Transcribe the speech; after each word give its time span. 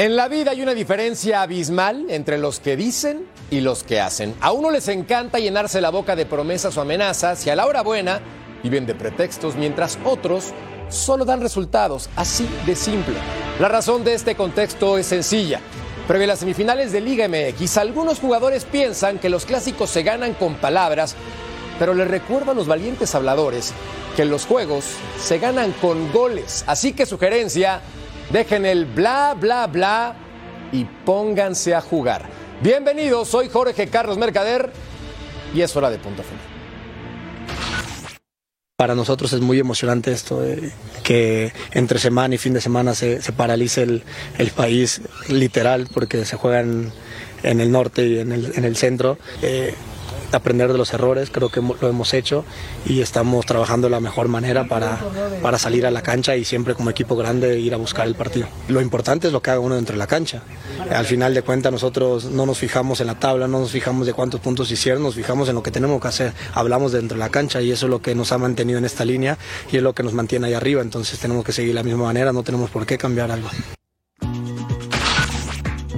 En 0.00 0.16
la 0.16 0.28
vida 0.28 0.52
hay 0.52 0.62
una 0.62 0.72
diferencia 0.72 1.42
abismal 1.42 2.06
entre 2.08 2.38
los 2.38 2.58
que 2.58 2.74
dicen 2.74 3.26
y 3.50 3.60
los 3.60 3.82
que 3.82 4.00
hacen. 4.00 4.34
A 4.40 4.50
uno 4.50 4.70
les 4.70 4.88
encanta 4.88 5.38
llenarse 5.38 5.82
la 5.82 5.90
boca 5.90 6.16
de 6.16 6.24
promesas 6.24 6.74
o 6.78 6.80
amenazas 6.80 7.46
y 7.46 7.50
a 7.50 7.54
la 7.54 7.66
hora 7.66 7.82
buena 7.82 8.22
viven 8.62 8.86
de 8.86 8.94
pretextos, 8.94 9.56
mientras 9.56 9.98
otros 10.02 10.54
solo 10.88 11.26
dan 11.26 11.42
resultados, 11.42 12.08
así 12.16 12.48
de 12.64 12.76
simple. 12.76 13.14
La 13.58 13.68
razón 13.68 14.02
de 14.02 14.14
este 14.14 14.36
contexto 14.36 14.96
es 14.96 15.04
sencilla. 15.04 15.60
Previo 16.08 16.24
a 16.24 16.28
las 16.28 16.38
semifinales 16.38 16.92
de 16.92 17.02
Liga 17.02 17.28
MX, 17.28 17.76
algunos 17.76 18.20
jugadores 18.20 18.64
piensan 18.64 19.18
que 19.18 19.28
los 19.28 19.44
clásicos 19.44 19.90
se 19.90 20.02
ganan 20.02 20.32
con 20.32 20.54
palabras, 20.54 21.14
pero 21.78 21.92
les 21.92 22.08
recuerdo 22.08 22.52
a 22.52 22.54
los 22.54 22.66
valientes 22.66 23.14
habladores 23.14 23.74
que 24.16 24.24
los 24.24 24.46
juegos 24.46 24.86
se 25.22 25.38
ganan 25.38 25.72
con 25.72 26.10
goles. 26.10 26.64
Así 26.66 26.94
que 26.94 27.04
sugerencia, 27.04 27.82
Dejen 28.32 28.64
el 28.64 28.86
bla, 28.86 29.34
bla, 29.38 29.66
bla 29.66 30.14
y 30.70 30.84
pónganse 30.84 31.74
a 31.74 31.80
jugar. 31.80 32.26
Bienvenidos, 32.62 33.26
soy 33.26 33.48
Jorge 33.48 33.88
Carlos 33.88 34.18
Mercader 34.18 34.70
y 35.52 35.62
es 35.62 35.74
hora 35.74 35.90
de 35.90 35.98
punto 35.98 36.22
final. 36.22 36.44
Para 38.76 38.94
nosotros 38.94 39.32
es 39.32 39.40
muy 39.40 39.58
emocionante 39.58 40.12
esto 40.12 40.42
que 41.02 41.52
entre 41.72 41.98
semana 41.98 42.36
y 42.36 42.38
fin 42.38 42.54
de 42.54 42.60
semana 42.60 42.94
se, 42.94 43.20
paralice 43.36 43.82
el, 43.82 44.50
país 44.54 45.02
literal 45.28 45.88
porque 45.92 46.24
se 46.24 46.36
juegan 46.36 46.92
en 47.42 47.60
el 47.60 47.72
norte 47.72 48.06
y 48.06 48.20
en 48.20 48.30
el, 48.30 48.52
en 48.54 48.64
el 48.64 48.76
centro. 48.76 49.18
Eh, 49.42 49.74
aprender 50.32 50.72
de 50.72 50.78
los 50.78 50.92
errores, 50.92 51.30
creo 51.30 51.48
que 51.50 51.60
lo 51.60 51.88
hemos 51.88 52.14
hecho 52.14 52.44
y 52.86 53.00
estamos 53.00 53.46
trabajando 53.46 53.88
de 53.88 53.92
la 53.92 54.00
mejor 54.00 54.28
manera 54.28 54.64
para, 54.64 54.98
para 55.42 55.58
salir 55.58 55.86
a 55.86 55.90
la 55.90 56.02
cancha 56.02 56.36
y 56.36 56.44
siempre 56.44 56.74
como 56.74 56.90
equipo 56.90 57.16
grande 57.16 57.58
ir 57.58 57.74
a 57.74 57.76
buscar 57.76 58.06
el 58.06 58.14
partido. 58.14 58.48
Lo 58.68 58.80
importante 58.80 59.26
es 59.26 59.32
lo 59.32 59.42
que 59.42 59.50
haga 59.50 59.60
uno 59.60 59.74
dentro 59.74 59.94
de 59.94 59.98
la 59.98 60.06
cancha. 60.06 60.42
Al 60.90 61.06
final 61.06 61.34
de 61.34 61.42
cuentas 61.42 61.72
nosotros 61.72 62.26
no 62.26 62.46
nos 62.46 62.58
fijamos 62.58 63.00
en 63.00 63.06
la 63.06 63.18
tabla, 63.18 63.48
no 63.48 63.60
nos 63.60 63.70
fijamos 63.70 64.06
de 64.06 64.12
cuántos 64.12 64.40
puntos 64.40 64.70
hicieron, 64.70 65.02
nos 65.02 65.14
fijamos 65.14 65.48
en 65.48 65.54
lo 65.54 65.62
que 65.62 65.70
tenemos 65.70 66.00
que 66.00 66.08
hacer. 66.08 66.32
Hablamos 66.54 66.92
dentro 66.92 67.16
de 67.16 67.20
la 67.20 67.30
cancha 67.30 67.60
y 67.60 67.70
eso 67.70 67.86
es 67.86 67.90
lo 67.90 68.00
que 68.00 68.14
nos 68.14 68.32
ha 68.32 68.38
mantenido 68.38 68.78
en 68.78 68.84
esta 68.84 69.04
línea 69.04 69.38
y 69.70 69.76
es 69.76 69.82
lo 69.82 69.94
que 69.94 70.02
nos 70.02 70.14
mantiene 70.14 70.48
ahí 70.48 70.54
arriba. 70.54 70.82
Entonces 70.82 71.18
tenemos 71.18 71.44
que 71.44 71.52
seguir 71.52 71.70
de 71.70 71.74
la 71.74 71.82
misma 71.82 72.04
manera, 72.04 72.32
no 72.32 72.42
tenemos 72.42 72.70
por 72.70 72.86
qué 72.86 72.98
cambiar 72.98 73.30
algo. 73.30 73.48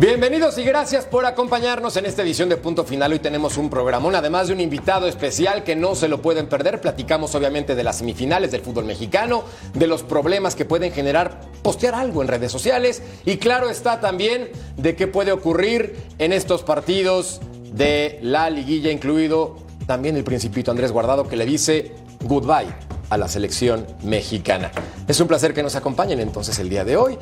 Bienvenidos 0.03 0.59
y 0.59 0.65
gracias 0.65 1.05
por 1.05 1.27
acompañarnos 1.27 1.97
en 1.97 2.07
esta 2.07 2.23
edición 2.23 2.49
de 2.49 2.57
Punto 2.57 2.83
Final. 2.83 3.13
Hoy 3.13 3.21
tenemos 3.21 3.57
un 3.57 3.71
programón, 3.71 4.17
además 4.17 4.49
de 4.49 4.53
un 4.53 4.59
invitado 4.59 5.07
especial 5.07 5.63
que 5.63 5.77
no 5.77 5.95
se 5.95 6.09
lo 6.09 6.21
pueden 6.21 6.49
perder. 6.49 6.81
Platicamos 6.81 7.37
obviamente 7.37 7.77
de 7.77 7.85
las 7.85 7.99
semifinales 7.99 8.51
del 8.51 8.63
fútbol 8.63 8.85
mexicano, 8.85 9.45
de 9.75 9.87
los 9.87 10.03
problemas 10.03 10.57
que 10.57 10.65
pueden 10.65 10.91
generar 10.91 11.43
postear 11.63 11.95
algo 11.95 12.21
en 12.21 12.27
redes 12.27 12.51
sociales 12.51 13.01
y 13.25 13.37
claro 13.37 13.71
está 13.71 14.01
también 14.01 14.51
de 14.77 14.97
qué 14.97 15.07
puede 15.07 15.31
ocurrir 15.31 15.97
en 16.19 16.33
estos 16.33 16.65
partidos 16.65 17.41
de 17.73 18.19
la 18.23 18.51
liguilla, 18.51 18.91
incluido 18.91 19.59
también 19.87 20.17
el 20.17 20.25
principito 20.25 20.73
Andrés 20.73 20.91
Guardado 20.91 21.29
que 21.29 21.37
le 21.37 21.47
dice 21.47 21.93
goodbye 22.25 22.75
a 23.09 23.19
la 23.19 23.29
selección 23.29 23.87
mexicana. 24.03 24.73
Es 25.07 25.21
un 25.21 25.29
placer 25.29 25.53
que 25.53 25.63
nos 25.63 25.77
acompañen 25.77 26.19
entonces 26.19 26.59
el 26.59 26.71
día 26.71 26.83
de 26.83 26.97
hoy. 26.97 27.19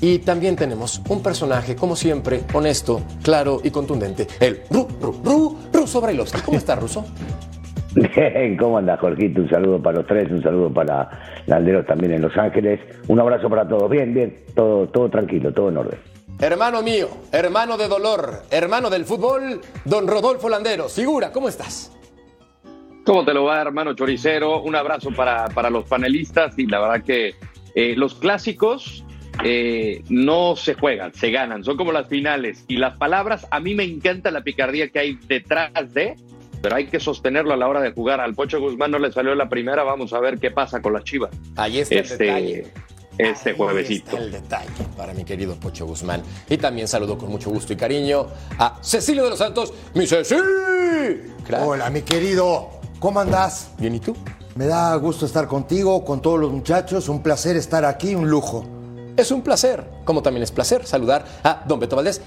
Y 0.00 0.18
también 0.18 0.56
tenemos 0.56 1.00
un 1.08 1.22
personaje, 1.22 1.74
como 1.74 1.96
siempre, 1.96 2.42
honesto, 2.52 3.02
claro 3.22 3.60
y 3.64 3.70
contundente. 3.70 4.26
El 4.40 4.60
Ru, 4.70 4.86
Ru, 5.00 5.20
Ru, 5.24 5.58
Ruso 5.72 6.00
Brailovsky. 6.00 6.40
¿Cómo 6.42 6.58
está, 6.58 6.76
Ruso? 6.76 7.06
Bien, 7.94 8.56
¿cómo 8.58 8.76
anda, 8.76 8.98
Jorgito? 8.98 9.40
Un 9.40 9.48
saludo 9.48 9.82
para 9.82 9.98
los 9.98 10.06
tres, 10.06 10.30
un 10.30 10.42
saludo 10.42 10.70
para 10.70 11.08
Landeros 11.46 11.86
también 11.86 12.12
en 12.12 12.22
Los 12.22 12.36
Ángeles. 12.36 12.78
Un 13.08 13.20
abrazo 13.20 13.48
para 13.48 13.66
todos. 13.66 13.90
Bien, 13.90 14.12
bien, 14.12 14.36
todo, 14.54 14.86
todo 14.88 15.08
tranquilo, 15.08 15.52
todo 15.52 15.70
en 15.70 15.78
orden. 15.78 15.98
Hermano 16.38 16.82
mío, 16.82 17.08
hermano 17.32 17.78
de 17.78 17.88
dolor, 17.88 18.42
hermano 18.50 18.90
del 18.90 19.06
fútbol, 19.06 19.62
don 19.86 20.06
Rodolfo 20.06 20.50
Landeros. 20.50 20.92
Figura, 20.92 21.32
¿cómo 21.32 21.48
estás? 21.48 21.96
¿Cómo 23.06 23.24
te 23.24 23.32
lo 23.32 23.44
va, 23.44 23.62
hermano 23.62 23.94
choricero? 23.94 24.60
Un 24.60 24.76
abrazo 24.76 25.10
para, 25.12 25.46
para 25.46 25.70
los 25.70 25.84
panelistas 25.84 26.58
y 26.58 26.66
la 26.66 26.80
verdad 26.80 27.02
que 27.02 27.34
eh, 27.74 27.94
los 27.96 28.16
clásicos 28.16 29.05
eh, 29.44 30.02
no 30.08 30.56
se 30.56 30.74
juegan, 30.74 31.12
se 31.14 31.30
ganan, 31.30 31.64
son 31.64 31.76
como 31.76 31.92
las 31.92 32.08
finales. 32.08 32.64
Y 32.68 32.76
las 32.76 32.96
palabras, 32.96 33.46
a 33.50 33.60
mí 33.60 33.74
me 33.74 33.84
encanta 33.84 34.30
la 34.30 34.42
picardía 34.42 34.88
que 34.88 34.98
hay 34.98 35.18
detrás 35.26 35.92
de, 35.92 36.16
pero 36.62 36.76
hay 36.76 36.86
que 36.86 37.00
sostenerlo 37.00 37.52
a 37.52 37.56
la 37.56 37.68
hora 37.68 37.80
de 37.80 37.92
jugar. 37.92 38.20
Al 38.20 38.34
Pocho 38.34 38.60
Guzmán 38.60 38.90
no 38.90 38.98
le 38.98 39.12
salió 39.12 39.34
la 39.34 39.48
primera, 39.48 39.82
vamos 39.84 40.12
a 40.12 40.20
ver 40.20 40.38
qué 40.38 40.50
pasa 40.50 40.80
con 40.80 40.92
las 40.92 41.04
chivas. 41.04 41.30
Ahí 41.56 41.78
está 41.78 41.96
este, 41.96 42.14
el 42.14 42.18
detalle. 42.18 42.72
Este 43.18 43.54
juevesito. 43.54 44.18
el 44.18 44.30
detalle 44.30 44.68
para 44.94 45.14
mi 45.14 45.24
querido 45.24 45.54
Pocho 45.54 45.86
Guzmán. 45.86 46.22
Y 46.48 46.58
también 46.58 46.86
saludo 46.86 47.16
con 47.16 47.30
mucho 47.30 47.50
gusto 47.50 47.72
y 47.72 47.76
cariño 47.76 48.26
a 48.58 48.78
Cecilio 48.82 49.24
de 49.24 49.30
los 49.30 49.38
Santos, 49.38 49.72
mi 49.94 50.06
Cecil. 50.06 50.42
Hola, 51.60 51.88
mi 51.90 52.02
querido. 52.02 52.70
¿Cómo 52.98 53.20
andás? 53.20 53.70
Bien, 53.78 53.94
¿y 53.94 54.00
tú? 54.00 54.16
Me 54.54 54.66
da 54.66 54.94
gusto 54.96 55.26
estar 55.26 55.46
contigo, 55.46 56.04
con 56.04 56.20
todos 56.20 56.40
los 56.40 56.50
muchachos. 56.50 57.08
Un 57.08 57.22
placer 57.22 57.56
estar 57.56 57.84
aquí, 57.84 58.14
un 58.14 58.28
lujo. 58.28 58.75
Es 59.16 59.30
un 59.30 59.40
placer, 59.40 59.82
como 60.04 60.22
también 60.22 60.42
es 60.42 60.52
placer 60.52 60.86
saludar 60.86 61.24
a 61.42 61.62
don 61.66 61.80
Beto 61.80 61.96
Valdés. 61.96 62.20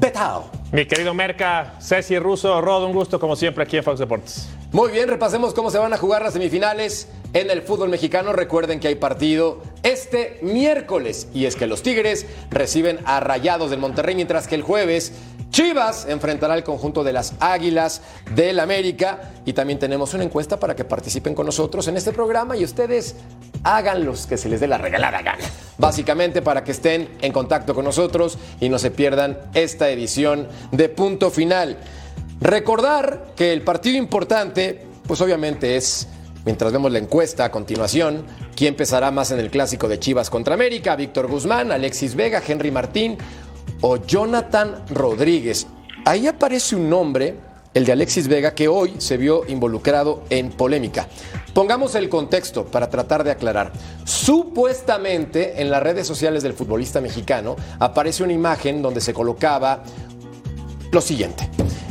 Betao. 0.00 0.50
Mi 0.72 0.86
querido 0.86 1.12
Merca, 1.12 1.74
Ceci 1.78 2.18
Russo, 2.18 2.58
Rod, 2.62 2.84
un 2.84 2.94
gusto 2.94 3.20
como 3.20 3.36
siempre 3.36 3.64
aquí 3.64 3.76
en 3.76 3.84
Fox 3.84 3.98
Deportes. 3.98 4.48
Muy 4.72 4.90
bien, 4.90 5.08
repasemos 5.08 5.52
cómo 5.52 5.70
se 5.70 5.76
van 5.76 5.92
a 5.92 5.98
jugar 5.98 6.22
las 6.22 6.32
semifinales 6.32 7.08
en 7.34 7.50
el 7.50 7.60
fútbol 7.60 7.90
mexicano. 7.90 8.32
Recuerden 8.32 8.80
que 8.80 8.88
hay 8.88 8.94
partido 8.94 9.60
este 9.82 10.38
miércoles 10.40 11.28
y 11.34 11.44
es 11.44 11.56
que 11.56 11.66
los 11.66 11.82
Tigres 11.82 12.24
reciben 12.48 13.00
a 13.04 13.20
Rayados 13.20 13.68
del 13.68 13.80
Monterrey, 13.80 14.14
mientras 14.14 14.48
que 14.48 14.54
el 14.54 14.62
jueves 14.62 15.12
Chivas 15.52 16.06
enfrentará 16.08 16.54
al 16.54 16.64
conjunto 16.64 17.04
de 17.04 17.12
las 17.12 17.34
Águilas 17.38 18.00
del 18.34 18.58
América 18.58 19.32
y 19.44 19.52
también 19.52 19.78
tenemos 19.78 20.14
una 20.14 20.24
encuesta 20.24 20.58
para 20.58 20.74
que 20.74 20.84
participen 20.84 21.34
con 21.34 21.44
nosotros 21.44 21.86
en 21.88 21.98
este 21.98 22.10
programa 22.10 22.56
y 22.56 22.64
ustedes 22.64 23.16
hagan 23.62 24.06
los 24.06 24.26
que 24.26 24.38
se 24.38 24.48
les 24.48 24.60
dé 24.60 24.66
la 24.66 24.78
regalada 24.78 25.20
gana. 25.20 25.44
Básicamente 25.76 26.40
para 26.40 26.64
que 26.64 26.72
estén 26.72 27.06
en 27.20 27.32
contacto 27.32 27.74
con 27.74 27.84
nosotros 27.84 28.38
y 28.60 28.70
no 28.70 28.78
se 28.78 28.90
pierdan 28.90 29.38
esta 29.52 29.90
edición 29.90 30.48
de 30.70 30.88
punto 30.88 31.30
final. 31.30 31.76
Recordar 32.40 33.32
que 33.36 33.52
el 33.52 33.60
partido 33.60 33.98
importante, 33.98 34.86
pues 35.06 35.20
obviamente 35.20 35.76
es 35.76 36.08
Mientras 36.44 36.72
vemos 36.72 36.90
la 36.90 36.98
encuesta 36.98 37.44
a 37.44 37.52
continuación, 37.52 38.26
¿quién 38.56 38.74
pesará 38.74 39.12
más 39.12 39.30
en 39.30 39.38
el 39.38 39.48
clásico 39.48 39.86
de 39.86 40.00
Chivas 40.00 40.28
contra 40.28 40.54
América? 40.54 40.96
Víctor 40.96 41.28
Guzmán, 41.28 41.70
Alexis 41.70 42.16
Vega, 42.16 42.42
Henry 42.44 42.72
Martín 42.72 43.16
o 43.82 43.96
Jonathan 43.98 44.82
Rodríguez. 44.88 45.66
Ahí 46.06 46.26
aparece 46.26 46.74
un 46.74 46.88
nombre, 46.88 47.36
el 47.74 47.84
de 47.84 47.92
Alexis 47.92 48.26
Vega, 48.26 48.54
que 48.54 48.68
hoy 48.68 48.94
se 48.98 49.18
vio 49.18 49.46
involucrado 49.46 50.22
en 50.30 50.50
polémica. 50.50 51.06
Pongamos 51.52 51.94
el 51.94 52.08
contexto 52.08 52.64
para 52.64 52.88
tratar 52.88 53.24
de 53.24 53.30
aclarar. 53.30 53.72
Supuestamente 54.04 55.60
en 55.60 55.70
las 55.70 55.82
redes 55.82 56.06
sociales 56.06 56.42
del 56.42 56.54
futbolista 56.54 57.00
mexicano 57.00 57.56
aparece 57.78 58.22
una 58.22 58.32
imagen 58.32 58.80
donde 58.80 59.02
se 59.02 59.12
colocaba 59.12 59.82
lo 60.90 61.00
siguiente. 61.00 61.48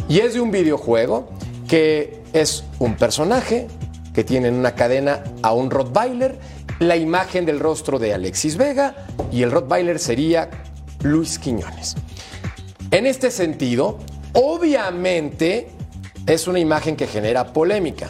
Y 0.09 0.19
es 0.19 0.33
de 0.33 0.41
un 0.41 0.51
videojuego 0.51 1.29
que 1.67 2.23
es 2.33 2.63
un 2.79 2.95
personaje 2.95 3.67
que 4.13 4.23
tiene 4.23 4.47
en 4.49 4.55
una 4.55 4.75
cadena 4.75 5.23
a 5.41 5.53
un 5.53 5.69
Rottweiler, 5.69 6.37
la 6.79 6.97
imagen 6.97 7.45
del 7.45 7.59
rostro 7.59 7.99
de 7.99 8.13
Alexis 8.13 8.57
Vega 8.57 8.95
y 9.31 9.43
el 9.43 9.51
Rottweiler 9.51 9.99
sería 9.99 10.49
Luis 11.03 11.39
Quiñones. 11.39 11.95
En 12.91 13.05
este 13.05 13.31
sentido, 13.31 13.97
obviamente 14.33 15.69
es 16.27 16.47
una 16.47 16.59
imagen 16.59 16.95
que 16.95 17.07
genera 17.07 17.53
polémica. 17.53 18.09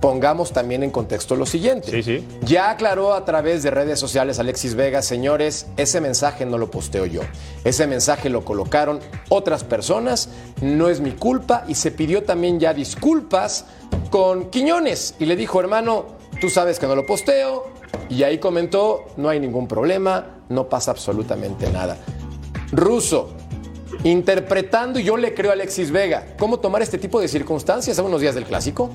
Pongamos 0.00 0.52
también 0.52 0.82
en 0.82 0.90
contexto 0.90 1.36
lo 1.36 1.46
siguiente. 1.46 2.22
Ya 2.42 2.70
aclaró 2.70 3.14
a 3.14 3.24
través 3.24 3.62
de 3.62 3.70
redes 3.70 3.98
sociales 3.98 4.38
Alexis 4.38 4.74
Vega, 4.74 5.00
señores, 5.00 5.66
ese 5.76 6.00
mensaje 6.00 6.44
no 6.44 6.58
lo 6.58 6.70
posteo 6.70 7.06
yo. 7.06 7.22
Ese 7.64 7.86
mensaje 7.86 8.28
lo 8.28 8.44
colocaron 8.44 9.00
otras 9.30 9.64
personas, 9.64 10.28
no 10.60 10.88
es 10.88 11.00
mi 11.00 11.12
culpa 11.12 11.64
y 11.66 11.74
se 11.74 11.90
pidió 11.90 12.24
también 12.24 12.60
ya 12.60 12.74
disculpas 12.74 13.64
con 14.10 14.50
Quiñones 14.50 15.14
y 15.18 15.24
le 15.24 15.34
dijo, 15.34 15.60
hermano, 15.60 16.06
tú 16.40 16.50
sabes 16.50 16.78
que 16.78 16.86
no 16.86 16.94
lo 16.94 17.06
posteo 17.06 17.68
y 18.08 18.22
ahí 18.22 18.38
comentó, 18.38 19.06
no 19.16 19.30
hay 19.30 19.40
ningún 19.40 19.66
problema, 19.66 20.42
no 20.48 20.68
pasa 20.68 20.90
absolutamente 20.90 21.70
nada. 21.70 21.96
Ruso, 22.76 23.34
interpretando, 24.04 25.00
yo 25.00 25.16
le 25.16 25.32
creo 25.32 25.50
a 25.50 25.54
Alexis 25.54 25.90
Vega, 25.90 26.26
¿cómo 26.38 26.60
tomar 26.60 26.82
este 26.82 26.98
tipo 26.98 27.18
de 27.18 27.26
circunstancias 27.26 27.98
a 27.98 28.02
unos 28.02 28.20
días 28.20 28.34
del 28.34 28.44
clásico? 28.44 28.90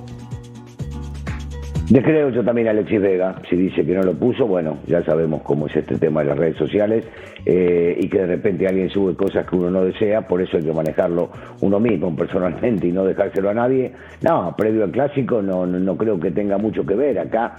Le 1.89 2.03
creo 2.03 2.29
yo 2.29 2.43
también 2.43 2.67
a 2.67 2.71
Alexis 2.71 3.01
Vega, 3.01 3.41
si 3.49 3.55
dice 3.55 3.83
que 3.83 3.93
no 3.93 4.03
lo 4.03 4.13
puso, 4.13 4.45
bueno, 4.45 4.77
ya 4.85 5.03
sabemos 5.03 5.41
cómo 5.41 5.65
es 5.65 5.75
este 5.75 5.97
tema 5.97 6.21
de 6.21 6.27
las 6.27 6.37
redes 6.37 6.57
sociales 6.57 7.05
eh, 7.45 7.95
y 7.99 8.07
que 8.07 8.19
de 8.19 8.27
repente 8.27 8.67
alguien 8.67 8.89
sube 8.89 9.15
cosas 9.15 9.45
que 9.47 9.55
uno 9.55 9.69
no 9.69 9.83
desea, 9.83 10.27
por 10.27 10.41
eso 10.41 10.57
hay 10.57 10.63
que 10.63 10.73
manejarlo 10.73 11.29
uno 11.61 11.79
mismo 11.79 12.15
personalmente 12.15 12.87
y 12.87 12.91
no 12.91 13.05
dejárselo 13.05 13.49
a 13.49 13.53
nadie. 13.53 13.91
No, 14.21 14.55
previo 14.57 14.83
al 14.83 14.91
clásico 14.91 15.41
no, 15.41 15.65
no, 15.65 15.97
creo 15.97 16.19
que 16.19 16.31
tenga 16.31 16.57
mucho 16.57 16.85
que 16.85 16.95
ver. 16.95 17.19
Acá, 17.19 17.55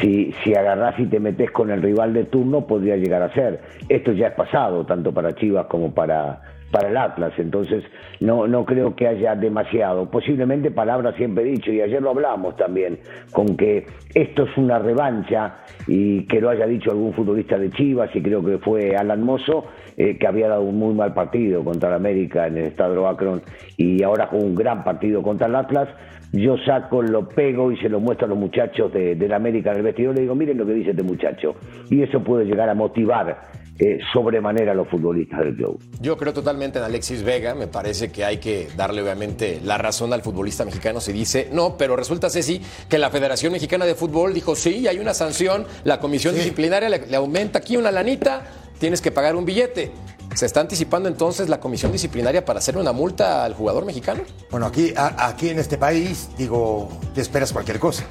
si, 0.00 0.32
si 0.42 0.54
agarrás 0.54 0.98
y 0.98 1.06
te 1.06 1.20
metes 1.20 1.50
con 1.50 1.70
el 1.70 1.82
rival 1.82 2.12
de 2.12 2.24
turno, 2.24 2.66
podría 2.66 2.96
llegar 2.96 3.22
a 3.22 3.32
ser. 3.32 3.60
Esto 3.88 4.12
ya 4.12 4.28
es 4.28 4.34
pasado, 4.34 4.84
tanto 4.84 5.12
para 5.12 5.32
Chivas 5.32 5.66
como 5.66 5.92
para 5.92 6.40
para 6.74 6.88
el 6.88 6.96
Atlas, 6.96 7.32
entonces 7.38 7.84
no, 8.18 8.48
no 8.48 8.64
creo 8.64 8.96
que 8.96 9.06
haya 9.06 9.36
demasiado. 9.36 10.10
Posiblemente 10.10 10.72
palabras 10.72 11.14
siempre 11.14 11.44
dicho, 11.44 11.70
y 11.70 11.80
ayer 11.80 12.02
lo 12.02 12.10
hablamos 12.10 12.56
también, 12.56 12.98
con 13.32 13.56
que 13.56 13.86
esto 14.12 14.42
es 14.42 14.56
una 14.56 14.80
revancha 14.80 15.58
y 15.86 16.26
que 16.26 16.40
lo 16.40 16.50
haya 16.50 16.66
dicho 16.66 16.90
algún 16.90 17.12
futbolista 17.12 17.56
de 17.56 17.70
Chivas, 17.70 18.10
y 18.16 18.20
creo 18.20 18.44
que 18.44 18.58
fue 18.58 18.96
Alan 18.96 19.22
Mozo, 19.22 19.66
eh, 19.96 20.18
que 20.18 20.26
había 20.26 20.48
dado 20.48 20.62
un 20.62 20.76
muy 20.76 20.94
mal 20.94 21.14
partido 21.14 21.62
contra 21.62 21.90
el 21.90 21.94
América 21.94 22.48
en 22.48 22.58
el 22.58 22.64
Estado 22.64 23.06
Akron 23.06 23.40
y 23.76 24.02
ahora 24.02 24.26
con 24.26 24.42
un 24.42 24.56
gran 24.56 24.82
partido 24.82 25.22
contra 25.22 25.46
el 25.46 25.54
Atlas. 25.54 25.88
Yo 26.32 26.56
saco, 26.66 27.02
lo 27.02 27.28
pego 27.28 27.70
y 27.70 27.76
se 27.76 27.88
lo 27.88 28.00
muestro 28.00 28.26
a 28.26 28.30
los 28.30 28.38
muchachos 28.38 28.92
de, 28.92 29.14
de 29.14 29.28
la 29.28 29.36
América 29.36 29.70
en 29.70 29.76
el 29.76 29.82
vestidor. 29.84 30.16
Le 30.16 30.22
digo, 30.22 30.34
miren 30.34 30.58
lo 30.58 30.66
que 30.66 30.72
dice 30.72 30.90
este 30.90 31.04
muchacho. 31.04 31.54
Y 31.88 32.02
eso 32.02 32.24
puede 32.24 32.44
llegar 32.44 32.68
a 32.68 32.74
motivar 32.74 33.36
eh, 33.76 33.98
sobremanera 34.12 34.70
a 34.70 34.74
los 34.76 34.88
futbolistas 34.88 35.40
del 35.40 35.56
club. 35.56 35.82
Yo 36.00 36.16
creo 36.16 36.32
totalmente 36.32 36.78
en 36.78 36.84
Alexis 36.84 37.24
Vega, 37.24 37.56
me 37.56 37.66
parece 37.66 38.12
que 38.12 38.24
hay 38.24 38.38
que 38.38 38.68
darle 38.76 39.02
obviamente 39.02 39.60
la 39.64 39.78
razón 39.78 40.12
al 40.12 40.22
futbolista 40.22 40.64
mexicano 40.64 41.00
si 41.00 41.12
dice 41.12 41.48
no, 41.52 41.76
pero 41.76 41.96
resulta, 41.96 42.30
Ceci, 42.30 42.60
que 42.88 42.98
la 42.98 43.10
Federación 43.10 43.52
Mexicana 43.52 43.84
de 43.84 43.96
Fútbol 43.96 44.32
dijo 44.32 44.54
sí, 44.54 44.86
hay 44.86 45.00
una 45.00 45.12
sanción, 45.12 45.66
la 45.82 45.98
comisión 45.98 46.36
disciplinaria 46.36 46.88
le, 46.88 47.16
aumenta 47.16 47.58
aquí 47.58 47.76
una 47.76 47.90
lanita, 47.90 48.44
tienes 48.78 49.00
que 49.00 49.10
pagar 49.10 49.34
un 49.34 49.44
billete. 49.44 49.90
¿Se 50.36 50.46
está 50.46 50.60
anticipando 50.60 51.08
entonces 51.08 51.48
la 51.48 51.58
comisión 51.58 51.90
disciplinaria 51.90 52.44
para 52.44 52.60
hacer 52.60 52.76
una 52.76 52.92
multa 52.92 53.44
al 53.44 53.54
jugador 53.54 53.84
mexicano? 53.84 54.22
Bueno, 54.52 54.66
aquí, 54.66 54.94
aquí 54.96 55.48
en 55.48 55.58
este 55.58 55.78
país, 55.78 56.30
digo, 56.38 56.88
te 57.12 57.20
esperas 57.20 57.52
cualquier 57.52 57.80
cosa. 57.80 58.04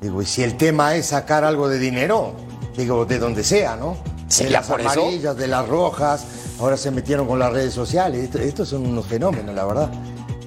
Digo, 0.00 0.22
y 0.22 0.26
si 0.26 0.42
el 0.42 0.56
tema 0.56 0.96
es 0.96 1.06
sacar 1.06 1.44
algo 1.44 1.68
de 1.68 1.78
dinero, 1.78 2.34
digo, 2.76 3.06
de 3.06 3.18
donde 3.20 3.44
sea, 3.44 3.76
¿no? 3.76 3.96
De 4.36 4.50
las 4.50 4.70
amarillas, 4.70 5.36
de 5.36 5.48
las 5.48 5.66
rojas, 5.68 6.26
ahora 6.60 6.76
se 6.76 6.90
metieron 6.90 7.26
con 7.26 7.38
las 7.38 7.52
redes 7.52 7.74
sociales. 7.74 8.34
estos 8.34 8.68
son 8.68 8.86
unos 8.86 9.06
fenómenos, 9.06 9.54
la 9.54 9.64
verdad. 9.64 9.90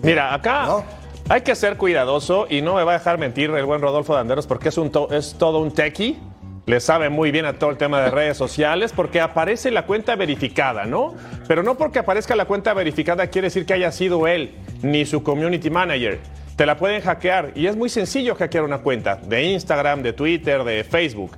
Mira, 0.04 0.34
acá 0.34 0.84
hay 1.30 1.42
que 1.42 1.56
ser 1.56 1.78
cuidadoso 1.78 2.48
y 2.50 2.62
no 2.62 2.76
me 2.76 2.84
va 2.84 2.94
a 2.94 2.98
dejar 2.98 3.18
mentir 3.18 3.50
el 3.52 3.66
buen 3.66 3.82
Rodolfo 3.82 4.14
Danderos 4.16 4.48
porque 4.48 4.70
es, 4.70 4.78
un 4.78 4.92
es 5.12 5.36
todo 5.38 5.60
un 5.60 5.72
tequi. 5.72 6.20
Le 6.68 6.80
sabe 6.80 7.10
muy 7.10 7.32
bien 7.32 7.46
a 7.46 7.54
todo 7.54 7.72
el 7.72 7.78
tema 7.78 8.02
de 8.02 8.12
redes 8.12 8.38
sociales 8.38 8.94
porque 8.96 9.20
aparece 9.20 9.72
la 9.72 9.86
cuenta 9.86 10.16
verificada, 10.16 10.86
¿no? 10.86 11.16
Pero 11.48 11.64
no 11.64 11.76
porque 11.76 12.00
aparezca 12.00 12.36
la 12.36 12.46
cuenta 12.46 12.74
verificada 12.74 13.28
quiere 13.28 13.48
decir 13.48 13.66
que 13.66 13.74
haya 13.74 13.92
sido 13.92 14.28
él 14.28 14.56
ni 14.84 15.06
su 15.06 15.24
community 15.24 15.70
manager. 15.70 16.20
Te 16.56 16.66
la 16.66 16.78
pueden 16.78 17.02
hackear 17.02 17.54
y 17.56 17.66
es 17.66 17.76
muy 17.76 17.90
sencillo 17.90 18.36
hackear 18.36 18.64
una 18.64 18.80
cuenta 18.80 19.16
de 19.16 19.44
Instagram, 19.44 20.04
de 20.04 20.14
Twitter, 20.14 20.64
de 20.64 20.84
Facebook. 20.84 21.32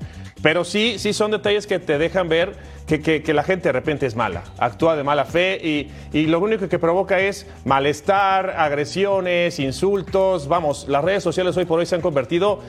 Pero 0.44 0.66
sí, 0.66 1.00
sí 1.00 1.14
son 1.14 1.32
detalles 1.32 1.66
que 1.66 1.80
te 1.80 1.98
dejan 1.98 2.28
ver 2.28 2.54
que, 2.86 3.24
la 3.34 3.44
gente 3.44 3.70
de 3.70 3.72
repente 3.72 4.06
es 4.06 4.16
mala, 4.16 4.44
actúa 4.60 4.98
de 4.98 5.04
mala 5.04 5.24
fe 5.24 5.58
y, 5.64 5.90
y, 6.12 6.26
lo 6.26 6.42
único 6.42 6.68
que 6.68 6.78
provoca 6.78 7.18
es 7.18 7.48
malestar, 7.64 8.50
agresiones, 8.58 9.58
insultos. 9.60 10.50
Vamos, 10.50 10.86
las 10.90 11.04
redes 11.04 11.24
sociales 11.24 11.56
hoy 11.56 11.64
por 11.64 11.80
hoy 11.80 11.86
se 11.86 11.96
han 11.96 12.02
convertido 12.02 12.60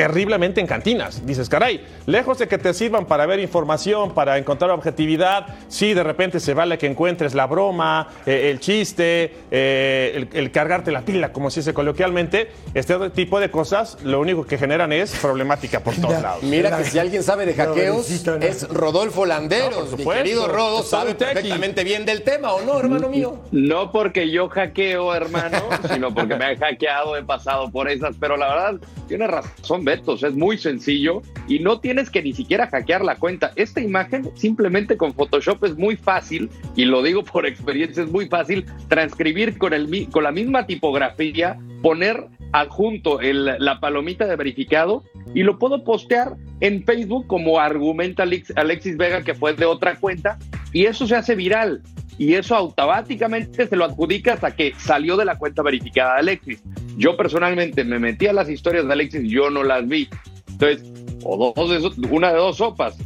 terriblemente 0.00 0.62
en 0.62 0.66
cantinas. 0.66 1.26
Dices, 1.26 1.50
caray, 1.50 1.84
lejos 2.06 2.38
de 2.38 2.48
que 2.48 2.56
te 2.56 2.72
sirvan 2.72 3.04
para 3.04 3.26
ver 3.26 3.38
información, 3.38 4.14
para 4.14 4.38
encontrar 4.38 4.70
objetividad, 4.70 5.58
sí, 5.68 5.92
de 5.92 6.02
repente 6.02 6.40
se 6.40 6.54
vale 6.54 6.78
que 6.78 6.86
encuentres 6.86 7.34
la 7.34 7.46
broma, 7.46 8.08
eh, 8.24 8.48
el 8.50 8.60
chiste, 8.60 9.34
eh, 9.50 10.26
el, 10.32 10.50
cargarte 10.52 10.90
la 10.90 11.02
pila, 11.02 11.34
como 11.34 11.50
se 11.50 11.60
dice 11.60 11.74
coloquialmente, 11.74 12.50
este 12.72 13.10
tipo 13.10 13.40
de 13.40 13.50
cosas 13.50 13.98
lo 14.02 14.20
único 14.20 14.46
que 14.46 14.56
generan 14.56 14.90
es 14.90 15.10
problemática 15.18 15.80
por 15.80 15.94
todos 15.96 16.22
lados. 16.22 16.44
Mira 16.44 16.78
que 16.78 16.84
si 16.84 16.98
alguien 16.98 17.22
sabe 17.22 17.44
de 17.44 17.52
hackeos, 17.52 18.10
es 18.40 18.68
Rodolfo 18.70 19.26
Landeros. 19.26 19.98
Mi 19.98 20.06
querido 20.06 20.48
Rodo 20.48 20.82
sabe 20.82 21.14
perfectamente 21.14 21.84
bien 21.84 22.06
del 22.06 22.22
tema, 22.22 22.54
¿o 22.54 22.62
no, 22.62 22.80
hermano 22.80 23.10
mío? 23.10 23.38
No 23.52 23.92
porque 23.92 24.30
yo 24.30 24.48
hackeo, 24.48 25.14
hermano, 25.14 25.58
sino 25.92 26.14
porque 26.14 26.36
me 26.36 26.46
han 26.46 26.56
hackeado, 26.56 27.18
he 27.18 27.22
pasado 27.22 27.70
por 27.70 27.90
esas, 27.90 28.16
pero 28.18 28.38
la 28.38 28.48
verdad, 28.48 28.80
tiene 29.06 29.26
razón 29.26 29.84
Betos, 29.90 30.22
es 30.22 30.34
muy 30.34 30.56
sencillo 30.56 31.20
y 31.48 31.58
no 31.58 31.80
tienes 31.80 32.10
que 32.10 32.22
ni 32.22 32.32
siquiera 32.32 32.68
hackear 32.68 33.04
la 33.04 33.16
cuenta. 33.16 33.50
Esta 33.56 33.80
imagen 33.80 34.30
simplemente 34.36 34.96
con 34.96 35.14
Photoshop 35.14 35.64
es 35.64 35.76
muy 35.76 35.96
fácil, 35.96 36.48
y 36.76 36.84
lo 36.84 37.02
digo 37.02 37.24
por 37.24 37.44
experiencia, 37.44 38.04
es 38.04 38.10
muy 38.10 38.28
fácil 38.28 38.66
transcribir 38.88 39.58
con, 39.58 39.72
el, 39.72 40.08
con 40.10 40.22
la 40.22 40.30
misma 40.30 40.66
tipografía, 40.66 41.58
poner 41.82 42.28
adjunto 42.52 43.20
el, 43.20 43.46
la 43.58 43.80
palomita 43.80 44.26
de 44.26 44.36
verificado 44.36 45.02
y 45.34 45.42
lo 45.42 45.58
puedo 45.58 45.82
postear 45.82 46.36
en 46.60 46.84
Facebook 46.84 47.26
como 47.26 47.58
argumenta 47.58 48.24
Alexis 48.56 48.96
Vega 48.96 49.22
que 49.22 49.34
fue 49.34 49.54
de 49.54 49.64
otra 49.64 49.96
cuenta 49.96 50.38
y 50.72 50.86
eso 50.86 51.06
se 51.06 51.16
hace 51.16 51.34
viral 51.34 51.82
y 52.20 52.34
eso 52.34 52.54
automáticamente 52.54 53.66
se 53.66 53.76
lo 53.76 53.86
adjudica 53.86 54.34
hasta 54.34 54.54
que 54.54 54.74
salió 54.76 55.16
de 55.16 55.24
la 55.24 55.38
cuenta 55.38 55.62
verificada 55.62 56.16
de 56.16 56.20
Alexis. 56.20 56.62
Yo 56.98 57.16
personalmente 57.16 57.82
me 57.82 57.98
metí 57.98 58.26
a 58.26 58.34
las 58.34 58.50
historias 58.50 58.86
de 58.86 58.92
Alexis, 58.92 59.22
yo 59.22 59.48
no 59.48 59.62
las 59.62 59.88
vi. 59.88 60.06
Entonces, 60.50 60.86
o 61.24 61.54
dos 61.56 61.96
de, 61.96 62.08
una 62.10 62.30
de 62.30 62.36
dos 62.36 62.58
sopas. 62.58 62.98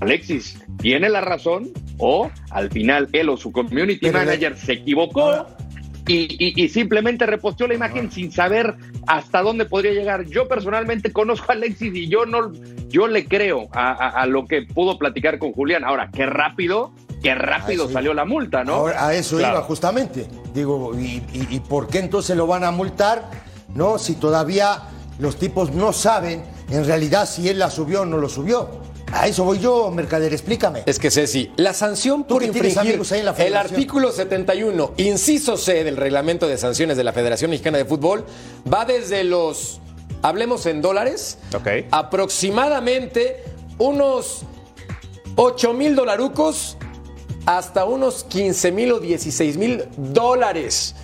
Alexis 0.00 0.58
tiene 0.78 1.10
la 1.10 1.20
razón 1.20 1.68
o 1.98 2.30
al 2.48 2.70
final 2.70 3.10
él 3.12 3.28
o 3.28 3.36
su 3.36 3.52
community 3.52 4.10
manager 4.10 4.56
se 4.56 4.72
equivocó. 4.72 5.46
Y, 6.08 6.68
simplemente 6.70 7.26
reposteó 7.26 7.66
la 7.66 7.74
imagen 7.74 8.10
sin 8.10 8.32
saber 8.32 8.76
hasta 9.06 9.42
dónde 9.42 9.66
podría 9.66 9.92
llegar. 9.92 10.24
Yo 10.24 10.48
personalmente 10.48 11.12
conozco 11.12 11.52
a 11.52 11.56
Alexis 11.56 11.94
y 11.94 12.08
yo 12.08 12.24
no, 12.24 12.52
yo 12.88 13.06
le 13.06 13.26
creo 13.26 13.68
a, 13.72 14.24
lo 14.26 14.46
que 14.46 14.62
pudo 14.62 14.96
platicar 14.96 15.38
con 15.38 15.52
Julián. 15.52 15.84
Ahora, 15.84 16.08
qué 16.10 16.24
rápido 16.24 16.94
qué 17.22 17.34
rápido 17.34 17.90
salió 17.90 18.14
la 18.14 18.24
multa, 18.24 18.64
¿no? 18.64 18.86
a 18.86 19.14
eso 19.14 19.38
iba 19.40 19.62
justamente. 19.62 20.26
Digo, 20.54 20.92
y, 20.98 21.60
por 21.68 21.88
qué 21.88 21.98
entonces 21.98 22.36
lo 22.36 22.46
van 22.46 22.64
a 22.64 22.70
multar? 22.70 23.30
¿No? 23.74 23.98
Si 23.98 24.14
todavía 24.14 24.82
los 25.18 25.36
tipos 25.36 25.72
no 25.72 25.92
saben 25.92 26.44
en 26.70 26.84
realidad 26.84 27.28
si 27.28 27.48
él 27.48 27.58
la 27.58 27.70
subió 27.70 28.02
o 28.02 28.06
no 28.06 28.18
lo 28.18 28.28
subió. 28.28 28.68
A 29.12 29.28
eso 29.28 29.44
voy 29.44 29.60
yo, 29.60 29.90
Mercader, 29.90 30.32
explícame. 30.32 30.82
Es 30.84 30.98
que 30.98 31.12
Ceci, 31.12 31.52
la 31.56 31.72
sanción 31.72 32.24
por 32.24 32.42
infringir 32.42 33.00
el 33.38 33.56
artículo 33.56 34.10
71, 34.10 34.94
inciso 34.96 35.56
C 35.56 35.84
del 35.84 35.96
reglamento 35.96 36.48
de 36.48 36.58
sanciones 36.58 36.96
de 36.96 37.04
la 37.04 37.12
Federación 37.12 37.50
Mexicana 37.50 37.78
de 37.78 37.84
Fútbol, 37.84 38.24
va 38.72 38.84
desde 38.84 39.22
los, 39.22 39.80
hablemos 40.22 40.66
en 40.66 40.82
dólares, 40.82 41.38
aproximadamente 41.92 43.44
unos 43.78 44.42
8 45.36 45.72
mil 45.72 45.94
dolarucos 45.94 46.76
hasta 47.46 47.84
unos 47.84 48.24
15 48.24 48.72
mil 48.72 48.92
o 48.92 49.00
16 49.00 49.56
mil 49.56 49.84
dólares 49.96 50.94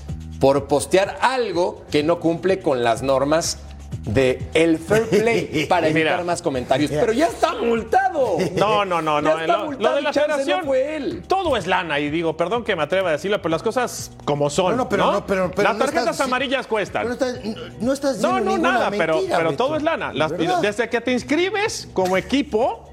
por 0.40 0.66
postear 0.66 1.18
algo 1.20 1.84
que 1.90 2.02
no 2.02 2.18
cumple 2.18 2.58
con 2.58 2.82
las 2.82 3.02
normas 3.02 3.58
de 4.04 4.42
el 4.54 4.78
fair 4.78 5.08
play 5.08 5.66
para 5.68 5.86
evitar 5.86 6.24
más 6.24 6.42
comentarios. 6.42 6.90
Pero 6.90 7.12
ya 7.12 7.28
está 7.28 7.54
multado. 7.54 8.38
No, 8.56 8.84
no, 8.84 9.00
no, 9.00 9.20
no. 9.20 9.46
Lo, 9.46 9.94
de 9.94 10.02
la 10.02 10.12
federación, 10.12 11.22
todo 11.28 11.56
es 11.56 11.68
lana. 11.68 12.00
Y 12.00 12.10
digo, 12.10 12.36
perdón 12.36 12.64
que 12.64 12.74
me 12.74 12.82
atreva 12.82 13.10
a 13.10 13.12
decirlo, 13.12 13.40
pero 13.40 13.50
las 13.50 13.62
cosas 13.62 14.10
como 14.24 14.50
son. 14.50 14.76
No, 14.76 14.88
pero, 14.88 15.12
¿no? 15.12 15.26
pero, 15.26 15.52
las 15.56 15.78
tarjetas 15.78 16.20
amarillas 16.20 16.66
cuestan. 16.66 17.06
no, 17.06 17.12
estás, 17.12 17.38
no 17.80 17.92
estás 17.92 18.18
No, 18.18 18.40
no, 18.40 18.58
nada, 18.58 18.90
pero, 18.90 19.20
pero 19.28 19.52
todo 19.52 19.76
es 19.76 19.82
lana. 19.82 20.12
desde 20.60 20.88
que 20.88 21.00
te 21.00 21.12
inscribes 21.12 21.88
como 21.92 22.16
equipo 22.16 22.91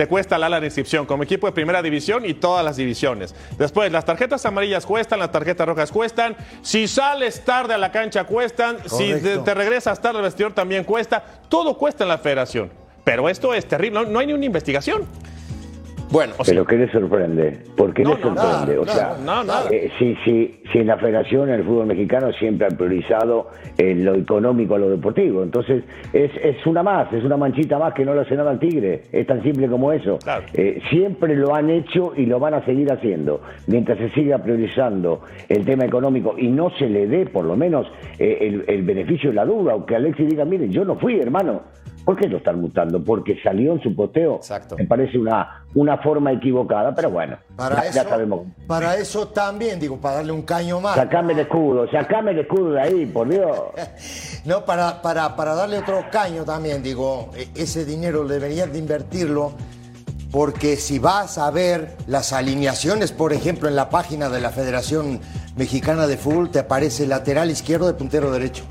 te 0.00 0.08
cuesta 0.08 0.38
la, 0.38 0.48
la 0.48 0.64
inscripción 0.64 1.04
como 1.04 1.24
equipo 1.24 1.46
de 1.46 1.52
primera 1.52 1.82
división 1.82 2.24
y 2.24 2.32
todas 2.32 2.64
las 2.64 2.78
divisiones. 2.78 3.34
Después, 3.58 3.92
las 3.92 4.06
tarjetas 4.06 4.46
amarillas 4.46 4.86
cuestan, 4.86 5.18
las 5.18 5.30
tarjetas 5.30 5.68
rojas 5.68 5.92
cuestan. 5.92 6.34
Si 6.62 6.88
sales 6.88 7.44
tarde 7.44 7.74
a 7.74 7.76
la 7.76 7.92
cancha 7.92 8.24
cuestan. 8.24 8.78
Si 8.88 9.12
te, 9.20 9.52
regresas 9.52 10.00
tarde 10.00 10.16
al 10.16 10.24
vestidor 10.24 10.54
también 10.54 10.84
cuesta. 10.84 11.22
Todo 11.50 11.76
cuesta 11.76 12.04
en 12.04 12.08
la 12.08 12.16
federación. 12.16 12.72
Pero 13.04 13.28
esto 13.28 13.52
es 13.52 13.68
terrible. 13.68 14.06
no 14.06 14.18
hay 14.18 14.28
ni 14.28 14.32
una 14.32 14.46
investigación. 14.46 15.06
Bueno, 16.10 16.32
pero 16.44 16.64
¿qué 16.66 16.76
le 16.76 16.90
sorprende? 16.90 17.56
¿Por 17.76 17.94
qué 17.94 18.04
le 18.04 18.16
sorprende? 18.20 18.78
o 18.78 18.84
sea, 18.84 19.16
eh, 19.70 19.90
si, 19.96 20.16
si, 20.24 20.60
si 20.72 20.78
en 20.78 20.88
la 20.88 20.96
federación, 20.96 21.48
en 21.48 21.56
el 21.56 21.64
fútbol 21.64 21.86
mexicano, 21.86 22.32
siempre 22.32 22.66
han 22.66 22.76
priorizado 22.76 23.50
eh, 23.78 23.94
lo 23.94 24.16
económico 24.16 24.74
a 24.74 24.78
lo 24.78 24.90
deportivo. 24.90 25.44
Entonces, 25.44 25.84
es, 26.12 26.32
es 26.42 26.66
una 26.66 26.82
más, 26.82 27.12
es 27.12 27.22
una 27.22 27.36
manchita 27.36 27.78
más 27.78 27.94
que 27.94 28.04
no 28.04 28.12
le 28.14 28.22
hace 28.22 28.34
nada 28.34 28.50
al 28.50 28.58
Tigre. 28.58 29.02
Es 29.12 29.24
tan 29.24 29.40
simple 29.44 29.68
como 29.68 29.92
eso. 29.92 30.18
Eh, 30.54 30.82
siempre 30.90 31.36
lo 31.36 31.54
han 31.54 31.70
hecho 31.70 32.12
y 32.16 32.26
lo 32.26 32.40
van 32.40 32.54
a 32.54 32.64
seguir 32.64 32.90
haciendo. 32.90 33.40
Mientras 33.68 33.98
se 33.98 34.10
siga 34.10 34.38
priorizando 34.38 35.22
el 35.48 35.64
tema 35.64 35.84
económico 35.84 36.34
y 36.36 36.48
no 36.48 36.70
se 36.70 36.88
le 36.88 37.06
dé, 37.06 37.26
por 37.26 37.44
lo 37.44 37.56
menos, 37.56 37.86
el, 38.18 38.64
el 38.66 38.82
beneficio 38.82 39.30
de 39.30 39.36
la 39.36 39.44
duda, 39.44 39.76
o 39.76 39.86
que 39.86 39.94
Alexis 39.94 40.28
diga, 40.28 40.44
miren, 40.44 40.72
yo 40.72 40.84
no 40.84 40.96
fui, 40.96 41.20
hermano. 41.20 41.62
¿Por 42.04 42.16
qué 42.16 42.28
lo 42.28 42.38
están 42.38 42.60
multando? 42.60 43.02
Porque 43.04 43.36
salió 43.42 43.72
en 43.74 43.82
su 43.82 43.94
posteo. 43.94 44.36
Exacto. 44.36 44.76
Me 44.76 44.86
parece 44.86 45.18
una, 45.18 45.64
una 45.74 45.98
forma 45.98 46.32
equivocada, 46.32 46.94
pero 46.94 47.10
bueno, 47.10 47.38
Para, 47.56 47.76
ya, 47.76 47.88
eso, 47.90 47.94
ya 48.02 48.08
sabemos. 48.08 48.40
para 48.66 48.96
eso 48.96 49.28
también, 49.28 49.78
digo, 49.78 49.98
para 50.00 50.16
darle 50.16 50.32
un 50.32 50.42
caño 50.42 50.80
más. 50.80 50.96
Sacame 50.96 51.34
el 51.34 51.40
escudo, 51.40 51.90
sacame 51.90 52.30
el 52.32 52.38
escudo 52.40 52.72
de 52.72 52.80
ahí, 52.80 53.06
por 53.06 53.28
Dios. 53.28 53.58
No, 54.46 54.64
para, 54.64 55.02
para, 55.02 55.36
para 55.36 55.54
darle 55.54 55.76
otro 55.78 56.02
caño 56.10 56.44
también, 56.44 56.82
digo, 56.82 57.28
e- 57.36 57.48
ese 57.54 57.84
dinero 57.84 58.26
deberías 58.26 58.72
de 58.72 58.78
invertirlo 58.78 59.52
porque 60.32 60.76
si 60.76 60.98
vas 60.98 61.36
a 61.36 61.50
ver 61.50 61.96
las 62.06 62.32
alineaciones, 62.32 63.12
por 63.12 63.34
ejemplo, 63.34 63.68
en 63.68 63.76
la 63.76 63.90
página 63.90 64.30
de 64.30 64.40
la 64.40 64.48
Federación 64.48 65.20
Mexicana 65.56 66.06
de 66.06 66.16
Fútbol, 66.16 66.50
te 66.50 66.60
aparece 66.60 67.06
lateral 67.06 67.50
izquierdo 67.50 67.86
de 67.88 67.92
puntero 67.94 68.30
derecho. 68.30 68.64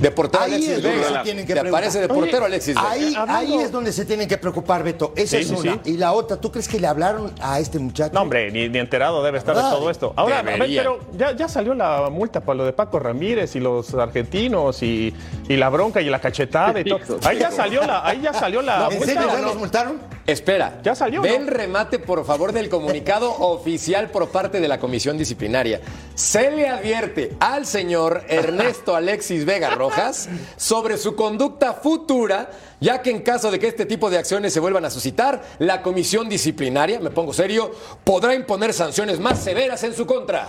De 0.00 0.10
portero 0.10 0.44
Ahí 0.44 0.52
Alexis 0.54 0.70
es 0.70 0.82
donde 0.82 0.98
Vega. 0.98 1.18
se 1.18 1.22
tienen 1.24 1.46
que 1.46 1.58
aparece 1.58 2.00
de 2.00 2.08
portero 2.08 2.44
Alexis 2.46 2.74
Vega. 2.74 2.90
Ahí, 2.90 3.14
ahí 3.28 3.54
es 3.58 3.70
donde 3.70 3.92
se 3.92 4.04
tienen 4.04 4.28
que 4.28 4.38
preocupar, 4.38 4.82
Beto. 4.82 5.12
Esa 5.14 5.36
Sí, 5.36 5.42
es 5.42 5.50
una. 5.50 5.74
sí. 5.74 5.80
Y 5.84 5.96
la 5.98 6.12
otra, 6.12 6.36
¿tú 6.38 6.50
crees 6.50 6.68
que 6.68 6.80
le 6.80 6.86
hablaron 6.86 7.32
a 7.40 7.60
este 7.60 7.78
muchacho? 7.78 8.14
No, 8.14 8.22
hombre, 8.22 8.50
ni, 8.50 8.68
ni 8.68 8.78
enterado 8.78 9.22
debe 9.22 9.38
estar 9.38 9.54
de 9.54 9.62
todo 9.62 9.90
esto. 9.90 10.12
Ahora, 10.16 10.38
a 10.38 10.42
ver, 10.42 10.58
pero 10.58 10.98
ya, 11.16 11.32
ya 11.32 11.48
salió 11.48 11.74
la 11.74 12.08
multa 12.10 12.40
para 12.40 12.56
lo 12.56 12.64
de 12.64 12.72
Paco 12.72 12.98
Ramírez 12.98 13.54
y 13.56 13.60
los 13.60 13.92
argentinos 13.94 14.82
y, 14.82 15.14
y 15.48 15.56
la 15.56 15.68
bronca 15.68 16.00
y 16.00 16.08
la 16.08 16.18
cachetada 16.20 16.80
y 16.80 16.84
todo. 16.84 17.00
Ahí 17.24 17.38
ya 17.38 17.50
salió 17.50 17.82
la, 17.86 18.06
ahí 18.06 18.20
ya 18.22 18.32
salió 18.32 18.62
la 18.62 18.88
¿En 18.90 18.98
multa, 18.98 19.04
serio 19.06 19.28
¿o 19.28 19.32
ya 19.32 19.40
no? 19.40 19.46
los 19.48 19.56
multaron? 19.56 19.98
Espera. 20.30 20.78
Ya 20.82 20.94
salió, 20.94 21.22
Ve 21.22 21.30
¿no? 21.30 21.36
el 21.36 21.46
remate, 21.46 21.98
por 21.98 22.24
favor, 22.24 22.52
del 22.52 22.68
comunicado 22.68 23.30
oficial 23.38 24.10
por 24.10 24.28
parte 24.30 24.60
de 24.60 24.68
la 24.68 24.78
comisión 24.78 25.18
disciplinaria. 25.18 25.80
Se 26.14 26.50
le 26.50 26.68
advierte 26.68 27.32
al 27.40 27.66
señor 27.66 28.22
Ernesto 28.28 28.94
Alexis 28.94 29.44
Vega 29.44 29.70
Rojas 29.70 30.28
sobre 30.56 30.96
su 30.98 31.14
conducta 31.16 31.72
futura, 31.74 32.50
ya 32.80 33.02
que 33.02 33.10
en 33.10 33.20
caso 33.22 33.50
de 33.50 33.58
que 33.58 33.68
este 33.68 33.84
tipo 33.86 34.08
de 34.10 34.18
acciones 34.18 34.52
se 34.52 34.60
vuelvan 34.60 34.84
a 34.84 34.90
suscitar, 34.90 35.42
la 35.58 35.82
comisión 35.82 36.28
disciplinaria, 36.28 36.98
me 37.00 37.10
pongo 37.10 37.32
serio, 37.32 37.70
podrá 38.04 38.34
imponer 38.34 38.72
sanciones 38.72 39.18
más 39.20 39.38
severas 39.42 39.82
en 39.84 39.94
su 39.94 40.06
contra. 40.06 40.46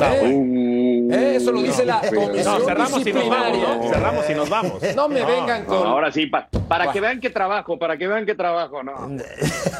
¿Eh? 0.00 1.08
¿Eh? 1.10 1.34
Eso 1.36 1.52
lo 1.52 1.62
dice 1.62 1.84
la 1.84 2.00
comisión 2.00 2.58
No, 2.60 2.64
cerramos 2.66 2.66
y 2.66 2.66
nos 2.66 2.76
vamos, 2.76 3.04
disciplinaria. 3.04 3.76
¿no? 3.76 3.88
Cerramos 3.88 4.30
y 4.30 4.34
nos 4.34 4.48
vamos. 4.48 4.82
No 4.94 5.08
me 5.08 5.24
vengan 5.24 5.62
No, 5.62 5.68
con... 5.68 5.86
ahora 5.86 6.12
sí, 6.12 6.26
pa- 6.26 6.48
para 6.68 6.92
que 6.92 7.00
vean 7.00 7.20
que 7.20 7.30
trabajo, 7.30 7.78
para 7.78 7.96
que 7.96 8.06
vean 8.08 8.24
que 8.26 8.34
trabajo, 8.34 8.73
no. 8.82 8.92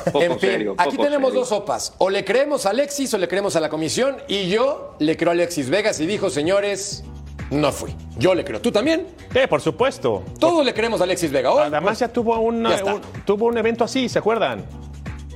Poco 0.06 0.22
En 0.22 0.38
fin, 0.38 0.50
serio, 0.50 0.74
aquí 0.78 0.96
tenemos 0.96 1.30
serio. 1.30 1.40
dos 1.40 1.48
sopas. 1.48 1.94
O 1.98 2.10
le 2.10 2.24
creemos 2.24 2.66
a 2.66 2.70
Alexis 2.70 3.12
o 3.14 3.18
le 3.18 3.26
creemos 3.28 3.56
a 3.56 3.60
la 3.60 3.68
comisión. 3.68 4.16
Y 4.28 4.48
yo 4.48 4.94
le 4.98 5.16
creo 5.16 5.30
a 5.30 5.32
Alexis 5.32 5.68
Vegas 5.70 5.98
y 6.00 6.06
dijo, 6.06 6.30
señores, 6.30 7.02
no 7.50 7.72
fui. 7.72 7.94
Yo 8.18 8.34
le 8.34 8.44
creo. 8.44 8.60
¿Tú 8.60 8.70
también? 8.72 9.06
Eh, 9.34 9.48
por 9.48 9.60
supuesto. 9.60 10.22
Todos 10.38 10.64
le 10.64 10.72
creemos 10.74 11.00
a 11.00 11.04
Alexis 11.04 11.30
Vega. 11.30 11.50
Hoy, 11.52 11.60
Además 11.62 11.82
pues, 11.82 11.98
ya 11.98 12.08
tuvo, 12.08 12.38
una- 12.38 12.70
ya 12.70 12.76
está. 12.76 12.94
un, 12.94 13.00
tuvo 13.24 13.46
un 13.46 13.58
evento 13.58 13.84
así, 13.84 14.08
¿se 14.08 14.18
acuerdan? 14.18 14.64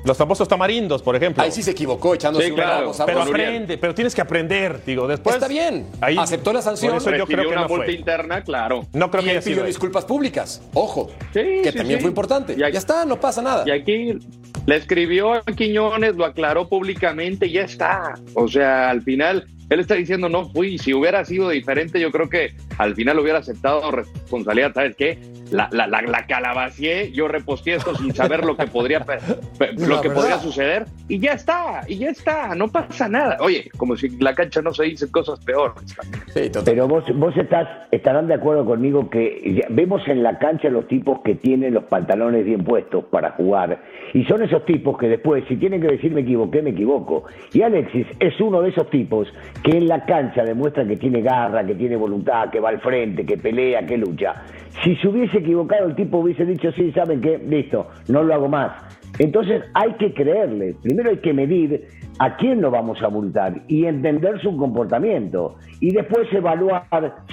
Los 0.09 0.17
famosos 0.17 0.49
tamarindos, 0.49 1.03
por 1.03 1.15
ejemplo. 1.17 1.43
ahí 1.43 1.53
sí 1.53 1.63
se 1.63 1.73
equivocó 1.73 2.15
echándose 2.15 2.47
Sí, 2.47 2.51
un 2.53 2.57
claro. 2.57 2.93
Pero 3.05 3.21
aprende, 3.23 3.77
pero 3.77 3.95
tienes 3.95 4.15
que 4.15 4.23
aprender, 4.23 4.81
digo, 4.87 5.07
después. 5.07 5.37
Está 5.37 5.49
bien. 5.49 5.87
Aceptó 6.19 6.51
la 6.55 6.63
sanción. 6.63 6.93
Por 6.93 7.03
eso 7.03 7.11
yo 7.15 7.27
creo 7.27 7.43
que 7.43 7.47
una 7.53 7.63
no 7.63 7.69
multa 7.69 7.85
fue. 7.85 7.95
interna, 7.95 8.43
claro. 8.43 8.87
No 8.95 9.11
creo 9.11 9.21
y 9.21 9.25
que 9.27 9.31
él 9.33 9.37
haya 9.37 9.43
sido 9.45 9.57
pidió 9.57 9.67
disculpas 9.67 10.07
públicas. 10.07 10.63
Ojo. 10.73 11.11
Sí, 11.35 11.41
que 11.63 11.73
sí, 11.73 11.77
también 11.77 11.99
sí. 11.99 12.03
fue 12.05 12.09
importante. 12.09 12.55
Y 12.57 12.63
aquí- 12.63 12.73
Ya 12.73 12.79
está, 12.79 13.05
no 13.05 13.21
pasa 13.21 13.43
nada. 13.43 13.65
Y 13.67 13.71
aquí 13.71 14.19
le 14.65 14.77
escribió 14.77 15.35
a 15.35 15.43
Quiñones, 15.43 16.17
lo 16.17 16.25
aclaró 16.25 16.69
públicamente 16.71 17.47
y 17.47 17.53
ya 17.53 17.63
está. 17.65 18.15
O 18.33 18.49
sea, 18.49 18.89
al 18.89 19.03
final, 19.03 19.47
él 19.71 19.81
está 19.81 19.95
diciendo 19.95 20.29
no 20.29 20.49
fui. 20.49 20.79
Si 20.79 20.95
hubiera 20.95 21.25
sido 21.25 21.51
diferente, 21.51 22.01
yo 22.01 22.11
creo 22.11 22.29
que 22.29 22.53
al 22.79 22.95
final 22.95 23.19
hubiera 23.19 23.39
aceptado 23.39 23.91
responsabilidad. 23.91 24.73
¿Sabes 24.75 24.97
qué? 24.97 25.19
La, 25.51 25.69
la, 25.73 25.87
la, 25.87 26.03
la 26.03 26.27
calabacié, 26.27 27.11
yo 27.13 27.29
reposteé 27.29 27.77
esto 27.77 27.95
sin 27.95 28.15
saber 28.15 28.45
lo 28.45 28.57
que 28.57 28.67
podría 28.67 29.05
lo 29.79 30.01
que 30.01 30.11
podría 30.11 30.39
suceder 30.39 30.87
y 31.09 31.19
ya 31.21 31.33
está, 31.33 31.81
y 31.89 31.97
ya 31.97 32.11
está, 32.11 32.55
no 32.55 32.69
pasa 32.69 33.09
nada. 33.09 33.39
Oye, 33.41 33.71
como 33.77 33.97
si 33.97 34.07
en 34.07 34.23
la 34.23 34.35
cancha 34.35 34.61
no 34.61 34.75
se 34.75 34.85
dicen 34.85 35.11
cosas 35.11 35.41
peores. 35.41 35.75
Sí. 36.35 36.51
Pero 36.65 36.87
vos, 36.87 37.05
vos 37.15 37.35
estás, 37.37 37.67
estarán 37.91 38.29
de 38.29 38.35
acuerdo 38.35 38.67
conmigo 38.67 39.09
que 39.09 39.65
vemos 39.71 40.03
en 40.07 40.23
la 40.23 40.39
cancha 40.39 40.69
los 40.69 40.87
tipos 40.87 41.21
que 41.25 41.35
tienen 41.35 41.75
los 41.75 41.85
pantalones 41.85 42.45
bien 42.45 42.63
puestos 42.63 43.05
para 43.07 43.31
jugar. 43.33 43.83
Y 44.13 44.25
son 44.25 44.43
esos 44.43 44.65
tipos 44.67 44.99
que 44.99 45.09
después, 45.09 45.45
si 45.49 45.57
tienen 45.57 45.81
que 45.81 45.89
decir 45.89 46.13
me 46.13 46.21
equivoqué, 46.21 46.61
me 46.63 46.71
equivoco. 46.71 47.25
Y 47.53 47.63
Alexis 47.63 48.07
es 48.21 48.39
uno 48.41 48.61
de 48.61 48.71
esos 48.71 48.89
tipos 48.91 49.29
que 49.63 49.77
en 49.77 49.89
la 49.89 50.05
cancha 50.05 50.45
demuestra 50.45 50.87
que 50.87 50.97
tiene 50.97 51.23
garra, 51.23 51.65
que 51.65 51.75
tiene 51.75 51.97
voluntad, 51.97 52.51
que 52.51 52.61
va 52.61 52.71
al 52.71 52.81
frente, 52.81 53.27
que 53.27 53.37
pelea, 53.37 53.85
que 53.87 53.97
lucha. 53.97 54.43
Si 54.83 54.97
se 54.97 55.09
hubiese 55.09 55.39
equivocado, 55.39 55.87
el 55.87 55.95
tipo 55.95 56.19
hubiese 56.19 56.45
dicho, 56.45 56.71
sí, 56.73 56.93
¿saben 56.93 57.21
qué? 57.21 57.39
Listo, 57.39 57.89
no 58.09 58.23
lo 58.23 58.35
hago 58.35 58.49
más. 58.49 58.73
Entonces 59.19 59.63
hay 59.75 59.93
que 59.95 60.15
creerle. 60.15 60.77
Primero 60.83 61.11
hay 61.11 61.19
que 61.19 61.33
medir 61.33 61.89
a 62.19 62.37
quién 62.37 62.61
lo 62.61 62.71
vamos 62.71 63.03
a 63.03 63.09
multar 63.09 63.63
y 63.67 63.87
entender 63.87 64.41
su 64.41 64.57
comportamiento. 64.57 65.57
Y 65.81 65.93
después 65.93 66.33
evaluar 66.33 66.85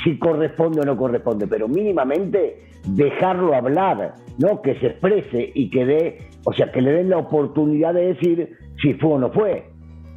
si 0.03 0.17
corresponde 0.17 0.81
o 0.81 0.85
no 0.85 0.97
corresponde. 0.97 1.47
Pero 1.47 1.67
mínimamente 1.67 2.57
dejarlo 2.87 3.53
hablar, 3.53 4.15
¿no? 4.39 4.61
Que 4.61 4.75
se 4.79 4.87
exprese 4.87 5.51
y 5.53 5.69
que 5.69 5.85
dé, 5.85 6.17
o 6.45 6.53
sea, 6.53 6.71
que 6.71 6.81
le 6.81 6.91
den 6.91 7.09
la 7.09 7.17
oportunidad 7.17 7.93
de 7.93 8.13
decir 8.13 8.57
si 8.81 8.93
fue 8.95 9.13
o 9.13 9.19
no 9.19 9.31
fue. 9.31 9.74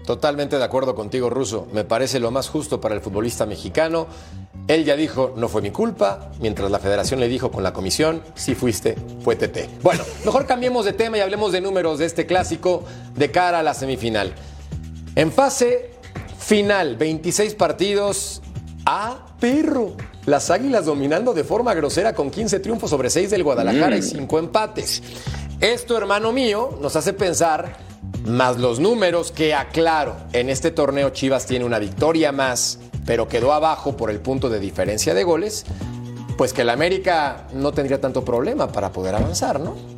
Totalmente 0.09 0.57
de 0.57 0.65
acuerdo 0.65 0.95
contigo, 0.95 1.29
Ruso. 1.29 1.69
Me 1.71 1.85
parece 1.85 2.19
lo 2.19 2.31
más 2.31 2.49
justo 2.49 2.81
para 2.81 2.95
el 2.95 3.03
futbolista 3.03 3.45
mexicano. 3.45 4.07
Él 4.67 4.87
ya 4.87 4.97
dijo, 4.97 5.35
no 5.37 5.51
fue 5.51 5.61
mi 5.61 5.71
culpa, 5.71 6.31
mientras 6.41 6.71
la 6.71 6.79
federación 6.79 7.21
le 7.21 7.29
dijo 7.29 7.51
con 7.51 7.63
la 7.63 7.75
comisión, 7.75 8.23
si 8.35 8.55
fuiste, 8.55 8.97
fue 9.23 9.37
TT. 9.37 9.83
Bueno, 9.83 10.03
mejor 10.25 10.47
cambiemos 10.47 10.87
de 10.87 10.95
tema 10.95 11.19
y 11.19 11.21
hablemos 11.21 11.53
de 11.53 11.61
números 11.61 11.99
de 11.99 12.07
este 12.07 12.25
clásico 12.25 12.85
de 13.17 13.31
cara 13.31 13.59
a 13.59 13.63
la 13.63 13.75
semifinal. 13.75 14.33
En 15.15 15.31
fase 15.31 15.91
final, 16.39 16.97
26 16.97 17.55
partidos 17.55 18.41
a 18.87 19.27
perro. 19.39 19.93
Las 20.25 20.51
Águilas 20.51 20.87
dominando 20.87 21.35
de 21.35 21.45
forma 21.45 21.75
grosera 21.75 22.15
con 22.15 22.31
15 22.31 22.61
triunfos 22.61 22.89
sobre 22.89 23.11
6 23.11 23.29
del 23.29 23.45
Guadalajara 23.45 23.99
y 23.99 24.01
5 24.01 24.39
empates. 24.39 25.03
Esto, 25.61 25.99
hermano 25.99 26.33
mío, 26.33 26.79
nos 26.81 26.97
hace 26.97 27.13
pensar, 27.13 27.88
más 28.25 28.59
los 28.59 28.81
números 28.81 29.33
que 29.33 29.55
aclaro, 29.55 30.17
en 30.33 30.49
este 30.49 30.71
torneo 30.71 31.11
Chivas 31.11 31.47
tiene 31.47 31.65
una 31.65 31.79
victoria 31.79 32.33
más, 32.33 32.79
pero 33.07 33.29
quedó 33.29 33.53
abajo 33.53 33.97
por 33.97 34.11
el 34.11 34.21
punto 34.21 34.49
de 34.49 34.61
diferencia 34.61 35.15
de 35.15 35.25
goles, 35.25 35.65
pues 36.37 36.53
que 36.53 36.63
el 36.63 36.71
América 36.71 37.49
no 37.55 37.73
tendría 37.73 38.01
tanto 38.01 38.25
problema 38.25 38.69
para 38.71 38.93
poder 38.93 39.15
avanzar, 39.15 39.61
¿no? 39.61 39.98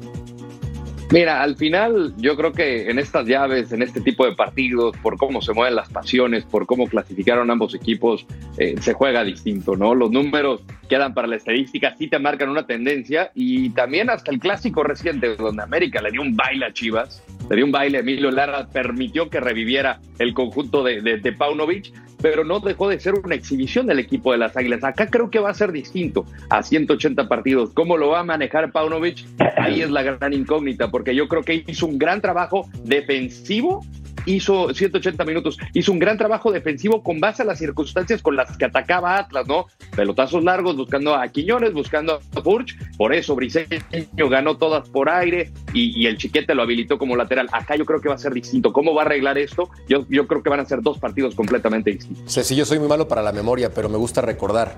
Mira, 1.12 1.42
al 1.42 1.56
final 1.56 2.14
yo 2.18 2.36
creo 2.36 2.52
que 2.52 2.88
en 2.88 3.00
estas 3.00 3.26
llaves, 3.26 3.72
en 3.72 3.82
este 3.82 4.00
tipo 4.00 4.24
de 4.24 4.36
partidos, 4.36 4.96
por 4.98 5.16
cómo 5.16 5.42
se 5.42 5.52
mueven 5.52 5.74
las 5.74 5.88
pasiones, 5.88 6.44
por 6.44 6.66
cómo 6.66 6.86
clasificaron 6.86 7.50
ambos 7.50 7.74
equipos, 7.74 8.24
eh, 8.58 8.76
se 8.80 8.92
juega 8.92 9.24
distinto, 9.24 9.74
¿no? 9.74 9.96
Los 9.96 10.12
números 10.12 10.62
quedan 10.88 11.12
para 11.12 11.26
la 11.26 11.34
estadística, 11.34 11.96
sí 11.96 12.06
te 12.06 12.20
marcan 12.20 12.48
una 12.48 12.64
tendencia 12.64 13.32
y 13.34 13.70
también 13.70 14.08
hasta 14.08 14.30
el 14.30 14.38
clásico 14.38 14.84
reciente 14.84 15.34
donde 15.34 15.64
América 15.64 16.00
le 16.00 16.12
dio 16.12 16.22
un 16.22 16.36
baile 16.36 16.66
a 16.66 16.72
Chivas, 16.72 17.24
le 17.48 17.56
dio 17.56 17.64
un 17.64 17.72
baile, 17.72 17.98
Emilio 17.98 18.30
Lara 18.30 18.68
permitió 18.68 19.28
que 19.30 19.40
reviviera 19.40 19.98
el 20.20 20.32
conjunto 20.32 20.84
de, 20.84 21.02
de, 21.02 21.16
de 21.16 21.32
Paunovic, 21.32 21.92
pero 22.22 22.44
no 22.44 22.60
dejó 22.60 22.88
de 22.88 23.00
ser 23.00 23.14
una 23.14 23.34
exhibición 23.34 23.86
del 23.86 23.98
equipo 23.98 24.32
de 24.32 24.38
las 24.38 24.56
Águilas. 24.56 24.84
Acá 24.84 25.06
creo 25.06 25.30
que 25.30 25.38
va 25.38 25.50
a 25.50 25.54
ser 25.54 25.72
distinto 25.72 26.26
a 26.48 26.62
180 26.62 27.28
partidos. 27.28 27.70
¿Cómo 27.74 27.96
lo 27.96 28.08
va 28.08 28.20
a 28.20 28.24
manejar 28.24 28.72
Paunovic? 28.72 29.24
Ahí 29.56 29.82
es 29.82 29.90
la 29.90 30.02
gran 30.02 30.32
incógnita, 30.32 30.90
porque 30.90 31.14
yo 31.14 31.28
creo 31.28 31.42
que 31.42 31.64
hizo 31.66 31.86
un 31.86 31.98
gran 31.98 32.20
trabajo 32.20 32.68
defensivo 32.84 33.84
hizo 34.26 34.72
180 34.72 35.24
minutos, 35.24 35.58
hizo 35.72 35.92
un 35.92 35.98
gran 35.98 36.18
trabajo 36.18 36.52
defensivo 36.52 37.02
con 37.02 37.20
base 37.20 37.42
a 37.42 37.44
las 37.44 37.58
circunstancias 37.58 38.22
con 38.22 38.36
las 38.36 38.56
que 38.56 38.64
atacaba 38.64 39.16
Atlas, 39.16 39.46
¿no? 39.46 39.66
Pelotazos 39.96 40.44
largos 40.44 40.76
buscando 40.76 41.14
a 41.14 41.26
Quiñones, 41.28 41.72
buscando 41.72 42.20
a 42.34 42.42
Furch, 42.42 42.76
por 42.96 43.14
eso 43.14 43.34
Briseño 43.34 44.28
ganó 44.28 44.56
todas 44.56 44.88
por 44.88 45.08
aire 45.08 45.52
y, 45.72 46.00
y, 46.00 46.06
el 46.06 46.16
Chiquete 46.16 46.54
lo 46.54 46.62
habilitó 46.62 46.98
como 46.98 47.16
lateral. 47.16 47.48
Acá 47.52 47.76
yo 47.76 47.84
creo 47.84 48.00
que 48.00 48.08
va 48.08 48.14
a 48.14 48.18
ser 48.18 48.32
distinto. 48.32 48.72
¿Cómo 48.72 48.94
va 48.94 49.02
a 49.02 49.04
arreglar 49.06 49.38
esto? 49.38 49.70
Yo, 49.88 50.06
yo 50.08 50.26
creo 50.26 50.42
que 50.42 50.50
van 50.50 50.60
a 50.60 50.64
ser 50.64 50.82
dos 50.82 50.98
partidos 50.98 51.34
completamente 51.34 51.90
distintos. 51.90 52.32
Sí, 52.32 52.42
sí, 52.44 52.56
yo 52.56 52.64
soy 52.64 52.78
muy 52.78 52.88
malo 52.88 53.08
para 53.08 53.22
la 53.22 53.32
memoria, 53.32 53.72
pero 53.72 53.88
me 53.88 53.96
gusta 53.96 54.20
recordar. 54.20 54.76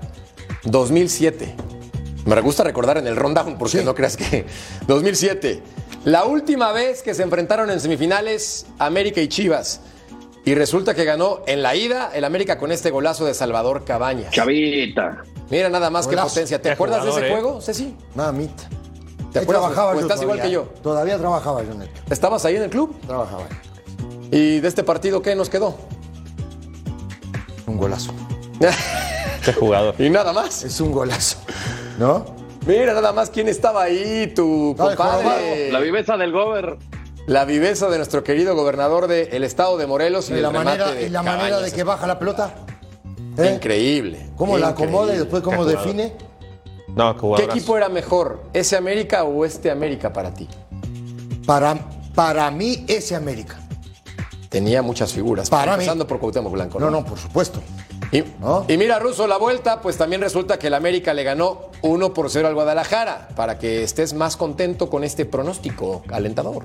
2007. 0.65 1.55
Me 2.25 2.39
gusta 2.39 2.63
recordar 2.63 2.97
en 2.97 3.07
el 3.07 3.15
rundown, 3.15 3.57
porque 3.57 3.79
sí. 3.79 3.83
no 3.83 3.93
creas 3.95 4.15
que... 4.15 4.45
2007. 4.87 5.61
La 6.05 6.25
última 6.25 6.71
vez 6.71 7.01
que 7.01 7.13
se 7.13 7.23
enfrentaron 7.23 7.69
en 7.69 7.79
semifinales 7.79 8.65
América 8.79 9.21
y 9.21 9.27
Chivas. 9.27 9.81
Y 10.45 10.55
resulta 10.55 10.93
que 10.93 11.05
ganó 11.05 11.39
en 11.47 11.63
la 11.63 11.73
ida 11.75 12.11
el 12.13 12.25
América 12.25 12.57
con 12.57 12.73
este 12.73 12.89
golazo 12.91 13.23
de 13.25 13.33
Salvador 13.33 13.85
Cabañas. 13.85 14.31
Chavita. 14.31 15.23
Mira 15.49 15.69
nada 15.69 15.89
más 15.89 16.05
que 16.05 16.17
potencia. 16.17 16.61
¿Te 16.61 16.71
acuerdas 16.71 16.99
jugador, 16.99 17.21
de 17.21 17.27
ese 17.27 17.33
eh? 17.33 17.39
juego, 17.41 17.61
Ceci? 17.61 17.95
Mamita. 18.15 18.63
¿Te 19.31 19.39
Ahí 19.39 19.43
acuerdas? 19.43 19.63
trabajaba 19.63 19.91
¿O 19.91 19.93
yo 19.95 20.01
estás 20.01 20.21
igual 20.21 20.39
todavía. 20.39 20.59
que 20.59 20.65
yo? 20.67 20.81
Todavía 20.81 21.17
trabajaba 21.17 21.63
yo, 21.63 21.73
Neto. 21.73 22.01
¿Estabas 22.09 22.43
ahí 22.43 22.57
en 22.57 22.63
el 22.63 22.69
club? 22.69 22.93
Trabajaba. 23.07 23.43
¿Y 24.31 24.59
de 24.59 24.67
este 24.67 24.83
partido 24.83 25.21
qué 25.21 25.35
nos 25.35 25.49
quedó? 25.49 25.77
Un 27.65 27.77
golazo. 27.77 28.13
Qué 29.45 29.53
jugador. 29.53 29.95
y 29.99 30.09
nada 30.09 30.31
más. 30.33 30.63
Es 30.63 30.79
un 30.81 30.91
golazo. 30.91 31.37
¿No? 31.97 32.25
Mira 32.65 32.93
nada 32.93 33.11
más 33.11 33.29
quién 33.29 33.47
estaba 33.49 33.83
ahí, 33.83 34.31
tu 34.33 34.75
compadre. 34.77 35.71
La 35.71 35.79
viveza 35.79 36.15
del 36.17 36.31
gober. 36.31 36.77
La 37.27 37.45
viveza 37.45 37.89
de 37.89 37.97
nuestro 37.97 38.23
querido 38.23 38.55
gobernador 38.55 39.07
del 39.07 39.43
estado 39.43 39.77
de 39.77 39.87
Morelos 39.87 40.29
y, 40.29 40.35
la 40.35 40.49
manera, 40.49 40.91
de 40.91 41.07
y 41.07 41.09
la 41.09 41.23
manera 41.23 41.59
de 41.59 41.71
que 41.71 41.83
baja 41.83 42.07
la 42.07 42.19
pelota. 42.19 42.53
¿Eh? 43.37 43.53
Increíble. 43.55 44.29
¿Cómo 44.37 44.57
la 44.57 44.69
acomoda 44.69 45.13
y 45.13 45.17
después 45.17 45.41
cómo 45.41 45.65
define? 45.65 46.13
No, 46.95 47.15
¿Qué 47.35 47.43
equipo 47.43 47.75
era 47.75 47.89
mejor? 47.89 48.43
¿Ese 48.53 48.77
América 48.77 49.23
o 49.23 49.45
este 49.45 49.71
América 49.71 50.13
para 50.13 50.33
ti? 50.33 50.47
Para, 51.45 51.75
para 52.13 52.51
mí, 52.51 52.85
ese 52.87 53.15
América. 53.15 53.59
Tenía 54.49 54.81
muchas 54.81 55.11
figuras. 55.11 55.49
Para 55.49 55.73
empezando 55.73 56.05
por 56.05 56.19
Cuauhtémoc 56.19 56.53
Blanco. 56.53 56.79
No, 56.79 56.91
no, 56.91 57.03
por 57.03 57.17
supuesto. 57.17 57.59
Y, 58.13 58.77
mira, 58.77 58.99
Russo, 58.99 59.27
la 59.27 59.37
vuelta, 59.37 59.81
pues 59.81 59.97
también 59.97 60.21
resulta 60.21 60.59
que 60.59 60.67
el 60.67 60.75
América 60.75 61.13
le 61.13 61.23
ganó 61.23 61.71
1 61.81 62.13
por 62.13 62.29
0 62.29 62.47
al 62.47 62.53
Guadalajara, 62.53 63.29
para 63.35 63.57
que 63.57 63.81
estés 63.83 64.13
más 64.13 64.37
contento 64.37 64.89
con 64.89 65.03
este 65.03 65.25
pronóstico 65.25 66.03
alentador. 66.11 66.63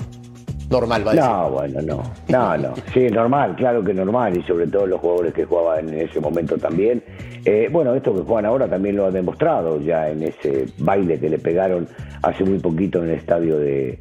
Normal, 0.69 1.02
¿vale? 1.02 1.21
No, 1.23 1.50
bueno, 1.50 1.81
no. 1.81 2.02
No, 2.28 2.59
no. 2.59 2.75
Sí, 2.93 3.07
normal, 3.09 3.57
claro 3.57 3.83
que 3.83 3.95
normal, 3.95 4.37
y 4.37 4.43
sobre 4.43 4.67
todo 4.67 4.87
los 4.87 5.00
jugadores 5.00 5.33
que 5.33 5.47
jugaban 5.47 5.88
en 5.88 6.00
ese 6.02 6.21
momento 6.21 6.59
también. 6.59 7.02
Eh, 7.47 7.71
bueno, 7.73 7.95
esto 7.95 8.14
que 8.14 8.21
juegan 8.21 8.45
ahora 8.45 8.69
también 8.69 8.97
lo 8.97 9.07
han 9.07 9.14
demostrado 9.14 9.81
ya 9.81 10.11
en 10.11 10.25
ese 10.25 10.67
baile 10.78 11.19
que 11.19 11.31
le 11.31 11.38
pegaron 11.38 11.88
hace 12.21 12.45
muy 12.45 12.59
poquito 12.59 13.02
en 13.02 13.11
el 13.11 13.14
estadio 13.14 13.59
de, 13.59 13.99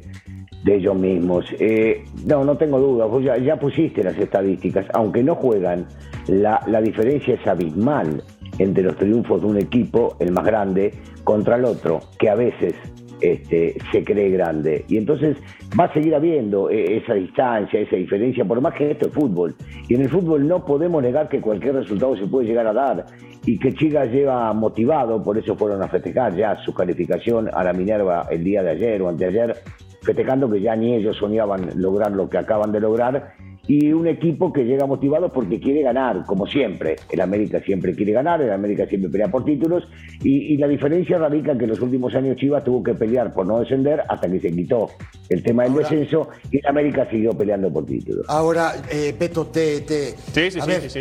de 0.64 0.76
ellos 0.76 0.96
mismos. 0.96 1.44
Eh, 1.58 2.04
no, 2.26 2.44
no 2.44 2.56
tengo 2.56 2.78
duda, 2.78 3.06
vos 3.06 3.22
ya, 3.24 3.56
pusiste 3.56 4.02
las 4.02 4.18
estadísticas, 4.18 4.86
aunque 4.94 5.22
no 5.22 5.34
juegan, 5.34 5.86
la, 6.26 6.60
la, 6.66 6.80
diferencia 6.80 7.34
es 7.34 7.46
abismal 7.46 8.22
entre 8.58 8.82
los 8.82 8.96
triunfos 8.96 9.40
de 9.42 9.46
un 9.46 9.58
equipo, 9.58 10.16
el 10.18 10.32
más 10.32 10.44
grande, 10.44 10.92
contra 11.24 11.56
el 11.56 11.64
otro, 11.64 12.00
que 12.18 12.28
a 12.28 12.34
veces 12.34 12.74
este, 13.20 13.76
se 13.92 14.04
cree 14.04 14.30
grande. 14.30 14.84
Y 14.88 14.96
entonces 14.96 15.36
va 15.78 15.84
a 15.84 15.92
seguir 15.92 16.14
habiendo 16.14 16.70
eh, 16.70 16.98
esa 16.98 17.14
distancia, 17.14 17.80
esa 17.80 17.96
diferencia, 17.96 18.44
por 18.44 18.60
más 18.60 18.74
que 18.74 18.90
esto 18.90 19.08
es 19.08 19.12
fútbol. 19.12 19.54
Y 19.88 19.94
en 19.94 20.02
el 20.02 20.08
fútbol 20.08 20.46
no 20.46 20.64
podemos 20.64 21.02
negar 21.02 21.28
que 21.28 21.40
cualquier 21.40 21.74
resultado 21.74 22.16
se 22.16 22.26
puede 22.26 22.48
llegar 22.48 22.66
a 22.66 22.72
dar. 22.72 23.06
Y 23.46 23.58
que 23.58 23.72
Chivas 23.74 24.10
lleva 24.10 24.52
motivado, 24.52 25.22
por 25.22 25.38
eso 25.38 25.56
fueron 25.56 25.82
a 25.82 25.88
festejar 25.88 26.36
ya 26.36 26.56
su 26.64 26.74
calificación 26.74 27.48
a 27.52 27.64
la 27.64 27.72
Minerva 27.72 28.26
el 28.30 28.44
día 28.44 28.62
de 28.62 28.70
ayer 28.70 29.00
o 29.02 29.08
anteayer, 29.08 29.56
festejando 30.02 30.50
que 30.50 30.60
ya 30.60 30.76
ni 30.76 30.94
ellos 30.94 31.16
soñaban 31.16 31.70
lograr 31.76 32.12
lo 32.12 32.28
que 32.28 32.38
acaban 32.38 32.72
de 32.72 32.80
lograr 32.80 33.34
y 33.68 33.92
un 33.92 34.06
equipo 34.06 34.50
que 34.50 34.64
llega 34.64 34.86
motivado 34.86 35.30
porque 35.30 35.60
quiere 35.60 35.82
ganar, 35.82 36.24
como 36.24 36.46
siempre. 36.46 36.96
El 37.10 37.20
América 37.20 37.60
siempre 37.60 37.94
quiere 37.94 38.12
ganar, 38.12 38.40
el 38.40 38.50
América 38.50 38.86
siempre 38.86 39.10
pelea 39.10 39.28
por 39.28 39.44
títulos 39.44 39.84
y, 40.24 40.56
la 40.56 40.66
diferencia 40.66 41.18
radica 41.18 41.52
en 41.52 41.58
que 41.58 41.64
en 41.64 41.70
los 41.70 41.80
últimos 41.80 42.14
años 42.14 42.36
Chivas 42.36 42.64
tuvo 42.64 42.82
que 42.82 42.94
pelear 42.94 43.32
por 43.32 43.46
no 43.46 43.60
descender 43.60 44.02
hasta 44.08 44.28
que 44.28 44.40
se 44.40 44.50
quitó 44.50 44.90
el 45.28 45.42
tema 45.42 45.64
del 45.64 45.74
descenso 45.74 46.30
y 46.50 46.58
el 46.58 46.66
América 46.66 47.06
siguió 47.10 47.32
peleando 47.32 47.70
por 47.70 47.84
títulos. 47.84 48.24
Ahora, 48.28 48.72
eh, 48.90 49.14
Beto, 49.16 49.46
te... 49.46 49.84
sí, 49.86 50.50
sí, 50.50 50.60
sí, 50.60 50.88
sí, 50.88 51.00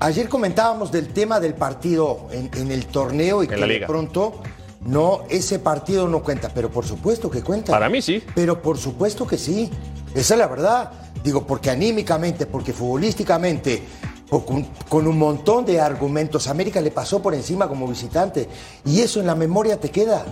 Ayer 0.00 0.28
comentábamos 0.28 0.90
del 0.90 1.08
tema 1.08 1.38
del 1.38 1.54
partido 1.54 2.26
en, 2.32 2.72
el 2.72 2.86
torneo 2.86 3.44
y 3.44 3.46
que 3.46 3.54
de 3.54 3.86
pronto 3.86 4.42
no, 4.84 5.20
ese 5.30 5.60
partido 5.60 6.08
no 6.08 6.24
cuenta, 6.24 6.50
pero 6.52 6.70
por 6.70 6.84
supuesto 6.84 7.30
que 7.30 7.40
cuenta. 7.42 7.70
Para 7.70 7.88
mí 7.88 8.02
sí. 8.02 8.20
Pero 8.34 8.60
por 8.60 8.78
supuesto 8.78 9.28
que 9.28 9.38
sí. 9.38 9.70
Esa 10.14 10.34
es 10.34 10.38
la 10.38 10.48
verdad. 10.48 11.11
Digo, 11.22 11.46
porque 11.46 11.70
anímicamente, 11.70 12.46
porque 12.46 12.72
futbolísticamente, 12.72 13.82
con, 14.28 14.64
con, 14.88 15.06
un 15.06 15.18
montón 15.18 15.64
de 15.64 15.80
argumentos, 15.80 16.48
América 16.48 16.80
le 16.80 16.90
pasó 16.90 17.20
por 17.22 17.34
encima 17.34 17.68
como 17.68 17.86
visitante. 17.86 18.48
Y 18.84 19.00
eso 19.00 19.20
en 19.20 19.26
la 19.26 19.34
memoria 19.34 19.78
te 19.78 19.90
queda. 19.90 20.24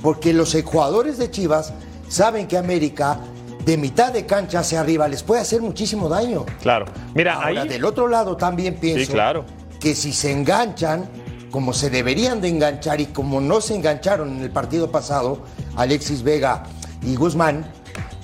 Porque 0.00 0.32
los 0.32 0.56
jugadores 0.64 1.18
de 1.18 1.30
Chivas 1.30 1.72
saben 2.08 2.46
que 2.46 2.56
América, 2.56 3.18
de 3.64 3.76
mitad 3.76 4.12
de 4.12 4.26
cancha 4.26 4.60
hacia 4.60 4.80
arriba, 4.80 5.08
les 5.08 5.22
puede 5.22 5.40
hacer 5.40 5.62
muchísimo 5.62 6.08
daño. 6.08 6.44
Claro. 6.60 6.86
Mira, 7.14 7.34
Ahora, 7.34 7.64
del 7.64 7.84
otro 7.84 8.08
lado 8.08 8.36
también 8.36 8.76
pienso 8.76 9.12
claro. 9.12 9.44
que 9.80 9.94
si 9.94 10.12
se 10.12 10.30
enganchan 10.30 11.08
como 11.54 11.72
se 11.72 11.88
deberían 11.88 12.40
de 12.40 12.48
enganchar 12.48 13.00
y 13.00 13.06
como 13.06 13.40
no 13.40 13.60
se 13.60 13.76
engancharon 13.76 14.38
en 14.38 14.42
el 14.42 14.50
partido 14.50 14.90
pasado, 14.90 15.38
Alexis 15.76 16.24
Vega 16.24 16.64
y 17.00 17.14
Guzmán, 17.14 17.64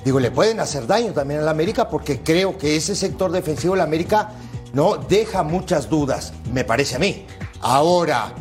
digo, 0.04 0.20
le 0.20 0.30
pueden 0.30 0.60
hacer 0.60 0.86
daño 0.86 1.12
también 1.12 1.40
a 1.40 1.42
la 1.44 1.50
América 1.50 1.88
porque 1.88 2.20
creo 2.20 2.58
que 2.58 2.76
ese 2.76 2.94
sector 2.94 3.32
defensivo 3.32 3.74
de 3.74 3.78
la 3.78 3.84
América 3.84 4.30
no 4.72 4.96
deja 4.96 5.42
muchas 5.42 5.88
dudas, 5.88 6.32
me 6.52 6.64
parece 6.64 6.96
a 6.96 6.98
mí. 6.98 7.26
Ahora, 7.60 8.32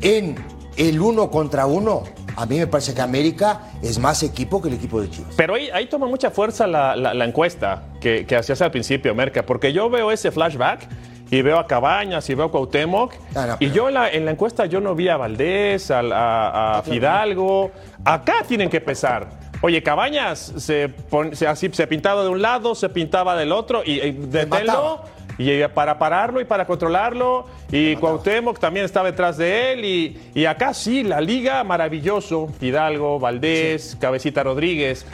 en 0.00 0.36
el 0.76 1.00
uno 1.00 1.30
contra 1.30 1.66
uno, 1.66 2.04
a 2.36 2.46
mí 2.46 2.58
me 2.58 2.66
parece 2.66 2.94
que 2.94 3.00
América 3.00 3.72
es 3.82 3.98
más 3.98 4.22
equipo 4.22 4.60
que 4.60 4.68
el 4.68 4.74
equipo 4.74 5.00
de 5.00 5.10
Chivas. 5.10 5.34
Pero 5.36 5.54
ahí, 5.54 5.68
ahí 5.72 5.86
toma 5.86 6.06
mucha 6.06 6.30
fuerza 6.30 6.66
la, 6.66 7.24
encuesta 7.24 7.84
que, 8.00 8.26
que 8.26 8.36
hacías 8.36 8.60
al 8.62 8.70
principio, 8.70 9.14
Merca, 9.14 9.44
porque 9.44 9.72
yo 9.72 9.88
veo 9.90 10.10
ese 10.10 10.30
flashback 10.30 10.88
y 11.30 11.42
veo 11.42 11.58
a 11.58 11.66
Cabañas 11.66 12.28
y 12.28 12.34
veo 12.34 12.46
a 12.46 12.50
Cuauhtémoc. 12.50 13.14
Ah, 13.34 13.56
y 13.58 13.70
yo 13.70 13.88
en 13.88 13.94
la, 13.94 14.10
encuesta 14.10 14.66
yo 14.66 14.80
no 14.80 14.94
vi 14.94 15.08
a 15.08 15.16
Valdés, 15.16 15.90
a, 15.90 16.82
Fidalgo. 16.84 17.70
Acá 18.04 18.44
tienen 18.46 18.68
que 18.68 18.80
pesar. 18.80 19.43
Oye, 19.64 19.82
Cabañas 19.82 20.52
se, 20.58 20.92
así, 21.48 21.70
se 21.72 21.86
pintaba 21.86 22.22
de 22.22 22.28
un 22.28 22.42
lado, 22.42 22.74
se 22.74 22.90
pintaba 22.90 23.34
del 23.34 23.50
otro 23.50 23.82
y, 23.82 23.98
y 23.98 24.12
deténlo. 24.12 25.00
Y 25.38 25.48
eh, 25.48 25.66
para 25.70 25.98
pararlo 25.98 26.38
y 26.42 26.44
para 26.44 26.66
controlarlo. 26.66 27.46
Y 27.72 27.96
Cuauhtémoc 27.96 28.58
también 28.58 28.84
estaba 28.84 29.10
detrás 29.10 29.38
de 29.38 29.72
él. 29.72 30.20
Y, 30.34 30.44
acá 30.44 30.74
sí, 30.74 31.02
la 31.02 31.18
liga 31.22 31.64
maravilloso. 31.64 32.50
Fidalgo, 32.60 33.18
Valdés, 33.18 33.96
Cabecita 33.98 34.42
Rodríguez. 34.42 35.06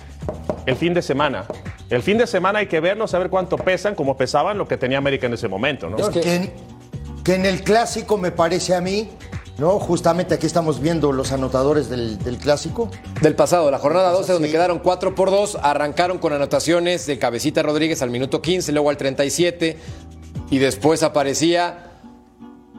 El 0.66 0.74
fin 0.74 0.94
de 0.94 1.02
semana. 1.02 1.44
El 1.88 2.02
fin 2.02 2.18
de 2.18 2.26
semana 2.26 2.58
hay 2.58 2.66
que 2.66 2.80
verlo, 2.80 3.06
saber 3.06 3.30
cuánto 3.30 3.56
pesan, 3.56 3.94
como 3.94 4.16
pesaban 4.16 4.58
lo 4.58 4.66
que 4.66 4.76
tenía 4.76 4.98
América 4.98 5.28
en 5.28 5.34
ese 5.34 5.46
momento, 5.46 5.88
¿no? 5.88 5.96
que, 6.10 6.50
en, 7.34 7.46
el 7.46 7.62
clásico 7.62 8.18
me 8.18 8.32
parece 8.32 8.74
a 8.74 8.80
mí, 8.80 9.10
¿no? 9.60 9.78
Justamente 9.78 10.34
aquí 10.34 10.46
estamos 10.46 10.80
viendo 10.80 11.12
los 11.12 11.30
anotadores 11.32 11.88
del, 11.90 12.18
clásico. 12.40 12.90
Del 13.20 13.36
pasado, 13.36 13.70
la 13.70 13.78
jornada 13.78 14.10
12, 14.10 14.32
donde 14.32 14.50
quedaron 14.50 14.78
4 14.78 15.14
por 15.14 15.30
2, 15.30 15.58
arrancaron 15.62 16.18
con 16.18 16.32
anotaciones 16.32 17.06
de 17.06 17.18
Cabecita 17.18 17.62
Rodríguez 17.62 18.00
al 18.02 18.10
minuto 18.10 18.40
15, 18.40 18.72
luego 18.72 18.90
al 18.90 18.96
37, 18.96 19.76
y 20.50 20.58
después 20.58 21.02
aparecía 21.02 21.92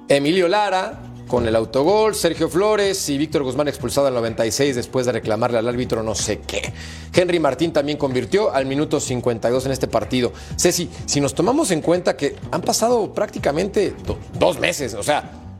Emilio 0.09 0.47
Lara, 0.47 1.03
con 1.27 1.47
el 1.47 1.55
autogol, 1.55 2.13
Sergio 2.13 2.49
Flores 2.49 3.07
y 3.07 3.17
Víctor 3.17 3.43
Guzmán 3.43 3.69
expulsado 3.69 4.07
al 4.07 4.13
96 4.15 4.75
después 4.75 5.05
de 5.05 5.13
reclamarle 5.13 5.59
al 5.59 5.67
árbitro 5.69 6.03
no 6.03 6.13
sé 6.13 6.39
qué. 6.39 6.73
Henry 7.13 7.39
Martín 7.39 7.71
también 7.71 7.97
convirtió 7.97 8.53
al 8.53 8.65
minuto 8.65 8.99
52 8.99 9.65
en 9.65 9.71
este 9.71 9.87
partido. 9.87 10.33
Ceci, 10.57 10.89
si 11.05 11.21
nos 11.21 11.33
tomamos 11.33 11.71
en 11.71 11.81
cuenta 11.81 12.17
que 12.17 12.35
han 12.51 12.61
pasado 12.61 13.13
prácticamente 13.13 13.95
dos 14.37 14.59
meses, 14.59 14.93
o 14.93 15.03
sea, 15.03 15.50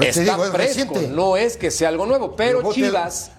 está 0.00 0.38
fresco, 0.38 0.94
no 1.10 1.36
es 1.36 1.56
que 1.56 1.70
sea 1.70 1.88
algo 1.88 2.06
nuevo, 2.06 2.34
pero, 2.34 2.72
Chivas 2.72 3.32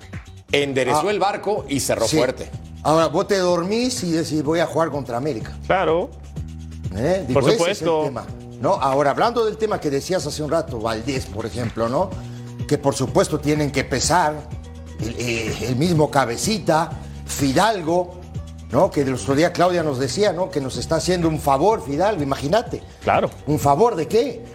enderezó 0.51 1.07
ah, 1.07 1.11
el 1.11 1.19
barco 1.19 1.65
y 1.67 1.79
cerró 1.79 2.07
fuerte. 2.07 2.49
Ahora, 2.83 3.07
vos 3.07 3.27
te 3.27 3.37
dormís 3.37 4.03
y 4.03 4.11
decís 4.11 4.43
voy 4.43 4.59
a 4.59 4.67
jugar 4.67 4.91
contra 4.91 5.17
América. 5.17 5.57
Claro. 5.65 6.09
¿Eh? 6.95 7.25
Por 7.33 7.49
supuesto. 7.49 8.11
¿no? 8.61 8.73
Ahora, 8.73 9.11
hablando 9.11 9.45
del 9.45 9.57
tema 9.57 9.79
que 9.79 9.89
decías 9.89 10.25
hace 10.25 10.43
un 10.43 10.51
rato, 10.51 10.79
Valdés, 10.79 11.25
por 11.25 11.45
ejemplo, 11.45 11.89
¿no? 11.89 12.09
Que 12.67 12.77
por 12.77 12.93
supuesto 12.93 13.39
tienen 13.39 13.71
que 13.71 13.83
pesar 13.83 14.35
el, 15.01 15.15
eh, 15.17 15.75
mismo 15.75 16.09
Cabecita, 16.09 16.91
Fidalgo, 17.25 18.15
¿no? 18.71 18.91
Que 18.91 19.01
el 19.01 19.13
otro 19.13 19.35
día 19.35 19.51
Claudia 19.51 19.83
nos 19.83 19.99
decía, 19.99 20.33
¿no? 20.33 20.49
Que 20.49 20.61
nos 20.61 20.77
está 20.77 20.95
haciendo 20.95 21.27
un 21.27 21.39
favor, 21.39 21.83
Fidalgo, 21.83 22.21
imagínate. 22.23 22.81
Claro. 23.03 23.29
¿Un 23.47 23.59
favor 23.59 23.95
de 23.95 24.07
qué? 24.07 24.45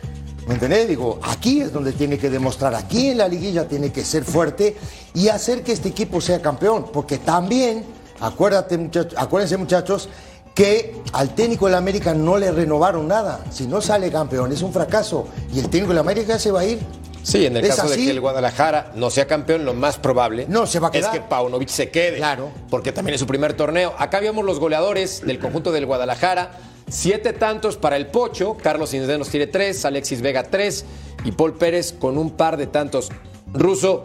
¿Me 0.49 0.55
entendés? 0.55 0.89
Digo, 0.89 1.21
aquí 1.23 1.61
es 1.61 1.75
donde 1.75 1.93
tiene 1.93 2.17
que 2.17 2.31
demostrar, 2.31 2.75
aquí 2.75 3.09
en 3.09 3.19
la 3.19 3.29
liguilla 3.29 3.69
tiene 3.69 3.93
que 3.93 4.03
ser 4.03 4.25
fuerte 4.25 4.75
y 5.13 5.29
hacer 5.29 5.63
que 5.63 5.73
este 5.73 5.91
equipo 5.91 6.23
sea 6.23 6.41
campeón, 6.41 6.87
porque 6.91 7.19
también, 7.19 7.85
acuérdate, 8.19 8.79
muchachos, 8.79 9.13
acuérdense 9.19 9.59
muchachos, 9.59 10.09
que 10.55 11.03
al 11.13 11.35
técnico 11.35 11.67
de 11.67 11.73
la 11.73 11.79
América 11.79 12.15
no 12.15 12.39
le 12.39 12.51
renovaron 12.51 13.07
nada. 13.07 13.45
Si 13.51 13.67
no 13.67 13.83
sale 13.83 14.11
campeón, 14.11 14.51
es 14.51 14.63
un 14.63 14.73
fracaso. 14.73 15.29
Y 15.55 15.59
el 15.59 15.69
técnico 15.69 15.89
de 15.89 15.97
la 15.97 16.01
América 16.01 16.39
se 16.39 16.51
va 16.51 16.61
a 16.61 16.65
ir. 16.65 16.79
Sí, 17.23 17.45
en 17.45 17.55
el 17.55 17.69
caso 17.69 17.87
de 17.87 17.97
que 17.97 18.11
el 18.11 18.21
Guadalajara 18.21 18.93
no 18.95 19.11
sea 19.11 19.27
campeón, 19.27 19.67
lo 19.67 19.75
más 19.75 19.99
probable 19.99 20.47
no, 20.49 20.67
se 20.67 20.81
va 20.81 20.89
a 20.89 20.91
quedar. 20.91 21.15
es 21.15 21.21
que 21.21 21.29
Paunovic 21.29 21.69
se 21.69 21.91
quede. 21.91 22.17
Claro. 22.17 22.51
Porque 22.71 22.91
también 22.91 23.15
es 23.15 23.21
su 23.21 23.27
primer 23.27 23.53
torneo. 23.53 23.95
Acá 23.99 24.19
vemos 24.19 24.47
los 24.47 24.59
goleadores 24.59 25.21
del 25.21 25.39
conjunto 25.39 25.73
del 25.73 25.85
Guadalajara. 25.85 26.53
Siete 26.89 27.35
tantos 27.35 27.77
para 27.77 27.97
el 27.97 28.07
Pocho. 28.07 28.57
Carlos 28.57 28.95
Indenos 28.95 29.29
tiene 29.29 29.47
tres, 29.47 29.85
Alexis 29.85 30.23
Vega 30.23 30.45
tres 30.45 30.87
y 31.25 31.33
Paul 31.33 31.55
Pérez 31.55 31.93
con 31.93 32.17
un 32.17 32.31
par 32.31 32.57
de 32.57 32.67
tantos. 32.67 33.11
Ruso, 33.53 34.05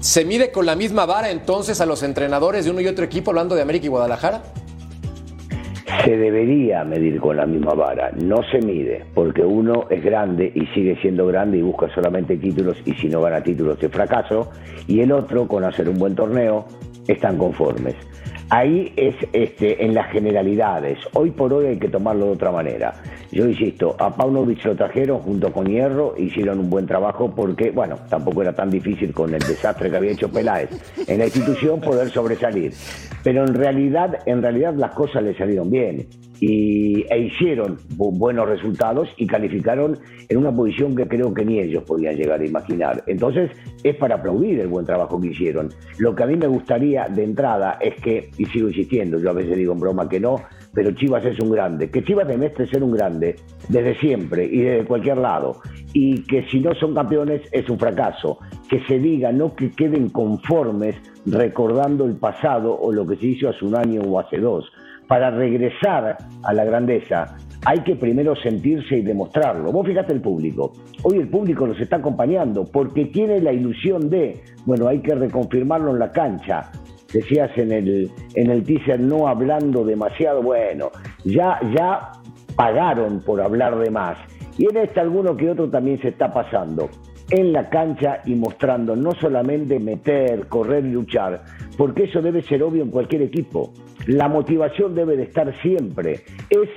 ¿se 0.00 0.24
mide 0.24 0.50
con 0.50 0.66
la 0.66 0.74
misma 0.74 1.06
vara 1.06 1.30
entonces 1.30 1.80
a 1.80 1.86
los 1.86 2.02
entrenadores 2.02 2.64
de 2.64 2.72
uno 2.72 2.80
y 2.80 2.88
otro 2.88 3.04
equipo 3.04 3.30
hablando 3.30 3.54
de 3.54 3.62
América 3.62 3.86
y 3.86 3.88
Guadalajara? 3.88 4.42
se 6.04 6.16
debería 6.16 6.82
medir 6.84 7.20
con 7.20 7.36
la 7.36 7.46
misma 7.46 7.74
vara. 7.74 8.10
No 8.12 8.38
se 8.50 8.58
mide, 8.60 9.04
porque 9.14 9.42
uno 9.42 9.86
es 9.90 10.02
grande 10.02 10.50
y 10.54 10.66
sigue 10.68 10.96
siendo 11.00 11.26
grande 11.26 11.58
y 11.58 11.62
busca 11.62 11.92
solamente 11.94 12.36
títulos 12.36 12.76
y 12.84 12.94
si 12.94 13.08
no 13.08 13.20
gana 13.20 13.42
títulos 13.42 13.82
es 13.82 13.90
fracaso, 13.90 14.50
y 14.86 15.00
el 15.00 15.12
otro, 15.12 15.46
con 15.46 15.64
hacer 15.64 15.88
un 15.88 15.98
buen 15.98 16.14
torneo, 16.14 16.66
están 17.06 17.36
conformes. 17.36 17.96
Ahí 18.50 18.92
es 18.96 19.14
este, 19.32 19.84
en 19.84 19.94
las 19.94 20.10
generalidades. 20.10 20.98
Hoy 21.14 21.30
por 21.30 21.52
hoy 21.52 21.66
hay 21.66 21.78
que 21.78 21.88
tomarlo 21.88 22.26
de 22.26 22.32
otra 22.32 22.50
manera. 22.50 22.94
Yo 23.32 23.46
insisto, 23.46 23.94
a 23.98 24.14
Paunovic 24.14 24.64
lo 24.64 24.74
trajeron 24.74 25.20
junto 25.20 25.52
con 25.52 25.66
Hierro, 25.66 26.14
hicieron 26.18 26.58
un 26.58 26.68
buen 26.68 26.86
trabajo 26.86 27.32
porque, 27.34 27.70
bueno, 27.70 27.96
tampoco 28.08 28.42
era 28.42 28.52
tan 28.52 28.70
difícil 28.70 29.12
con 29.12 29.32
el 29.32 29.40
desastre 29.40 29.88
que 29.88 29.96
había 29.96 30.12
hecho 30.12 30.30
Peláez 30.30 30.70
en 31.06 31.18
la 31.18 31.26
institución 31.26 31.80
poder 31.80 32.10
sobresalir. 32.10 32.72
Pero 33.22 33.44
en 33.44 33.54
realidad, 33.54 34.18
en 34.26 34.42
realidad 34.42 34.74
las 34.74 34.92
cosas 34.92 35.22
le 35.22 35.36
salieron 35.36 35.70
bien 35.70 36.08
y, 36.40 37.04
e 37.08 37.18
hicieron 37.18 37.78
buenos 37.90 38.48
resultados 38.48 39.08
y 39.16 39.26
calificaron 39.26 39.98
en 40.28 40.36
una 40.36 40.54
posición 40.54 40.96
que 40.96 41.06
creo 41.06 41.32
que 41.32 41.44
ni 41.44 41.60
ellos 41.60 41.84
podían 41.84 42.16
llegar 42.16 42.40
a 42.40 42.46
imaginar. 42.46 43.04
Entonces 43.06 43.50
es 43.84 43.94
para 43.96 44.16
aplaudir 44.16 44.58
el 44.58 44.68
buen 44.68 44.86
trabajo 44.86 45.20
que 45.20 45.28
hicieron. 45.28 45.68
Lo 45.98 46.14
que 46.14 46.22
a 46.22 46.26
mí 46.26 46.36
me 46.36 46.46
gustaría 46.46 47.06
de 47.08 47.22
entrada 47.22 47.78
es 47.80 47.94
que, 48.02 48.30
y 48.38 48.46
sigo 48.46 48.68
insistiendo, 48.68 49.18
yo 49.18 49.30
a 49.30 49.34
veces 49.34 49.56
digo 49.56 49.72
en 49.72 49.80
broma 49.80 50.08
que 50.08 50.18
no, 50.18 50.36
pero 50.72 50.92
Chivas 50.92 51.24
es 51.24 51.38
un 51.40 51.50
grande, 51.50 51.90
que 51.90 52.04
Chivas 52.04 52.28
demuestre 52.28 52.66
ser 52.66 52.82
un 52.82 52.92
grande 52.92 53.36
desde 53.68 53.94
siempre 53.96 54.44
y 54.44 54.60
desde 54.60 54.84
cualquier 54.84 55.18
lado, 55.18 55.56
y 55.92 56.22
que 56.22 56.46
si 56.48 56.60
no 56.60 56.74
son 56.74 56.94
campeones 56.94 57.42
es 57.52 57.68
un 57.68 57.78
fracaso, 57.78 58.38
que 58.68 58.80
se 58.86 58.98
diga, 58.98 59.32
no 59.32 59.54
que 59.54 59.70
queden 59.70 60.08
conformes 60.10 60.96
recordando 61.26 62.04
el 62.04 62.16
pasado 62.16 62.78
o 62.78 62.92
lo 62.92 63.06
que 63.06 63.16
se 63.16 63.26
hizo 63.26 63.48
hace 63.48 63.64
un 63.64 63.76
año 63.76 64.02
o 64.02 64.18
hace 64.20 64.38
dos, 64.38 64.70
para 65.08 65.30
regresar 65.30 66.18
a 66.44 66.52
la 66.52 66.64
grandeza 66.64 67.36
hay 67.66 67.80
que 67.80 67.94
primero 67.94 68.34
sentirse 68.36 68.98
y 68.98 69.02
demostrarlo. 69.02 69.70
Vos 69.70 69.86
fíjate 69.86 70.12
el 70.12 70.20
público. 70.20 70.72
Hoy 71.02 71.18
el 71.18 71.28
público 71.28 71.66
nos 71.66 71.78
está 71.78 71.96
acompañando 71.96 72.64
porque 72.64 73.06
tiene 73.06 73.40
la 73.40 73.52
ilusión 73.52 74.08
de, 74.08 74.40
bueno, 74.64 74.88
hay 74.88 75.00
que 75.00 75.14
reconfirmarlo 75.14 75.92
en 75.92 75.98
la 75.98 76.10
cancha. 76.10 76.70
Decías 77.12 77.50
en 77.56 77.72
el, 77.72 78.10
en 78.34 78.50
el 78.50 78.62
teaser 78.64 79.00
no 79.00 79.26
hablando 79.26 79.84
demasiado, 79.84 80.42
bueno, 80.42 80.90
ya, 81.24 81.58
ya 81.76 82.12
pagaron 82.56 83.20
por 83.20 83.40
hablar 83.40 83.78
de 83.78 83.90
más. 83.90 84.18
Y 84.58 84.66
en 84.66 84.76
este 84.76 85.00
alguno 85.00 85.36
que 85.36 85.50
otro 85.50 85.68
también 85.70 86.00
se 86.00 86.08
está 86.08 86.32
pasando 86.32 86.88
en 87.30 87.52
la 87.52 87.68
cancha 87.68 88.20
y 88.24 88.34
mostrando 88.34 88.96
no 88.96 89.12
solamente 89.12 89.78
meter, 89.78 90.46
correr 90.48 90.84
y 90.84 90.90
luchar, 90.90 91.42
porque 91.76 92.04
eso 92.04 92.20
debe 92.20 92.42
ser 92.42 92.62
obvio 92.62 92.82
en 92.82 92.90
cualquier 92.90 93.22
equipo. 93.22 93.72
La 94.06 94.28
motivación 94.28 94.94
debe 94.94 95.16
de 95.16 95.24
estar 95.24 95.54
siempre, 95.62 96.20
es 96.50 96.68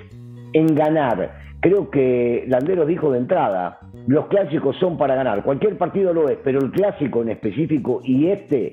en 0.54 0.76
ganar. 0.76 1.41
Creo 1.60 1.89
que 1.89 2.46
Landero 2.48 2.86
dijo 2.86 3.12
de 3.12 3.19
entrada, 3.19 3.80
los 4.08 4.28
clásicos 4.28 4.76
son 4.78 4.98
para 4.98 5.15
ganar, 5.15 5.43
cualquier 5.43 5.78
partido 5.78 6.13
lo 6.13 6.30
es, 6.30 6.38
pero 6.43 6.60
el 6.60 6.72
clásico 6.72 7.22
en 7.22 7.30
específico 7.30 8.02
y 8.04 8.28
este 8.28 8.72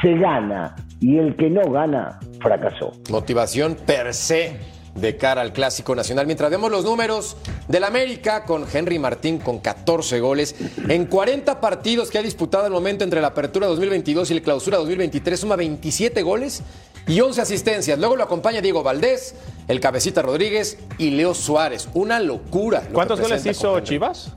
se 0.00 0.16
gana 0.18 0.74
y 1.04 1.18
el 1.18 1.36
que 1.36 1.50
no 1.50 1.70
gana 1.70 2.18
fracasó. 2.40 2.92
Motivación 3.10 3.74
per 3.74 4.14
se 4.14 4.56
de 4.94 5.18
cara 5.18 5.42
al 5.42 5.52
Clásico 5.52 5.94
Nacional. 5.94 6.24
Mientras 6.24 6.50
vemos 6.50 6.70
los 6.70 6.84
números 6.84 7.36
del 7.68 7.84
América 7.84 8.44
con 8.44 8.64
Henry 8.72 8.98
Martín 8.98 9.38
con 9.38 9.58
14 9.58 10.20
goles 10.20 10.54
en 10.88 11.04
40 11.04 11.60
partidos 11.60 12.10
que 12.10 12.16
ha 12.16 12.22
disputado 12.22 12.66
el 12.66 12.72
momento 12.72 13.04
entre 13.04 13.20
la 13.20 13.28
Apertura 13.28 13.66
2022 13.66 14.30
y 14.30 14.34
la 14.34 14.40
Clausura 14.40 14.78
2023, 14.78 15.38
suma 15.38 15.56
27 15.56 16.22
goles 16.22 16.62
y 17.06 17.20
11 17.20 17.42
asistencias. 17.42 17.98
Luego 17.98 18.16
lo 18.16 18.22
acompaña 18.22 18.62
Diego 18.62 18.82
Valdés, 18.82 19.34
el 19.68 19.80
Cabecita 19.80 20.22
Rodríguez 20.22 20.78
y 20.96 21.10
Leo 21.10 21.34
Suárez. 21.34 21.90
Una 21.92 22.18
locura. 22.18 22.82
¿Cuántos 22.90 23.20
goles 23.20 23.44
hizo 23.44 23.78
Chivas? 23.80 24.32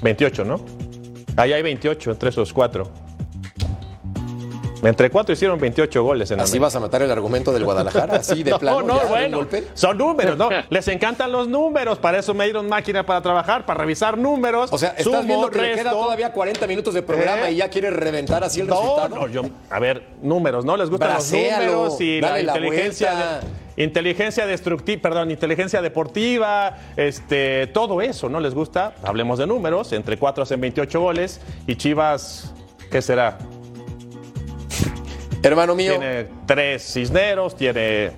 28, 0.00 0.44
¿no? 0.44 0.64
Ahí 1.36 1.52
hay 1.52 1.62
28 1.62 2.12
entre 2.12 2.28
esos 2.28 2.52
cuatro. 2.52 3.03
Entre 4.84 5.10
cuatro 5.10 5.32
hicieron 5.32 5.58
28 5.58 6.02
goles 6.02 6.30
en 6.30 6.40
¿Así 6.40 6.58
vas 6.58 6.74
a 6.76 6.80
matar 6.80 7.02
el 7.02 7.10
argumento 7.10 7.52
del 7.52 7.64
Guadalajara? 7.64 8.16
¿Así 8.16 8.42
de 8.42 8.54
plano? 8.58 8.82
No, 8.82 9.02
no, 9.02 9.08
bueno. 9.08 9.46
Son 9.74 9.96
números, 9.96 10.36
¿no? 10.36 10.50
Les 10.70 10.86
encantan 10.88 11.32
los 11.32 11.48
números. 11.48 11.98
Para 11.98 12.18
eso 12.18 12.34
me 12.34 12.44
dieron 12.44 12.68
máquina 12.68 13.04
para 13.04 13.22
trabajar, 13.22 13.64
para 13.64 13.80
revisar 13.80 14.18
números. 14.18 14.72
O 14.72 14.78
sea, 14.78 14.94
estás 14.96 15.26
viendo 15.26 15.50
que 15.50 15.60
le 15.60 15.74
queda 15.74 15.90
todavía 15.90 16.32
40 16.32 16.66
minutos 16.66 16.94
de 16.94 17.02
programa 17.02 17.50
y 17.50 17.56
ya 17.56 17.68
quieres 17.68 17.92
reventar 17.92 18.44
así 18.44 18.60
el 18.60 18.68
resultado. 18.68 19.16
No, 19.16 19.28
yo, 19.28 19.42
a 19.70 19.78
ver, 19.78 20.06
números, 20.22 20.64
¿no? 20.64 20.76
Les 20.76 20.90
gustan 20.90 21.14
los 21.14 21.32
números 21.32 22.00
y 22.00 22.20
la 22.20 22.40
inteligencia. 22.40 23.40
inteligencia 23.76 24.46
destructiva, 24.46 25.02
perdón, 25.02 25.30
inteligencia 25.30 25.82
deportiva, 25.82 26.76
este, 26.96 27.66
todo 27.68 28.00
eso, 28.00 28.28
¿no 28.28 28.40
les 28.40 28.54
gusta? 28.54 28.94
Hablemos 29.02 29.38
de 29.38 29.46
números, 29.46 29.92
entre 29.92 30.16
cuatro 30.18 30.42
hacen 30.42 30.60
28 30.60 31.00
goles 31.00 31.40
y 31.66 31.76
Chivas, 31.76 32.52
¿qué 32.90 33.02
será? 33.02 33.38
Hermano 35.44 35.74
mío. 35.74 35.98
Tiene 35.98 36.26
tres 36.46 36.82
Cisneros, 36.94 37.54
tiene. 37.54 38.12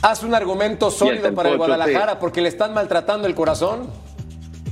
Haz 0.00 0.22
un 0.22 0.34
argumento 0.34 0.90
sólido 0.90 1.34
para 1.34 1.50
el 1.50 1.58
Guadalajara 1.58 2.18
porque 2.18 2.40
le 2.40 2.48
están 2.48 2.72
maltratando 2.72 3.28
el 3.28 3.34
corazón. 3.34 3.90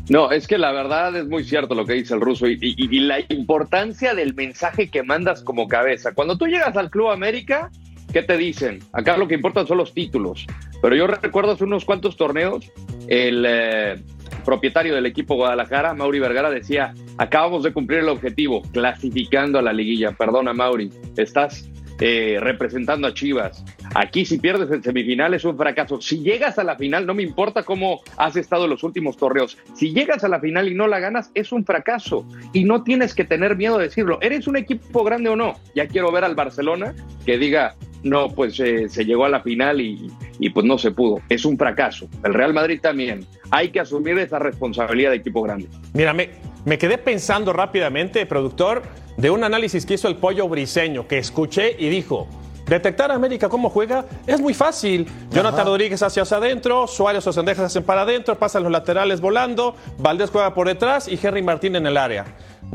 No, 0.08 0.30
es 0.30 0.46
que 0.46 0.56
la 0.56 0.72
verdad 0.72 1.14
es 1.16 1.26
muy 1.28 1.44
cierto 1.44 1.74
lo 1.74 1.84
que 1.84 1.92
dice 1.92 2.14
el 2.14 2.20
ruso 2.20 2.48
y, 2.48 2.58
y, 2.60 3.00
la 3.00 3.20
importancia 3.28 4.14
del 4.14 4.34
mensaje 4.34 4.90
que 4.90 5.02
mandas 5.02 5.42
como 5.42 5.68
cabeza. 5.68 6.12
Cuando 6.12 6.36
tú 6.36 6.46
llegas 6.46 6.76
al 6.76 6.90
Club 6.90 7.10
América, 7.10 7.70
¿qué 8.12 8.22
te 8.22 8.36
dicen? 8.36 8.80
Acá 8.92 9.16
lo 9.16 9.28
que 9.28 9.34
importan 9.34 9.66
son 9.66 9.78
los 9.78 9.92
títulos. 9.94 10.46
Pero 10.80 10.96
yo 10.96 11.06
recuerdo 11.06 11.52
hace 11.52 11.64
unos 11.64 11.84
cuantos 11.84 12.16
torneos, 12.16 12.70
el 13.06 13.44
eh, 13.46 14.02
propietario 14.44 14.94
del 14.94 15.06
equipo 15.06 15.36
Guadalajara, 15.36 15.94
Mauri 15.94 16.18
Vergara, 16.18 16.50
decía, 16.50 16.94
acabamos 17.18 17.62
de 17.62 17.72
cumplir 17.72 18.00
el 18.00 18.08
objetivo, 18.08 18.62
clasificando 18.72 19.58
a 19.58 19.62
la 19.62 19.72
liguilla. 19.72 20.12
Perdona, 20.12 20.52
Mauri, 20.52 20.90
estás 21.16 21.70
eh, 22.04 22.38
representando 22.40 23.06
a 23.06 23.14
Chivas. 23.14 23.64
Aquí 23.94 24.24
si 24.24 24.38
pierdes 24.38 24.72
en 24.72 24.82
semifinal 24.82 25.34
es 25.34 25.44
un 25.44 25.56
fracaso. 25.56 26.00
Si 26.00 26.18
llegas 26.18 26.58
a 26.58 26.64
la 26.64 26.74
final, 26.74 27.06
no 27.06 27.14
me 27.14 27.22
importa 27.22 27.62
cómo 27.62 28.00
has 28.16 28.34
estado 28.34 28.64
en 28.64 28.70
los 28.70 28.82
últimos 28.82 29.16
torneos, 29.16 29.56
si 29.74 29.94
llegas 29.94 30.24
a 30.24 30.28
la 30.28 30.40
final 30.40 30.68
y 30.68 30.74
no 30.74 30.88
la 30.88 30.98
ganas, 30.98 31.30
es 31.34 31.52
un 31.52 31.64
fracaso. 31.64 32.26
Y 32.52 32.64
no 32.64 32.82
tienes 32.82 33.14
que 33.14 33.22
tener 33.22 33.54
miedo 33.54 33.78
de 33.78 33.84
decirlo. 33.84 34.18
¿Eres 34.20 34.48
un 34.48 34.56
equipo 34.56 35.04
grande 35.04 35.28
o 35.28 35.36
no? 35.36 35.54
Ya 35.76 35.86
quiero 35.86 36.10
ver 36.10 36.24
al 36.24 36.34
Barcelona 36.34 36.92
que 37.24 37.38
diga, 37.38 37.76
no, 38.02 38.30
pues 38.30 38.58
eh, 38.58 38.88
se 38.88 39.04
llegó 39.04 39.24
a 39.24 39.28
la 39.28 39.40
final 39.40 39.80
y, 39.80 40.10
y, 40.40 40.50
pues 40.50 40.66
no 40.66 40.78
se 40.78 40.90
pudo. 40.90 41.20
Es 41.28 41.44
un 41.44 41.56
fracaso. 41.56 42.08
El 42.24 42.34
Real 42.34 42.52
Madrid 42.52 42.80
también. 42.82 43.24
Hay 43.52 43.68
que 43.68 43.78
asumir 43.78 44.18
esa 44.18 44.40
responsabilidad 44.40 45.10
de 45.10 45.18
equipo 45.18 45.40
grande. 45.40 45.68
Mírame, 45.94 46.30
me 46.64 46.78
quedé 46.78 46.98
pensando 46.98 47.52
rápidamente, 47.52 48.24
productor, 48.26 48.82
de 49.16 49.30
un 49.30 49.44
análisis 49.44 49.84
que 49.84 49.94
hizo 49.94 50.08
el 50.08 50.16
pollo 50.16 50.48
briseño, 50.48 51.06
que 51.06 51.18
escuché 51.18 51.76
y 51.78 51.88
dijo, 51.88 52.28
Detectar 52.66 53.10
a 53.10 53.14
América 53.14 53.48
cómo 53.48 53.70
juega 53.70 54.04
es 54.26 54.40
muy 54.40 54.54
fácil. 54.54 55.06
Jonathan 55.30 55.66
Rodríguez 55.66 56.02
hacia 56.02 56.22
adentro, 56.22 56.86
Suárez 56.86 57.26
o 57.26 57.32
Sendejas 57.32 57.66
hacen 57.66 57.82
para 57.82 58.02
adentro, 58.02 58.38
pasan 58.38 58.62
los 58.62 58.70
laterales 58.70 59.20
volando, 59.20 59.74
Valdés 59.98 60.30
juega 60.30 60.54
por 60.54 60.68
detrás 60.68 61.08
y 61.08 61.18
Henry 61.20 61.42
Martín 61.42 61.76
en 61.76 61.86
el 61.86 61.96
área. 61.96 62.24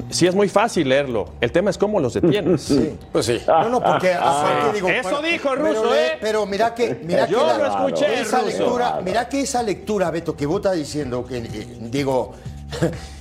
Sí, 0.09 0.27
es 0.27 0.35
muy 0.35 0.49
fácil 0.49 0.89
leerlo. 0.89 1.33
El 1.41 1.51
tema 1.51 1.69
es 1.69 1.77
cómo 1.77 1.99
los 1.99 2.13
detienes. 2.13 2.61
Sí. 2.67 2.97
Pues 3.11 3.25
sí. 3.25 3.41
No, 3.47 3.69
no, 3.69 3.81
porque. 3.81 4.13
Ah, 4.13 4.71
digo, 4.73 4.89
eso 4.89 5.21
dijo 5.21 5.53
el 5.53 5.59
ruso, 5.59 5.95
¿eh? 5.95 6.17
Pero 6.19 6.45
mira 6.45 6.75
que. 6.75 6.99
Mira 7.03 7.25
Yo 7.27 7.39
que 7.39 7.57
lo 7.57 7.65
escuché. 7.65 8.21
Esa 8.21 8.41
lectura, 8.41 8.99
mira 9.03 9.29
que 9.29 9.41
esa 9.41 9.63
lectura, 9.63 10.11
Beto, 10.11 10.35
que 10.35 10.45
vos 10.45 10.57
estás 10.57 10.75
diciendo, 10.75 11.25
que 11.25 11.37
eh, 11.37 11.77
digo. 11.79 12.33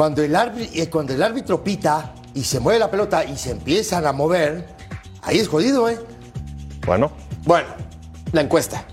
Cuando 0.00 0.22
el, 0.22 0.34
árbitro, 0.34 0.82
eh, 0.82 0.88
cuando 0.88 1.12
el 1.12 1.22
árbitro 1.22 1.62
pita 1.62 2.14
y 2.32 2.42
se 2.42 2.58
mueve 2.58 2.78
la 2.78 2.90
pelota 2.90 3.22
y 3.22 3.36
se 3.36 3.50
empiezan 3.50 4.06
a 4.06 4.14
mover, 4.14 4.66
ahí 5.20 5.38
es 5.38 5.46
jodido, 5.46 5.90
¿eh? 5.90 5.98
Bueno. 6.86 7.12
Bueno, 7.44 7.68
la 8.32 8.40
encuesta. 8.40 8.86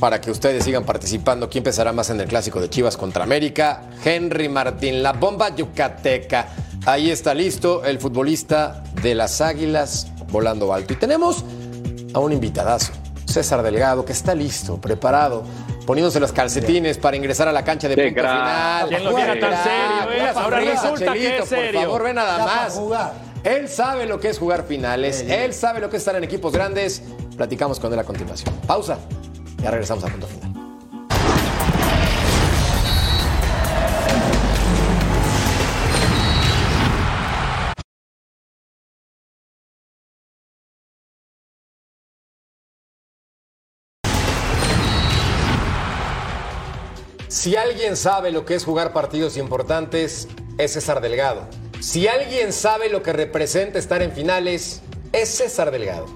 Para 0.00 0.22
que 0.22 0.30
ustedes 0.30 0.64
sigan 0.64 0.84
participando, 0.84 1.50
¿quién 1.50 1.60
empezará 1.60 1.92
más 1.92 2.08
en 2.08 2.18
el 2.18 2.28
clásico 2.28 2.62
de 2.62 2.70
Chivas 2.70 2.96
contra 2.96 3.24
América? 3.24 3.82
Henry 4.02 4.48
Martín, 4.48 5.02
la 5.02 5.12
bomba 5.12 5.54
yucateca. 5.54 6.48
Ahí 6.86 7.10
está 7.10 7.34
listo 7.34 7.84
el 7.84 7.98
futbolista 7.98 8.84
de 9.02 9.14
las 9.14 9.42
Águilas 9.42 10.06
volando 10.32 10.72
alto. 10.72 10.94
Y 10.94 10.96
tenemos 10.96 11.44
a 12.14 12.20
un 12.20 12.32
invitadazo, 12.32 12.94
César 13.26 13.62
Delgado, 13.62 14.06
que 14.06 14.12
está 14.12 14.34
listo, 14.34 14.80
preparado 14.80 15.44
poniéndose 15.86 16.20
los 16.20 16.32
calcetines 16.32 16.98
para 16.98 17.16
ingresar 17.16 17.48
a 17.48 17.52
la 17.52 17.64
cancha 17.64 17.88
de 17.88 17.96
punto 17.96 18.20
final. 18.20 18.88
¿Quién 18.88 19.04
lo 19.04 19.14
viera 19.14 19.38
tan 19.38 19.62
serio? 19.62 20.12
Eh? 20.12 20.32
Ahora 20.34 20.60
resulta 20.60 21.12
que 21.12 21.38
es 21.38 21.48
serio. 21.48 21.80
Por 21.80 21.82
favor, 21.82 22.02
ve 22.04 22.14
nada 22.14 22.44
más. 22.44 22.80
Él 23.44 23.68
sabe 23.68 24.06
lo 24.06 24.18
que 24.18 24.30
es 24.30 24.38
jugar 24.38 24.64
finales, 24.66 25.24
él 25.28 25.52
sabe 25.52 25.80
lo 25.80 25.90
que 25.90 25.96
es 25.96 26.02
estar 26.02 26.16
en 26.16 26.24
equipos 26.24 26.52
grandes. 26.52 27.02
Platicamos 27.36 27.78
con 27.78 27.92
él 27.92 27.98
a 27.98 28.04
continuación. 28.04 28.54
Pausa. 28.66 28.98
Ya 29.62 29.70
regresamos 29.70 30.04
a 30.04 30.08
punto 30.08 30.26
final. 30.26 30.63
Si 47.44 47.56
alguien 47.56 47.94
sabe 47.94 48.30
lo 48.30 48.46
que 48.46 48.54
es 48.54 48.64
jugar 48.64 48.94
partidos 48.94 49.36
importantes, 49.36 50.28
es 50.56 50.72
César 50.72 51.02
Delgado. 51.02 51.46
Si 51.78 52.08
alguien 52.08 52.54
sabe 52.54 52.88
lo 52.88 53.02
que 53.02 53.12
representa 53.12 53.78
estar 53.78 54.00
en 54.00 54.12
finales, 54.12 54.80
es 55.12 55.28
César 55.28 55.70
Delgado. 55.70 56.06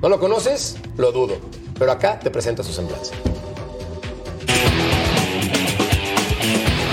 ¿No 0.00 0.08
lo 0.08 0.20
conoces? 0.20 0.76
Lo 0.96 1.10
dudo. 1.10 1.38
Pero 1.76 1.90
acá 1.90 2.20
te 2.20 2.30
presento 2.30 2.62
su 2.62 2.72
semblanza. 2.72 3.12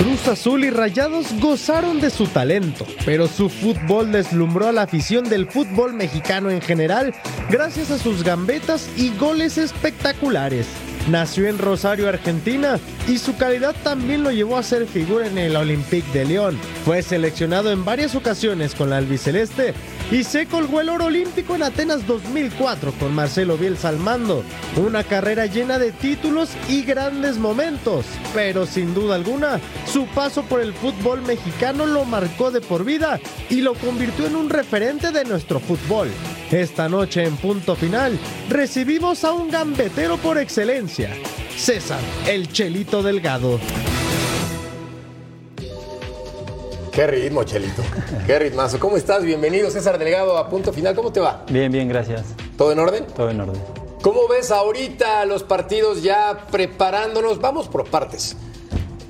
Cruz 0.00 0.26
Azul 0.26 0.64
y 0.64 0.70
Rayados 0.70 1.26
gozaron 1.40 2.00
de 2.00 2.10
su 2.10 2.26
talento, 2.26 2.84
pero 3.04 3.28
su 3.28 3.48
fútbol 3.48 4.10
deslumbró 4.10 4.66
a 4.66 4.72
la 4.72 4.82
afición 4.82 5.28
del 5.28 5.48
fútbol 5.48 5.92
mexicano 5.92 6.50
en 6.50 6.60
general 6.60 7.14
gracias 7.48 7.92
a 7.92 7.98
sus 7.98 8.24
gambetas 8.24 8.88
y 8.96 9.16
goles 9.16 9.58
espectaculares. 9.58 10.66
Nació 11.10 11.48
en 11.48 11.58
Rosario, 11.58 12.08
Argentina, 12.08 12.78
y 13.08 13.18
su 13.18 13.36
calidad 13.36 13.74
también 13.82 14.22
lo 14.22 14.30
llevó 14.30 14.56
a 14.56 14.62
ser 14.62 14.86
figura 14.86 15.26
en 15.26 15.38
el 15.38 15.56
Olympique 15.56 16.06
de 16.12 16.24
León. 16.24 16.56
Fue 16.84 17.02
seleccionado 17.02 17.72
en 17.72 17.84
varias 17.84 18.14
ocasiones 18.14 18.76
con 18.76 18.90
la 18.90 18.98
albiceleste 18.98 19.74
y 20.10 20.24
se 20.24 20.46
colgó 20.46 20.80
el 20.80 20.88
oro 20.88 21.06
olímpico 21.06 21.54
en 21.54 21.62
Atenas 21.62 22.06
2004 22.06 22.92
con 22.92 23.14
Marcelo 23.14 23.56
Bielsa 23.56 23.88
al 23.88 23.98
mando. 23.98 24.42
Una 24.76 25.04
carrera 25.04 25.46
llena 25.46 25.78
de 25.78 25.92
títulos 25.92 26.50
y 26.68 26.82
grandes 26.82 27.38
momentos, 27.38 28.06
pero 28.34 28.66
sin 28.66 28.92
duda 28.92 29.14
alguna, 29.14 29.60
su 29.86 30.06
paso 30.06 30.42
por 30.42 30.60
el 30.60 30.72
fútbol 30.72 31.22
mexicano 31.22 31.86
lo 31.86 32.04
marcó 32.04 32.50
de 32.50 32.60
por 32.60 32.84
vida 32.84 33.20
y 33.48 33.60
lo 33.60 33.74
convirtió 33.74 34.26
en 34.26 34.36
un 34.36 34.50
referente 34.50 35.12
de 35.12 35.24
nuestro 35.24 35.60
fútbol. 35.60 36.08
Esta 36.50 36.88
noche 36.88 37.24
en 37.24 37.36
punto 37.36 37.76
final 37.76 38.18
recibimos 38.48 39.24
a 39.24 39.32
un 39.32 39.50
gambetero 39.50 40.16
por 40.16 40.38
excelencia, 40.38 41.14
César, 41.56 42.00
el 42.26 42.50
Chelito 42.50 43.02
Delgado. 43.02 43.60
Qué 46.92 47.06
ritmo, 47.06 47.44
Chelito. 47.44 47.82
Qué 48.26 48.38
ritmazo. 48.38 48.80
¿Cómo 48.80 48.96
estás? 48.96 49.22
Bienvenido, 49.22 49.70
César 49.70 49.96
Delgado, 49.96 50.36
a 50.36 50.48
punto 50.48 50.72
final. 50.72 50.94
¿Cómo 50.96 51.12
te 51.12 51.20
va? 51.20 51.44
Bien, 51.48 51.70
bien, 51.70 51.88
gracias. 51.88 52.24
¿Todo 52.56 52.72
en 52.72 52.80
orden? 52.80 53.06
Todo 53.14 53.30
en 53.30 53.40
orden. 53.40 53.62
¿Cómo 54.02 54.26
ves 54.28 54.50
ahorita 54.50 55.24
los 55.24 55.44
partidos 55.44 56.02
ya 56.02 56.46
preparándonos? 56.50 57.40
Vamos 57.40 57.68
por 57.68 57.88
partes. 57.88 58.36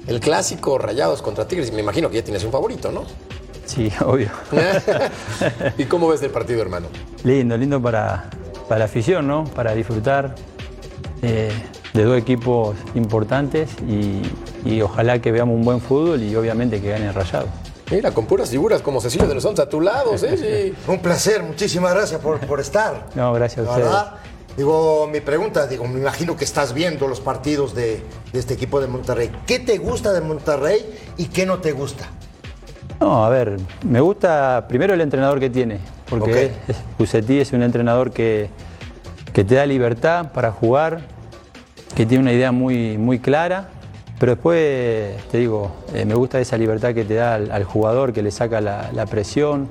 El 0.06 0.20
clásico 0.20 0.76
Rayados 0.76 1.22
contra 1.22 1.48
Tigres, 1.48 1.72
me 1.72 1.80
imagino 1.80 2.10
que 2.10 2.16
ya 2.16 2.24
tienes 2.24 2.44
un 2.44 2.52
favorito, 2.52 2.92
¿no? 2.92 3.04
Sí, 3.64 3.90
obvio. 4.04 4.28
¿Y 5.78 5.84
cómo 5.84 6.08
ves 6.08 6.22
el 6.22 6.30
partido, 6.30 6.60
hermano? 6.60 6.88
Lindo, 7.24 7.56
lindo 7.56 7.80
para, 7.80 8.28
para 8.68 8.80
la 8.80 8.84
afición, 8.84 9.26
¿no? 9.26 9.44
Para 9.44 9.74
disfrutar 9.74 10.34
eh, 11.22 11.50
de 11.94 12.04
dos 12.04 12.18
equipos 12.18 12.76
importantes 12.94 13.70
y, 13.88 14.22
y, 14.68 14.82
ojalá 14.82 15.20
que 15.22 15.32
veamos 15.32 15.54
un 15.54 15.64
buen 15.64 15.80
fútbol 15.80 16.22
y 16.22 16.36
obviamente 16.36 16.80
que 16.80 16.90
gane 16.90 17.10
Rayado. 17.12 17.48
Mira, 17.90 18.12
con 18.12 18.26
puras 18.26 18.50
figuras 18.50 18.82
como 18.82 19.00
Cecilio 19.00 19.26
de 19.26 19.34
los 19.34 19.42
Santos 19.42 19.66
a 19.66 19.68
tu 19.68 19.80
lado, 19.80 20.12
¿eh? 20.22 20.72
Un 20.86 20.98
placer, 21.00 21.42
muchísimas 21.42 21.92
gracias 21.94 22.20
por, 22.20 22.38
por 22.40 22.60
estar. 22.60 23.06
No, 23.14 23.32
gracias 23.32 23.66
a 23.66 23.70
ustedes. 23.70 23.88
¿verdad? 23.88 24.12
Digo, 24.56 25.08
mi 25.10 25.20
pregunta, 25.20 25.66
digo, 25.66 25.86
me 25.86 26.00
imagino 26.00 26.36
que 26.36 26.44
estás 26.44 26.74
viendo 26.74 27.08
los 27.08 27.20
partidos 27.20 27.74
de, 27.74 28.02
de 28.32 28.38
este 28.38 28.54
equipo 28.54 28.80
de 28.80 28.86
Monterrey. 28.88 29.30
¿Qué 29.46 29.58
te 29.58 29.78
gusta 29.78 30.12
de 30.12 30.20
Monterrey 30.20 30.84
y 31.16 31.26
qué 31.26 31.46
no 31.46 31.58
te 31.58 31.72
gusta? 31.72 32.06
No, 33.00 33.24
a 33.24 33.28
ver, 33.30 33.56
me 33.86 34.00
gusta 34.00 34.66
primero 34.68 34.92
el 34.92 35.00
entrenador 35.00 35.40
que 35.40 35.48
tiene, 35.48 35.78
porque 36.08 36.30
Ok. 36.46 36.68
es, 36.68 36.76
Pucetti 36.98 37.40
es 37.40 37.52
un 37.52 37.62
entrenador 37.62 38.10
que, 38.12 38.50
que 39.32 39.42
te 39.44 39.54
da 39.54 39.64
libertad 39.64 40.32
para 40.32 40.52
jugar, 40.52 41.00
que 41.94 42.04
tiene 42.04 42.22
una 42.22 42.32
idea 42.32 42.52
muy, 42.52 42.98
muy 42.98 43.18
clara, 43.18 43.70
pero 44.20 44.34
después, 44.34 45.16
te 45.30 45.38
digo, 45.38 45.72
eh, 45.94 46.04
me 46.04 46.14
gusta 46.14 46.38
esa 46.38 46.58
libertad 46.58 46.92
que 46.92 47.06
te 47.06 47.14
da 47.14 47.36
al, 47.36 47.64
jugador, 47.64 48.12
que 48.12 48.20
le 48.20 48.30
saca 48.30 48.60
la, 48.60 49.06
presión, 49.06 49.70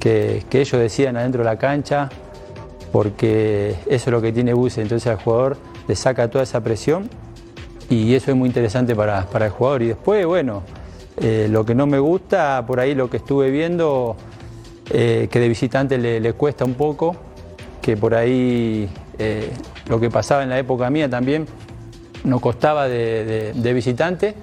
que, 0.00 0.42
ellos 0.50 0.80
decían 0.80 1.18
adentro 1.18 1.42
de 1.42 1.44
la 1.44 1.58
cancha, 1.58 2.08
porque 2.92 3.76
eso 3.84 4.08
es 4.08 4.08
lo 4.08 4.22
que 4.22 4.32
tiene 4.32 4.54
Buse, 4.54 4.80
entonces 4.80 5.06
al 5.08 5.18
jugador 5.18 5.58
le 5.86 5.94
saca 5.96 6.30
toda 6.30 6.44
esa 6.44 6.62
presión 6.62 7.10
y 7.90 8.14
eso 8.14 8.30
es 8.30 8.36
muy 8.38 8.46
interesante 8.46 8.96
para, 8.96 9.26
para 9.26 9.46
el 9.46 9.52
jugador. 9.52 9.82
Y 9.82 9.88
después, 9.88 10.24
bueno, 10.24 10.62
eh, 11.18 11.48
lo 11.50 11.66
que 11.66 11.74
no 11.74 11.86
me 11.86 11.98
gusta, 11.98 12.64
por 12.66 12.80
ahí 12.80 12.94
lo 12.94 13.10
que 13.10 13.18
estuve 13.18 13.50
viendo, 13.50 14.16
eh, 14.88 15.28
que 15.30 15.40
de 15.40 15.48
visitante 15.48 15.98
le, 15.98 16.32
cuesta 16.32 16.64
un 16.64 16.72
poco, 16.72 17.16
que 17.82 17.98
por 17.98 18.14
ahí 18.14 18.88
lo 19.88 20.00
que 20.00 20.08
pasaba 20.08 20.42
en 20.42 20.48
la 20.48 20.58
época 20.58 20.88
mía 20.88 21.10
también 21.10 21.46
no 22.24 22.40
costaba 22.40 22.88
de, 22.88 23.24
de- 23.24 23.52
de 23.54 23.72
visitante, 23.72 24.34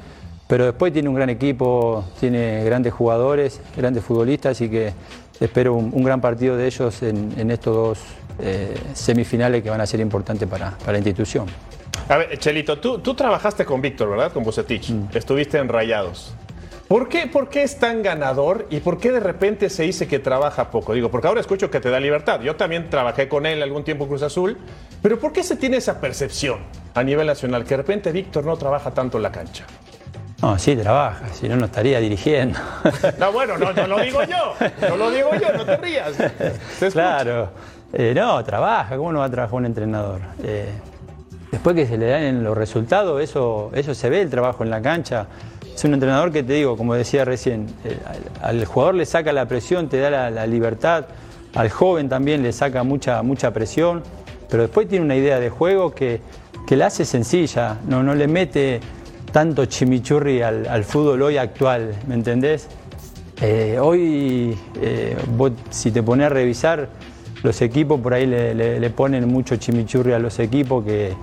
pero 0.48 0.66
después 0.66 0.92
tiene 0.94 1.10
un 1.10 1.16
gran 1.16 1.30
equipo, 1.30 2.06
tiene 2.20 2.64
grandes 2.64 2.94
jugadores, 2.94 3.60
grandes 3.76 4.04
futbolistas, 4.04 4.52
así 4.54 4.70
que 4.70 4.94
espero 5.40 5.74
un, 5.74 5.92
un 5.94 6.04
gran 6.04 6.22
partido 6.22 6.56
de 6.58 6.68
ellos 6.68 7.02
en, 7.04 7.34
en 7.38 7.52
estos 7.52 7.76
dos 7.76 8.00
eh, 8.40 8.74
semifinales 8.94 9.64
que 9.64 9.70
van 9.70 9.82
a 9.82 9.86
ser 9.86 10.00
importantes 10.00 10.48
para, 10.48 10.72
para 10.80 10.94
la 10.94 10.98
institución. 11.00 11.46
A 12.10 12.18
ver, 12.18 12.38
Chelito, 12.40 12.78
tú, 12.80 13.00
tú 13.00 13.14
trabajaste 13.14 13.64
con 13.64 13.82
Víctor, 13.82 14.10
¿verdad? 14.10 14.32
Con 14.34 14.44
Bucetich. 14.44 14.92
Estuviste 15.14 15.58
en 15.58 15.70
Rayados. 15.70 16.34
¿Por 16.92 17.08
qué, 17.08 17.26
¿Por 17.26 17.48
qué 17.48 17.64
es 17.64 17.80
tan 17.80 18.04
ganador 18.04 18.68
y 18.70 18.82
por 18.82 18.98
qué 18.98 19.14
de 19.14 19.22
repente 19.22 19.70
se 19.70 19.84
dice 19.84 20.10
que 20.10 20.20
trabaja 20.20 20.70
poco? 20.70 20.94
Digo, 20.94 21.10
porque 21.10 21.30
ahora 21.30 21.40
escucho 21.40 21.72
que 21.72 21.80
te 21.80 21.90
da 21.90 22.02
libertad. 22.02 22.42
Yo 22.42 22.58
también 22.58 22.90
trabajé 22.90 23.30
con 23.30 23.46
él 23.46 23.64
algún 23.64 23.86
tiempo 23.86 24.04
en 24.04 24.10
Cruz 24.10 24.24
Azul, 24.24 24.58
pero 25.02 25.18
¿por 25.18 25.32
qué 25.32 25.42
se 25.42 25.56
tiene 25.56 25.78
esa 25.78 26.02
percepción 26.02 26.60
a 26.94 27.02
nivel 27.02 27.28
nacional 27.28 27.64
que 27.64 27.70
de 27.70 27.78
repente 27.78 28.12
Víctor 28.12 28.44
no 28.44 28.58
trabaja 28.58 28.92
tanto 28.92 29.16
en 29.16 29.24
la 29.24 29.32
cancha? 29.32 29.64
No, 30.42 30.60
sí, 30.60 30.76
trabaja, 30.76 31.30
si 31.30 31.48
no, 31.48 31.56
no 31.56 31.68
estaría 31.68 31.98
dirigiendo. 32.02 32.60
No, 33.18 33.32
bueno, 33.32 33.58
no, 33.58 33.72
no 33.72 33.88
lo 33.88 34.00
digo 34.02 34.24
yo, 34.24 34.56
no 34.90 34.98
lo 34.98 35.12
digo 35.12 35.30
yo, 35.36 35.54
no 35.54 35.66
te 35.66 35.78
rías. 35.78 36.12
Te. 36.78 36.92
Claro. 36.92 37.52
Eh, 37.94 38.12
no, 38.14 38.44
trabaja, 38.44 38.98
¿cómo 38.98 39.14
no 39.14 39.20
va 39.20 39.26
a 39.28 39.32
trabajar 39.32 39.56
un 39.56 39.66
entrenador? 39.66 40.20
Eh, 40.44 40.68
después 41.54 41.74
que 41.74 41.88
se 41.88 41.98
le 41.98 42.08
dan 42.08 42.44
los 42.44 42.58
resultados, 42.58 43.22
eso, 43.22 43.72
eso 43.74 43.96
se 43.96 44.10
ve 44.10 44.20
el 44.20 44.30
trabajo 44.30 44.66
en 44.66 44.70
la 44.70 44.82
cancha. 44.82 45.28
Es 45.82 45.86
un 45.86 45.96
entrenador 45.96 46.32
que 46.32 46.44
te 46.44 46.54
digo, 46.54 46.78
como 46.78 46.94
decía 46.94 47.26
recién, 47.26 47.66
eh, 47.84 47.98
al, 48.44 48.64
jugador 48.66 48.94
le 48.94 49.08
saca 49.08 49.34
la 49.34 49.48
presión, 49.48 49.90
te 49.90 49.98
da 49.98 50.30
la, 50.30 50.46
libertad, 50.46 51.06
al 51.56 51.72
joven 51.72 52.08
también 52.08 52.44
le 52.44 52.52
saca 52.52 52.84
mucha, 52.84 53.24
mucha 53.24 53.52
presión, 53.52 54.04
pero 54.48 54.62
después 54.62 54.88
tiene 54.88 55.04
una 55.06 55.16
idea 55.16 55.40
de 55.40 55.50
juego 55.50 55.96
que, 55.96 56.22
que 56.68 56.76
la 56.76 56.86
hace 56.86 57.04
sencilla, 57.04 57.80
no, 57.88 58.04
no 58.04 58.14
le 58.14 58.28
mete 58.28 58.80
tanto 59.32 59.66
chimichurri 59.66 60.44
al, 60.44 60.84
fútbol 60.84 61.24
hoy 61.24 61.38
actual, 61.38 61.96
¿me 62.08 62.14
entendés? 62.14 62.68
Eh, 63.42 63.80
hoy, 63.82 64.56
eh, 64.84 65.18
si 65.72 65.90
te 65.90 66.04
pones 66.04 66.28
a 66.28 66.30
revisar, 66.30 66.90
los 67.42 67.60
equipos 67.60 68.00
por 68.00 68.14
ahí 68.14 68.28
le- 68.28 68.80
le 68.80 68.90
ponen 68.92 69.28
mucho 69.28 69.56
chimichurri 69.56 70.14
a 70.14 70.20
los 70.20 70.38
equipos 70.38 70.86
que, 70.86 71.16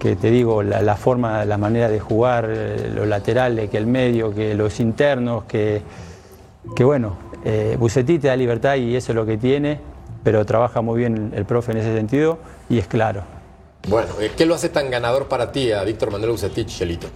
que 0.00 0.16
te 0.16 0.30
digo, 0.30 0.62
la, 0.62 0.82
la 0.82 0.96
forma, 0.96 1.44
la 1.44 1.58
manera 1.58 1.88
de 1.88 2.00
jugar, 2.00 2.48
eh, 2.48 2.90
los 2.94 3.06
laterales, 3.06 3.70
que 3.70 3.78
el 3.78 3.86
medio, 3.86 4.34
que 4.34 4.54
los 4.54 4.80
internos, 4.80 5.44
que, 5.44 5.82
que 6.74 6.84
bueno, 6.84 7.16
eh, 7.44 7.76
Bucetí 7.78 8.18
te 8.18 8.28
da 8.28 8.36
libertad 8.36 8.76
y 8.76 8.94
eso 8.96 9.12
es 9.12 9.16
lo 9.16 9.24
que 9.24 9.38
tiene, 9.38 9.80
pero 10.22 10.44
trabaja 10.44 10.80
muy 10.80 10.98
bien 10.98 11.30
el, 11.32 11.38
el 11.38 11.44
profe 11.44 11.72
en 11.72 11.78
ese 11.78 11.94
sentido 11.94 12.38
y 12.68 12.78
es 12.78 12.86
claro. 12.86 13.22
Bueno, 13.88 14.08
eh, 14.20 14.32
¿qué 14.36 14.46
lo 14.46 14.54
hace 14.56 14.68
tan 14.68 14.90
ganador 14.90 15.28
para 15.28 15.52
ti 15.52 15.70
a 15.70 15.84
Víctor 15.84 16.10
Manuel 16.10 16.32
Bucetich, 16.32 16.66
Chelito? 16.66 17.06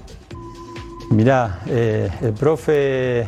Mirá, 1.11 1.63
eh, 1.67 2.09
el 2.23 2.33
profe 2.33 3.27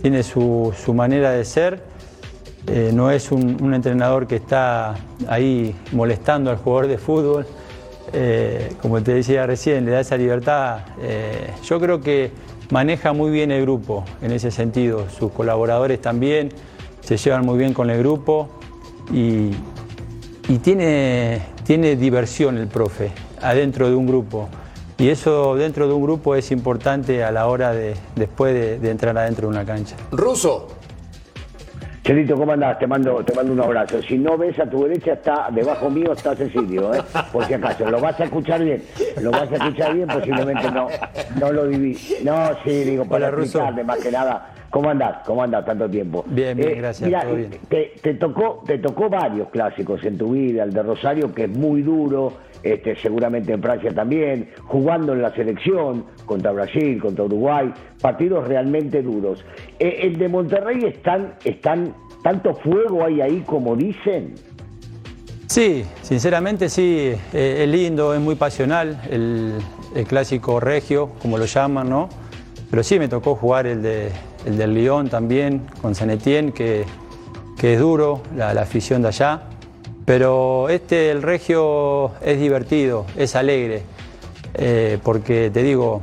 tiene 0.00 0.22
su, 0.22 0.72
su 0.76 0.94
manera 0.94 1.32
de 1.32 1.44
ser, 1.44 1.82
eh, 2.68 2.92
no 2.94 3.10
es 3.10 3.32
un, 3.32 3.60
un 3.60 3.74
entrenador 3.74 4.28
que 4.28 4.36
está 4.36 4.94
ahí 5.26 5.74
molestando 5.90 6.50
al 6.50 6.58
jugador 6.58 6.86
de 6.86 6.98
fútbol, 6.98 7.46
Eh, 8.12 8.72
como 8.82 9.02
te 9.02 9.14
decía 9.14 9.46
recién, 9.46 9.84
le 9.84 9.92
da 9.92 10.00
esa 10.00 10.16
libertad. 10.16 10.80
Eh, 11.00 11.50
yo 11.64 11.78
creo 11.80 12.00
que 12.00 12.30
maneja 12.70 13.12
muy 13.12 13.30
bien 13.30 13.50
el 13.50 13.62
grupo 13.62 14.04
en 14.22 14.32
ese 14.32 14.50
sentido, 14.50 15.08
sus 15.10 15.32
colaboradores 15.32 16.00
también 16.00 16.50
se 17.00 17.16
llevan 17.16 17.44
muy 17.44 17.58
bien 17.58 17.74
con 17.74 17.90
el 17.90 17.98
grupo 17.98 18.48
y, 19.12 19.50
tiene, 20.62 21.42
tiene 21.64 21.96
diversión 21.96 22.58
el 22.58 22.66
profe 22.66 23.12
adentro 23.40 23.88
de 23.88 23.94
un 23.94 24.06
grupo. 24.06 24.48
Y 24.98 25.08
eso 25.08 25.54
dentro 25.54 25.86
de 25.88 25.94
un 25.94 26.02
grupo 26.02 26.34
es 26.34 26.50
importante 26.50 27.24
a 27.24 27.30
la 27.30 27.46
hora 27.46 27.72
de 27.72 27.94
después 28.16 28.52
de, 28.52 28.78
de 28.78 28.90
entrar 28.90 29.16
adentro 29.16 29.48
de 29.48 29.54
una 29.54 29.64
cancha. 29.64 29.96
Ruso, 30.10 30.68
Chelito, 32.10 32.34
¿cómo 32.34 32.50
andás? 32.50 32.76
Te 32.76 32.88
mando, 32.88 33.24
te 33.24 33.32
mando 33.34 33.52
un 33.52 33.60
abrazo. 33.60 34.02
Si 34.02 34.18
no 34.18 34.36
ves 34.36 34.58
a 34.58 34.68
tu 34.68 34.82
derecha, 34.82 35.12
está 35.12 35.48
debajo 35.52 35.88
mío 35.88 36.12
está 36.12 36.34
Cecilio, 36.34 36.92
¿eh? 36.92 37.00
por 37.32 37.44
si 37.44 37.54
acaso. 37.54 37.88
Lo 37.88 38.00
vas 38.00 38.18
a 38.18 38.24
escuchar 38.24 38.64
bien. 38.64 38.82
Lo 39.22 39.30
vas 39.30 39.48
a 39.52 39.54
escuchar 39.54 39.94
bien, 39.94 40.08
posiblemente 40.08 40.72
no, 40.72 40.88
no 41.38 41.52
lo 41.52 41.68
viví. 41.68 41.96
No, 42.24 42.48
sí, 42.64 42.82
digo, 42.82 43.04
para 43.04 43.28
Hola, 43.28 43.42
explicarle 43.44 43.84
más 43.84 43.98
que 43.98 44.10
nada 44.10 44.54
¿Cómo 44.70 44.88
andás? 44.88 45.26
¿Cómo 45.26 45.42
andás 45.42 45.64
tanto 45.64 45.90
tiempo? 45.90 46.24
Bien, 46.28 46.56
bien, 46.56 46.70
eh, 46.70 46.74
gracias. 46.76 47.10
bien. 47.34 47.50
Te, 47.68 48.14
tocó, 48.14 48.62
te 48.64 48.78
tocó 48.78 49.10
varios 49.10 49.48
clásicos 49.48 50.04
en 50.04 50.16
tu 50.16 50.32
vida, 50.32 50.62
el 50.62 50.72
de 50.72 50.82
Rosario, 50.84 51.34
que 51.34 51.44
es 51.44 51.50
muy 51.50 51.82
duro, 51.82 52.34
este, 52.62 52.94
seguramente 52.94 53.52
en 53.52 53.60
Francia 53.60 53.92
también, 53.92 54.48
jugando 54.62 55.12
en 55.12 55.22
la 55.22 55.34
selección, 55.34 56.04
contra 56.24 56.52
Brasil, 56.52 57.00
contra 57.00 57.24
Uruguay, 57.24 57.72
partidos 58.00 58.46
realmente 58.46 59.02
duros. 59.02 59.44
Eh, 59.80 60.02
¿El 60.02 60.18
de 60.18 60.28
Monterrey 60.28 60.84
están, 60.84 61.34
están, 61.44 61.92
tanto 62.22 62.54
fuego 62.54 63.04
hay 63.04 63.20
ahí 63.20 63.40
como 63.44 63.74
dicen? 63.74 64.34
Sí, 65.48 65.84
sinceramente 66.02 66.68
sí, 66.68 67.12
eh, 67.32 67.64
es 67.64 67.68
lindo, 67.68 68.14
es 68.14 68.20
muy 68.20 68.36
pasional, 68.36 69.02
el, 69.10 69.58
clásico 70.06 70.60
regio, 70.60 71.10
como 71.20 71.38
lo 71.38 71.46
llaman, 71.46 71.90
¿no? 71.90 72.08
Pero 72.70 72.84
sí 72.84 73.00
me 73.00 73.08
tocó 73.08 73.34
jugar 73.34 73.66
el, 73.66 73.82
de, 73.82 74.12
el 74.46 74.56
del 74.56 74.74
Lyon 74.74 75.08
también, 75.08 75.66
con 75.80 75.94
Sanetien, 75.94 76.52
que, 76.52 76.84
que 77.58 77.74
es 77.74 77.80
duro, 77.80 78.22
la, 78.36 78.50
afición 78.50 79.02
de 79.02 79.08
allá. 79.08 79.42
Pero 80.04 80.68
este, 80.68 81.10
el 81.10 81.22
regio, 81.22 82.12
es 82.22 82.40
divertido, 82.40 83.06
es 83.16 83.36
alegre, 83.36 83.82
eh, 84.54 84.98
porque 85.02 85.50
te 85.50 85.62
digo, 85.62 86.00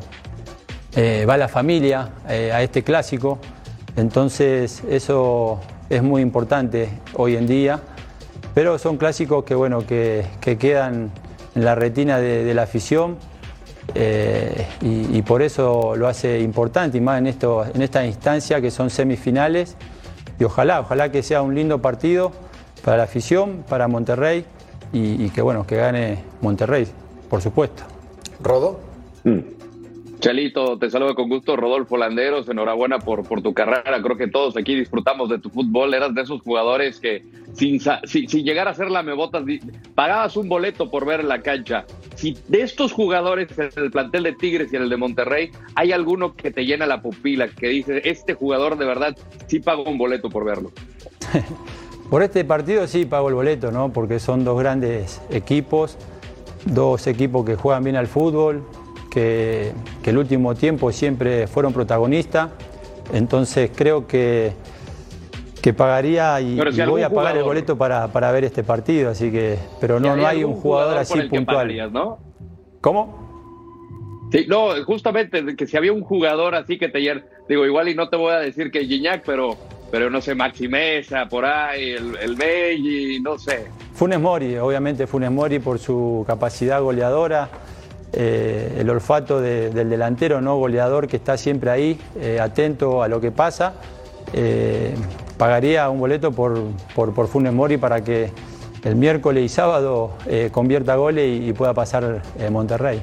eh, 0.95 1.25
va 1.27 1.37
la 1.37 1.47
familia 1.47 2.09
a 2.25 2.61
este 2.61 2.83
clásico, 2.83 3.39
entonces 3.95 4.83
eso 4.89 5.59
es 5.89 6.03
muy 6.03 6.21
importante 6.21 6.89
hoy 7.15 7.35
en 7.35 7.47
día. 7.47 7.81
Pero 8.53 8.79
son 8.79 8.97
clásicos 8.97 9.43
que, 9.43 9.53
bueno, 9.53 9.85
que, 9.85 10.25
quedan 10.41 11.11
en 11.53 11.63
la 11.63 11.75
retina 11.75 12.17
de, 12.17 12.53
la 12.55 12.63
afición 12.63 13.17
eh, 13.95 14.67
y, 14.81 15.21
por 15.21 15.41
eso 15.41 15.95
lo 15.95 16.07
hace 16.07 16.39
importante 16.39 16.97
y 16.97 17.01
más 17.01 17.19
en, 17.19 17.27
esto, 17.27 17.65
en 17.73 17.81
esta 17.81 18.05
instancia 18.05 18.61
que 18.61 18.69
son 18.69 18.89
semifinales 18.89 19.75
y 20.39 20.43
ojalá, 20.43 20.81
ojalá 20.81 21.11
que 21.11 21.23
sea 21.23 21.41
un 21.41 21.55
lindo 21.55 21.81
partido 21.81 22.31
para 22.83 22.97
la 22.97 23.03
afición, 23.03 23.63
para 23.67 23.87
Monterrey 23.87 24.45
y, 24.93 25.29
que 25.29 25.41
bueno, 25.41 25.65
que 25.65 25.77
gane 25.77 26.19
Monterrey, 26.41 26.87
por 27.29 27.41
supuesto. 27.41 27.83
¿Rodo? 28.39 28.79
Mm. 29.23 29.56
Chalito, 30.27 30.77
te 30.77 30.89
saludo 30.89 31.15
con 31.15 31.29
gusto, 31.29 31.55
Rodolfo 31.55 31.95
Landeros, 31.95 32.49
enhorabuena 32.49 32.99
por, 32.99 33.25
por 33.25 33.41
tu 33.41 33.53
carrera, 33.53 34.01
creo 34.03 34.17
que 34.17 34.27
todos 34.27 34.57
aquí 34.57 34.75
disfrutamos 34.75 35.29
de 35.29 35.39
tu 35.39 35.49
fútbol, 35.49 35.93
eras 35.93 36.13
de 36.13 36.23
esos 36.23 36.41
jugadores 36.41 36.99
que 36.99 37.23
sin, 37.53 37.79
sin, 37.79 38.27
llegar 38.43 38.67
a 38.67 38.73
ser 38.73 38.91
la 38.91 39.03
mebotas, 39.03 39.45
pagabas 39.95 40.35
un 40.35 40.49
boleto 40.49 40.91
por 40.91 41.05
ver 41.05 41.23
la 41.23 41.41
cancha. 41.41 41.85
Si 42.15 42.37
de 42.49 42.61
estos 42.61 42.91
jugadores, 42.91 43.57
en 43.57 43.69
el 43.77 43.89
plantel 43.89 44.23
de 44.23 44.33
Tigres 44.33 44.73
y 44.73 44.75
en 44.75 44.81
el 44.81 44.89
de 44.89 44.97
Monterrey, 44.97 45.49
hay 45.75 45.93
alguno 45.93 46.35
que 46.35 46.51
te 46.51 46.65
llena 46.65 46.85
la 46.85 47.01
pupila, 47.01 47.47
que 47.47 47.69
dice, 47.69 48.01
este 48.03 48.33
jugador 48.33 48.77
de 48.77 48.85
verdad 48.85 49.15
sí 49.45 49.61
pago 49.61 49.83
un 49.83 49.97
boleto 49.97 50.29
por 50.29 50.43
verlo. 50.43 50.73
por 52.09 52.21
este 52.21 52.43
partido 52.43 52.85
sí 52.87 53.05
pago 53.05 53.29
el 53.29 53.35
boleto, 53.35 53.71
¿no? 53.71 53.93
Porque 53.93 54.19
son 54.19 54.43
dos 54.43 54.59
grandes 54.59 55.21
equipos, 55.29 55.97
dos 56.65 57.07
equipos 57.07 57.45
que 57.45 57.55
juegan 57.55 57.85
bien 57.85 57.95
al 57.95 58.07
fútbol, 58.07 58.65
que, 59.07 59.73
el 60.05 60.17
último 60.17 60.55
tiempo 60.55 60.91
siempre 60.91 61.47
fueron 61.47 61.73
protagonistas. 61.73 62.49
Entonces 63.13 63.71
creo 63.75 64.07
que, 64.07 64.51
que 65.61 65.73
pagaría 65.73 66.39
y, 66.41 66.59
voy 66.85 67.01
a 67.01 67.09
pagar 67.09 67.37
el 67.37 67.43
boleto 67.43 67.77
para, 67.77 68.31
ver 68.31 68.43
este 68.43 68.63
partido. 68.63 69.09
Así 69.11 69.31
que, 69.31 69.57
pero 69.79 69.99
no, 69.99 70.15
no 70.15 70.27
hay 70.27 70.43
un 70.43 70.53
jugador, 70.55 70.97
así 70.97 71.19
puntual. 71.23 71.91
¿no? 71.91 72.19
¿Cómo? 72.81 73.27
Sí, 74.31 74.45
no, 74.47 74.83
justamente 74.85 75.55
que 75.55 75.67
si 75.67 75.77
había 75.77 75.93
un 75.93 76.01
jugador 76.01 76.53
así 76.53 76.77
que 76.77 76.89
te 76.89 76.99
digo 76.99 77.65
igual 77.65 77.87
y 77.87 77.95
no 77.95 78.09
te 78.09 78.17
voy 78.17 78.33
a 78.33 78.39
decir 78.39 78.71
que 78.71 78.85
Gignac, 78.85 79.23
pero 79.25 79.55
pero 79.91 80.09
no 80.09 80.21
sé, 80.21 80.35
Maximeza, 80.35 81.27
por 81.27 81.45
ahí, 81.45 81.91
el, 81.91 82.17
el 82.17 83.23
no 83.23 83.37
sé. 83.37 83.67
Funes 83.93 84.19
Mori, 84.19 84.57
obviamente 84.57 85.07
Funes 85.07 85.31
Mori 85.31 85.59
por 85.59 85.79
su 85.79 86.23
capacidad 86.27 86.81
goleadora, 86.81 87.49
eh, 88.13 88.77
el 88.79 88.89
olfato 88.89 89.41
del 89.41 89.89
delantero 89.89 90.39
no 90.39 90.57
goleador 90.57 91.07
que 91.07 91.17
está 91.17 91.37
siempre 91.37 91.69
ahí, 91.69 91.99
eh, 92.19 92.39
atento 92.39 93.03
a 93.03 93.07
lo 93.07 93.19
que 93.19 93.31
pasa. 93.31 93.73
Eh, 94.33 94.95
pagaría 95.37 95.89
un 95.89 95.99
boleto 95.99 96.31
por, 96.31 96.59
por, 96.95 97.27
Funes 97.27 97.53
Mori 97.53 97.77
para 97.77 98.03
que 98.03 98.31
el 98.83 98.95
miércoles 98.95 99.43
y 99.43 99.49
sábado 99.49 100.13
convierta 100.51 100.95
goles 100.95 101.41
y, 101.41 101.53
pueda 101.53 101.73
pasar 101.73 102.21
Monterrey. 102.51 103.01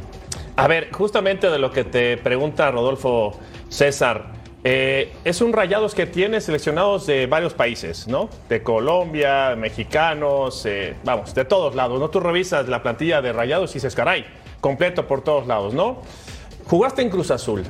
A 0.57 0.69
ver, 0.69 0.91
justamente 0.93 1.51
de 1.51 1.59
lo 1.59 1.71
que 1.71 1.85
te 1.85 2.17
pregunta 2.17 2.71
Rodolfo 2.71 3.39
César, 3.69 4.33
es 4.63 5.41
un 5.41 5.53
rayados 5.53 5.95
que 5.95 6.07
tiene 6.07 6.41
seleccionados 6.41 7.07
de 7.07 7.27
varios 7.27 7.53
países, 7.53 8.09
¿no? 8.09 8.31
De 8.49 8.63
Colombia, 8.63 9.55
mexicanos, 9.57 10.67
vamos, 11.05 11.35
de 11.35 11.45
todos 11.45 11.75
lados, 11.75 12.01
¿no? 12.01 12.09
Tú 12.09 12.21
revisas 12.21 12.69
la 12.69 12.83
plantilla 12.83 13.21
de 13.21 13.33
rayados 13.33 13.71
y 13.73 13.75
dices, 13.75 13.95
caray, 13.95 14.25
completo 14.65 15.07
por 15.07 15.21
todos 15.21 15.47
lados, 15.47 15.75
¿no? 15.75 15.99
Jugaste 16.65 17.03
en 17.03 17.11
Cruz 17.11 17.31
Azul 17.31 17.65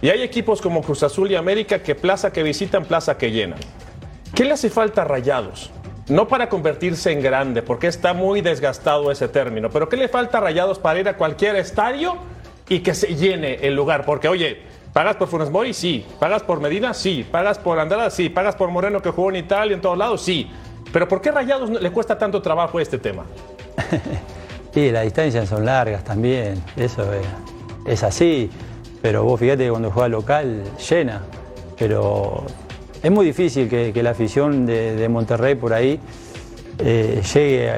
y 0.00 0.10
hay 0.10 0.22
equipos 0.22 0.62
como 0.62 0.80
Cruz 0.80 1.02
Azul 1.02 1.28
y 1.28 1.34
América 1.34 1.82
que 1.82 1.96
plaza 1.96 2.32
que 2.32 2.44
visitan, 2.44 2.84
plaza 2.84 3.18
que 3.18 3.32
llenan. 3.32 3.58
¿Qué 4.32 4.44
le 4.44 4.52
hace 4.52 4.70
falta 4.70 5.02
a 5.02 5.04
Rayados? 5.06 5.72
No 6.06 6.28
para 6.28 6.48
convertirse 6.48 7.10
en 7.10 7.20
grande, 7.20 7.62
porque 7.62 7.88
está 7.88 8.14
muy 8.14 8.42
desgastado 8.42 9.10
ese 9.10 9.26
término, 9.26 9.70
pero 9.70 9.88
¿qué 9.88 9.96
le 9.96 10.06
falta 10.06 10.38
a 10.38 10.40
Rayados 10.40 10.78
para 10.78 11.00
ir 11.00 11.08
a 11.08 11.16
cualquier 11.16 11.56
estadio 11.56 12.16
y 12.68 12.78
que 12.78 12.94
se 12.94 13.16
llene 13.16 13.66
el 13.66 13.74
lugar? 13.74 14.04
Porque, 14.04 14.28
oye, 14.28 14.62
¿pagas 14.92 15.16
por 15.16 15.26
Funes 15.26 15.50
Mori? 15.50 15.74
Sí. 15.74 16.06
¿Pagas 16.20 16.44
por 16.44 16.60
Medina? 16.60 16.94
Sí. 16.94 17.26
¿Pagas 17.28 17.58
por 17.58 17.80
Andrada? 17.80 18.08
Sí. 18.10 18.28
¿Pagas 18.28 18.54
por 18.54 18.70
Moreno 18.70 19.02
que 19.02 19.10
jugó 19.10 19.30
en 19.30 19.36
Italia 19.36 19.74
en 19.74 19.80
todos 19.80 19.98
lados? 19.98 20.22
Sí. 20.22 20.48
Pero 20.92 21.08
¿por 21.08 21.20
qué 21.20 21.32
Rayados 21.32 21.70
le 21.70 21.90
cuesta 21.90 22.16
tanto 22.16 22.40
trabajo 22.40 22.78
este 22.78 22.98
tema? 22.98 23.24
Sí, 24.76 24.90
las 24.90 25.04
distancias 25.04 25.48
son 25.48 25.64
largas 25.64 26.04
también, 26.04 26.62
eso 26.76 27.02
es, 27.86 28.02
así, 28.02 28.50
pero 29.00 29.24
vos 29.24 29.40
fíjate 29.40 29.64
que 29.64 29.70
cuando 29.70 29.90
juega 29.90 30.08
local 30.10 30.64
llena, 30.90 31.22
pero 31.78 32.44
es 33.02 33.10
muy 33.10 33.24
difícil 33.24 33.70
que, 33.70 34.02
la 34.02 34.10
afición 34.10 34.66
de, 34.66 35.08
Monterrey 35.08 35.54
por 35.54 35.72
ahí 35.72 35.98
eh, 36.78 37.22
llegue 37.34 37.70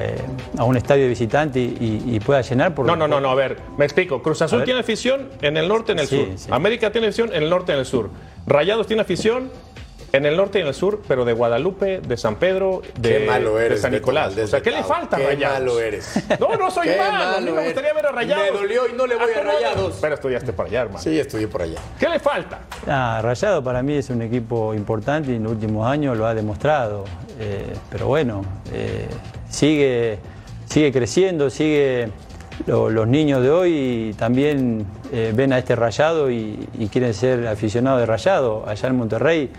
a, 0.57 0.65
un 0.65 0.75
estadio 0.75 1.03
de 1.03 1.07
visitante 1.07 1.61
y, 1.61 2.19
pueda 2.19 2.41
llenar. 2.41 2.75
Por, 2.75 2.85
no, 2.85 2.97
no, 2.97 3.07
no, 3.07 3.21
no, 3.21 3.29
a 3.29 3.35
ver, 3.35 3.55
me 3.77 3.85
explico. 3.85 4.21
Cruz 4.21 4.41
Azul 4.41 4.65
tiene 4.65 4.81
afición 4.81 5.29
en 5.41 5.55
el 5.55 5.69
norte 5.69 5.93
y 5.93 5.95
en 5.95 5.99
el 5.99 6.07
sur. 6.07 6.53
América 6.53 6.91
tiene 6.91 7.07
afición 7.07 7.29
en 7.33 7.43
el 7.43 7.49
norte 7.49 7.71
y 7.71 7.75
en 7.75 7.79
el 7.79 7.85
sur. 7.85 8.09
Rayados 8.45 8.87
tiene 8.87 9.03
afición 9.03 9.49
en 10.11 10.25
el 10.25 10.35
norte 10.35 10.59
y 10.59 10.61
en 10.61 10.67
el 10.67 10.73
sur, 10.73 11.01
pero 11.07 11.25
de 11.25 11.33
Guadalupe, 11.33 12.01
de 12.01 12.17
San 12.17 12.35
Pedro, 12.35 12.81
de, 12.99 13.19
de 13.19 13.77
San 13.77 13.91
Nicolás. 13.91 14.35
o 14.37 14.47
sea, 14.47 14.61
¿qué 14.61 14.71
le 14.71 14.83
falta 14.83 15.17
a 15.17 15.19
Rayados? 15.19 15.57
Qué 15.57 15.63
malo 15.63 15.79
eres. 15.79 16.23
No, 16.39 16.55
no 16.55 16.71
soy 16.71 16.87
malo. 16.87 17.37
A 17.37 17.41
mí 17.41 17.51
me 17.51 17.65
gustaría 17.65 17.93
ver 17.93 18.05
a 18.07 18.11
Rayados. 18.11 18.51
Me 18.51 18.59
dolió 18.59 18.87
y 18.87 18.93
no 18.93 19.05
le 19.05 19.15
voy 19.15 19.33
a, 19.33 19.41
Rayados. 19.41 19.97
Pero 20.01 20.15
estudiaste 20.15 20.53
por 20.53 20.67
allá, 20.67 20.81
hermano. 20.81 20.99
Sí, 20.99 21.19
estudié 21.19 21.47
por 21.47 21.61
allá. 21.61 21.79
¿Qué 21.99 22.07
le 22.07 22.19
falta? 22.19 22.61
Ah, 22.87 23.19
Rayados 23.21 23.63
para 23.63 23.83
mí 23.83 23.95
es 23.95 24.09
un 24.09 24.21
equipo 24.21 24.73
importante 24.73 25.31
y 25.31 25.35
en 25.35 25.43
los 25.43 25.53
últimos 25.53 25.87
años 25.87 26.17
lo 26.17 26.25
ha 26.25 26.33
demostrado. 26.33 27.05
Eh, 27.39 27.73
pero 27.89 28.07
bueno, 28.07 28.43
eh, 28.73 29.07
sigue, 29.49 30.19
sigue 30.65 30.91
creciendo, 30.91 31.49
sigue... 31.49 32.09
los 32.67 33.07
niños 33.07 33.41
de 33.41 33.49
hoy 33.49 34.15
también 34.17 34.85
eh, 35.11 35.31
ven 35.35 35.53
a 35.53 35.59
este 35.59 35.75
rayado 35.75 36.29
y, 36.29 36.67
y, 36.77 36.87
quieren 36.87 37.13
ser 37.13 37.47
aficionados 37.47 38.01
de 38.01 38.05
rayado. 38.05 38.65
Allá 38.67 38.89
en 38.89 38.95
Monterrey 38.95 39.49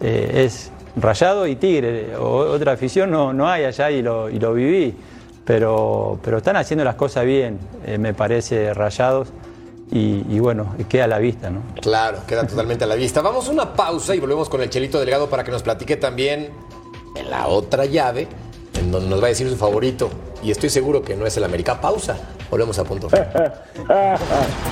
eh, 0.00 0.44
es 0.44 0.70
Rayado 0.96 1.46
y 1.46 1.56
Tigre. 1.56 2.16
otra 2.16 2.72
afición 2.72 3.10
no, 3.10 3.32
no 3.32 3.48
hay 3.48 3.64
allá 3.64 3.90
y 3.90 4.02
lo, 4.02 4.28
y 4.28 4.38
lo 4.38 4.54
viví. 4.54 4.94
Pero, 5.44 6.20
pero 6.22 6.38
están 6.38 6.56
haciendo 6.56 6.84
las 6.84 6.94
cosas 6.94 7.24
bien, 7.24 7.58
eh, 7.84 7.98
me 7.98 8.14
parece, 8.14 8.72
Rayados. 8.74 9.28
Y, 9.94 10.38
bueno, 10.38 10.74
queda 10.88 11.04
a 11.04 11.06
la 11.06 11.18
vista, 11.18 11.50
¿no? 11.50 11.60
Claro, 11.82 12.20
queda 12.26 12.46
totalmente 12.46 12.84
a 12.84 12.86
la 12.86 12.94
vista. 12.94 13.20
Vamos 13.20 13.46
a 13.46 13.50
una 13.50 13.74
pausa 13.74 14.14
y 14.14 14.20
volvemos 14.20 14.48
con 14.48 14.62
el 14.62 14.70
Chelito 14.70 14.98
Delgado 14.98 15.28
para 15.28 15.44
que 15.44 15.50
nos 15.50 15.62
platique 15.62 15.98
también 15.98 16.48
en 17.14 17.28
la 17.28 17.46
otra 17.48 17.84
llave, 17.84 18.26
en 18.78 18.90
donde 18.90 19.10
nos 19.10 19.20
va 19.20 19.26
a 19.26 19.28
decir 19.28 19.50
su 19.50 19.56
favorito. 19.56 20.08
Y 20.42 20.50
estoy 20.50 20.70
seguro 20.70 21.02
que 21.02 21.14
no 21.14 21.26
es 21.26 21.36
el 21.36 21.44
América. 21.44 21.78
Pausa. 21.78 22.16
Volvemos 22.50 22.78
a 22.78 22.84
punto. 22.84 23.08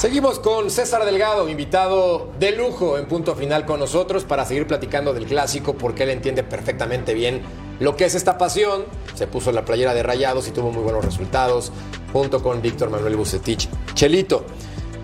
Seguimos 0.00 0.38
con 0.38 0.70
César 0.70 1.04
Delgado, 1.04 1.46
invitado 1.50 2.30
de 2.38 2.52
lujo 2.52 2.96
en 2.96 3.04
punto 3.04 3.34
final 3.34 3.66
con 3.66 3.80
nosotros 3.80 4.24
para 4.24 4.46
seguir 4.46 4.66
platicando 4.66 5.12
del 5.12 5.26
clásico 5.26 5.74
porque 5.74 6.04
él 6.04 6.08
entiende 6.08 6.42
perfectamente 6.42 7.12
bien 7.12 7.42
lo 7.80 7.96
que 7.96 8.06
es 8.06 8.14
esta 8.14 8.38
pasión. 8.38 8.86
Se 9.14 9.26
puso 9.26 9.52
la 9.52 9.66
playera 9.66 9.92
de 9.92 10.02
rayados 10.02 10.48
y 10.48 10.52
tuvo 10.52 10.72
muy 10.72 10.82
buenos 10.82 11.04
resultados 11.04 11.70
junto 12.14 12.42
con 12.42 12.62
Víctor 12.62 12.88
Manuel 12.88 13.14
Bucetich. 13.14 13.68
Chelito, 13.92 14.46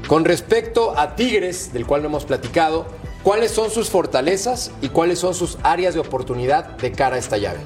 con 0.08 0.24
respecto 0.24 0.98
a 0.98 1.14
Tigres, 1.14 1.74
del 1.74 1.86
cual 1.86 2.00
no 2.00 2.08
hemos 2.08 2.24
platicado, 2.24 2.86
¿cuáles 3.22 3.50
son 3.50 3.70
sus 3.70 3.90
fortalezas 3.90 4.70
y 4.80 4.88
cuáles 4.88 5.18
son 5.18 5.34
sus 5.34 5.58
áreas 5.62 5.92
de 5.92 6.00
oportunidad 6.00 6.78
de 6.78 6.92
cara 6.92 7.16
a 7.16 7.18
esta 7.18 7.36
llave? 7.36 7.58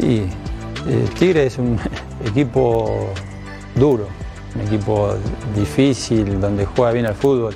Y 0.00 0.20
eh, 0.20 0.26
Tigre 1.18 1.44
es 1.44 1.58
un 1.58 1.78
equipo 2.24 3.10
duro, 3.74 4.08
un 4.58 4.66
equipo 4.66 5.14
difícil, 5.54 6.40
donde 6.40 6.66
juega 6.66 6.92
bien 6.92 7.06
al 7.06 7.14
fútbol, 7.14 7.54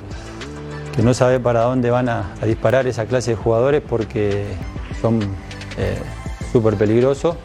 que 0.95 1.01
no 1.01 1.13
sabe 1.13 1.39
para 1.39 1.61
dónde 1.61 1.89
van 1.89 2.09
a, 2.09 2.33
disparar 2.45 2.87
esa 2.87 3.05
clase 3.05 3.31
de 3.31 3.37
jugadores 3.37 3.81
porque 3.87 4.45
son 5.01 5.21
eh, 5.77 5.97
súper 6.51 6.75
peligrosos. 6.75 7.35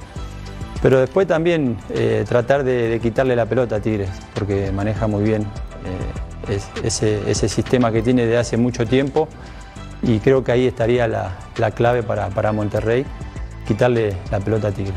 Pero 0.80 1.00
después 1.00 1.26
también 1.26 1.76
eh, 1.90 2.24
tratar 2.28 2.62
de, 2.62 3.00
quitarle 3.02 3.34
la 3.34 3.46
pelota 3.46 3.76
a 3.76 3.80
Tigres, 3.80 4.10
porque 4.34 4.70
maneja 4.70 5.08
muy 5.08 5.24
bien 5.24 5.46
ese, 6.82 7.48
sistema 7.48 7.90
que 7.92 8.02
tiene 8.02 8.26
de 8.26 8.36
hace 8.38 8.56
mucho 8.56 8.86
tiempo 8.86 9.28
y 10.02 10.18
creo 10.20 10.44
que 10.44 10.52
ahí 10.52 10.66
estaría 10.66 11.08
la, 11.08 11.36
clave 11.74 12.02
para, 12.02 12.28
para 12.28 12.52
Monterrey, 12.52 13.04
quitarle 13.66 14.16
la 14.30 14.38
pelota 14.38 14.68
a 14.68 14.72
Tigres. 14.72 14.94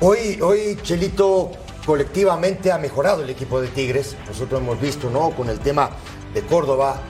Hoy, 0.00 0.40
hoy, 0.40 0.78
Chelito, 0.82 1.50
colectivamente 1.86 2.72
ha 2.72 2.78
mejorado 2.78 3.22
el 3.22 3.30
equipo 3.30 3.60
de 3.60 3.68
Tigres. 3.68 4.16
Nosotros 4.26 4.60
hemos 4.60 4.80
visto, 4.80 5.10
¿no? 5.10 5.30
Con 5.30 5.48
el 5.48 5.58
tema 5.60 5.90
de 6.34 6.42
Córdoba, 6.42 7.00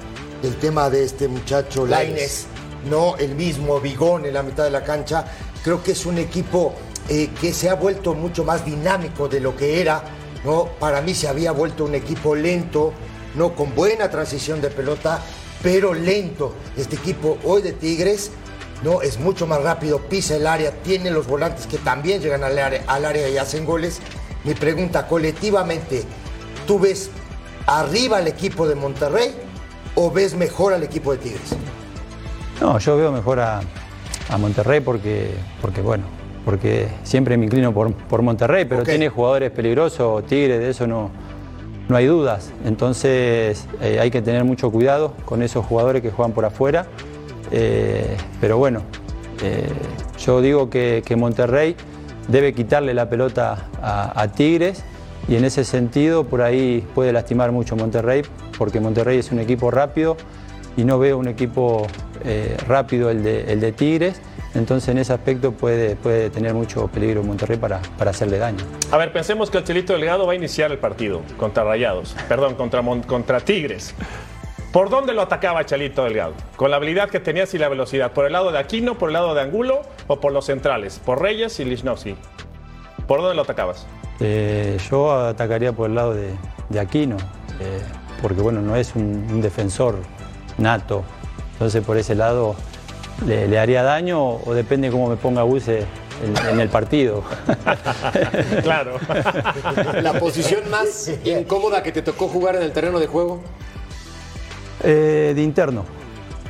el 0.43 0.57
tema 0.57 0.91
de 0.91 1.05
este 1.05 1.29
muchacho 1.29 1.87
Laines, 1.87 2.47
¿no? 2.89 3.17
El 3.17 3.35
mismo 3.35 3.81
Bigón 3.81 4.27
en 4.27 4.35
la 4.35 4.43
mitad 4.43 4.65
de 4.65 4.71
la 4.71 4.85
cancha. 4.85 5.25
Creo 5.63 5.83
que 5.83 5.93
es 5.93 6.07
un 6.07 6.19
equipo 6.19 6.75
eh, 7.09 7.31
que 7.41 7.53
se 7.53 7.69
ha 7.69 7.75
vuelto 7.75 8.15
mucho 8.15 8.45
más 8.45 8.65
dinámico 8.65 9.29
de 9.29 9.41
lo 9.41 9.57
que 9.57 9.81
era, 9.81 10.03
¿no? 10.45 10.67
Para 10.79 11.01
mí 11.01 11.15
se 11.15 11.29
había 11.29 11.53
vuelto 11.53 11.85
un 11.85 11.95
equipo 11.95 12.35
lento, 12.35 12.93
¿no? 13.35 13.55
Con 13.55 13.75
buena 13.75 14.11
transición 14.11 14.61
de 14.61 14.71
pelota, 14.71 15.21
pero 15.63 15.93
lento. 15.93 16.55
Este 16.77 16.97
equipo 16.97 17.39
hoy 17.45 17.63
de 17.63 17.73
Tigres 17.73 18.31
¿no? 18.83 19.03
Es 19.03 19.19
mucho 19.19 19.47
más 19.47 19.63
rápido, 19.63 19.99
pisa 19.99 20.37
el 20.37 20.47
área, 20.47 20.71
tiene 20.83 21.11
los 21.11 21.27
volantes 21.27 21.67
que 21.67 21.79
también 21.79 22.21
llegan 22.21 22.45
al 22.45 22.59
área, 22.59 22.83
al 22.87 23.05
área 23.05 23.29
y 23.29 23.37
hacen 23.37 23.67
goles. 23.67 24.01
Mi 24.45 24.55
pregunta, 24.55 25.07
colectivamente, 25.07 26.03
¿tú 26.67 26.79
ves 26.79 27.11
arriba 27.67 28.19
al 28.19 28.27
equipo 28.29 28.67
de 28.67 28.75
Monterrey 28.75 29.33
o 29.95 30.11
ves 30.11 30.35
mejor 30.35 30.73
al 30.73 30.83
equipo 30.83 31.13
de 31.13 31.19
Tigres? 31.19 31.57
No, 32.61 32.79
yo 32.79 32.97
veo 32.97 33.13
mejor 33.13 33.41
a, 33.41 33.61
Monterrey 34.39 34.81
porque, 34.81 35.33
porque, 35.61 35.81
bueno, 35.81 36.05
porque 36.45 36.89
siempre 37.03 37.37
me 37.37 37.47
inclino 37.47 37.75
por, 37.75 37.93
por 37.93 38.23
Monterrey, 38.23 38.65
pero 38.65 38.85
tiene 38.85 39.09
jugadores 39.09 39.51
peligrosos, 39.51 40.25
Tigres, 40.27 40.61
de 40.61 40.71
eso 40.71 40.87
no, 40.87 41.11
no 41.91 41.97
hay 41.97 42.07
dudas. 42.07 42.53
Entonces 42.65 43.67
eh, 43.83 43.99
hay 44.01 44.11
que 44.11 44.23
tener 44.23 44.45
mucho 44.45 44.71
cuidado 44.71 45.15
con 45.25 45.43
esos 45.43 45.67
jugadores 45.67 46.01
que 46.01 46.11
juegan 46.11 46.33
por 46.33 46.45
afuera. 46.45 46.87
Eh, 47.51 48.17
pero 48.41 48.57
bueno, 48.57 48.83
eh, 49.43 49.69
yo 50.19 50.41
digo 50.41 50.71
que, 50.71 51.03
Monterrey 51.17 51.77
debe 52.31 52.55
quitarle 52.55 52.95
la 52.95 53.09
pelota 53.09 53.69
a, 53.83 54.29
Tigres 54.29 54.85
y 55.29 55.37
en 55.37 55.45
ese 55.45 55.65
sentido 55.65 56.25
por 56.25 56.43
ahí 56.43 56.87
puede 56.95 57.13
lastimar 57.13 57.53
mucho 57.53 57.77
Monterrey 57.77 58.23
porque 58.57 58.81
Monterrey 58.81 59.19
es 59.19 59.33
un 59.33 59.41
equipo 59.41 59.71
rápido 59.71 60.17
y 60.77 60.85
no 60.85 60.99
veo 60.99 61.19
un 61.19 61.29
equipo 61.29 61.87
eh, 62.25 62.57
rápido 62.67 63.11
el 63.11 63.23
de, 63.23 63.73
Tigres. 63.73 64.21
Entonces 64.55 64.89
en 64.89 64.99
ese 64.99 65.13
aspecto 65.13 65.53
puede, 65.53 65.95
tener 66.31 66.55
mucho 66.55 66.89
peligro 66.89 67.23
Monterrey 67.23 67.57
para, 67.57 67.81
hacerle 68.01 68.39
daño. 68.39 68.65
A 68.91 68.97
ver, 68.97 69.13
pensemos 69.13 69.51
que 69.51 69.59
el 69.59 69.65
Chelito 69.65 69.93
Delgado 69.93 70.27
va 70.27 70.33
a 70.33 70.37
iniciar 70.37 70.73
el 70.73 70.79
partido 70.79 71.23
contra 71.37 71.65
Rayados, 71.65 72.17
perdón, 72.29 72.55
contra 72.55 73.41
Tigres. 73.41 73.95
¿Por 74.73 74.89
dónde 74.89 75.15
lo 75.15 75.23
atacaba 75.23 75.67
Chalito 75.67 76.05
Delgado? 76.05 76.35
Con 76.55 76.71
la 76.71 76.77
habilidad 76.77 77.11
que 77.11 77.19
tenías 77.19 77.53
y 77.55 77.59
la 77.59 77.69
velocidad. 77.69 78.13
¿Por 78.13 78.27
el 78.27 78.33
lado 78.33 78.53
de 78.53 78.59
Aquino, 78.61 78.97
por 78.97 79.09
el 79.09 79.15
lado 79.15 79.35
de 79.35 79.41
Angulo 79.41 79.83
o 80.07 80.21
por 80.21 80.31
los 80.31 80.47
centrales? 80.47 81.01
¿Por 81.05 81.21
Reyes 81.21 81.59
y 81.59 81.65
Lichnowsky? 81.65 82.15
¿Por 83.09 83.21
dónde 83.21 83.35
lo 83.35 83.43
atacabas? 83.43 83.85
Eh, 84.21 84.79
yo 84.89 85.13
atacaría 85.13 85.73
por 85.73 85.89
el 85.89 85.97
lado 85.97 86.15
de, 86.15 86.79
Aquino, 86.79 87.17
eh, 87.59 87.81
porque 88.23 88.41
bueno, 88.43 88.61
no 88.61 88.77
es 88.77 88.95
un, 88.95 89.41
defensor 89.41 89.97
nato. 90.57 91.03
Entonces 91.55 91.85
por 91.85 91.97
ese 91.97 92.15
lado 92.15 92.55
le, 93.27 93.59
haría 93.59 93.83
daño 93.83 94.37
o 94.37 94.55
depende 94.55 94.89
cómo 94.93 95.09
me 95.09 95.17
ponga 95.17 95.43
Buse 95.43 95.85
en, 96.25 96.47
en, 96.47 96.61
el 96.61 96.69
partido. 96.69 97.25
claro. 98.63 99.01
¿La 100.01 100.13
posición 100.13 100.71
más 100.71 101.11
incómoda 101.25 101.83
que 101.83 101.91
te 101.91 102.03
tocó 102.03 102.29
jugar 102.29 102.55
en 102.55 102.63
el 102.63 102.71
terreno 102.71 103.01
de 103.01 103.09
juego? 103.09 103.43
Eh, 104.83 105.33
de 105.35 105.43
interno. 105.43 105.85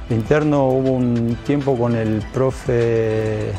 De 0.09 0.15
interno 0.15 0.69
hubo 0.69 0.91
un 0.91 1.37
tiempo 1.45 1.77
con 1.77 1.95
el 1.95 2.23
profe 2.33 3.51
eh, 3.51 3.53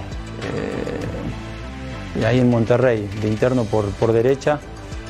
ahí 2.26 2.40
en 2.40 2.50
Monterrey, 2.50 3.08
de 3.22 3.28
interno 3.28 3.66
por, 3.66 3.86
por 3.92 4.12
derecha. 4.12 4.60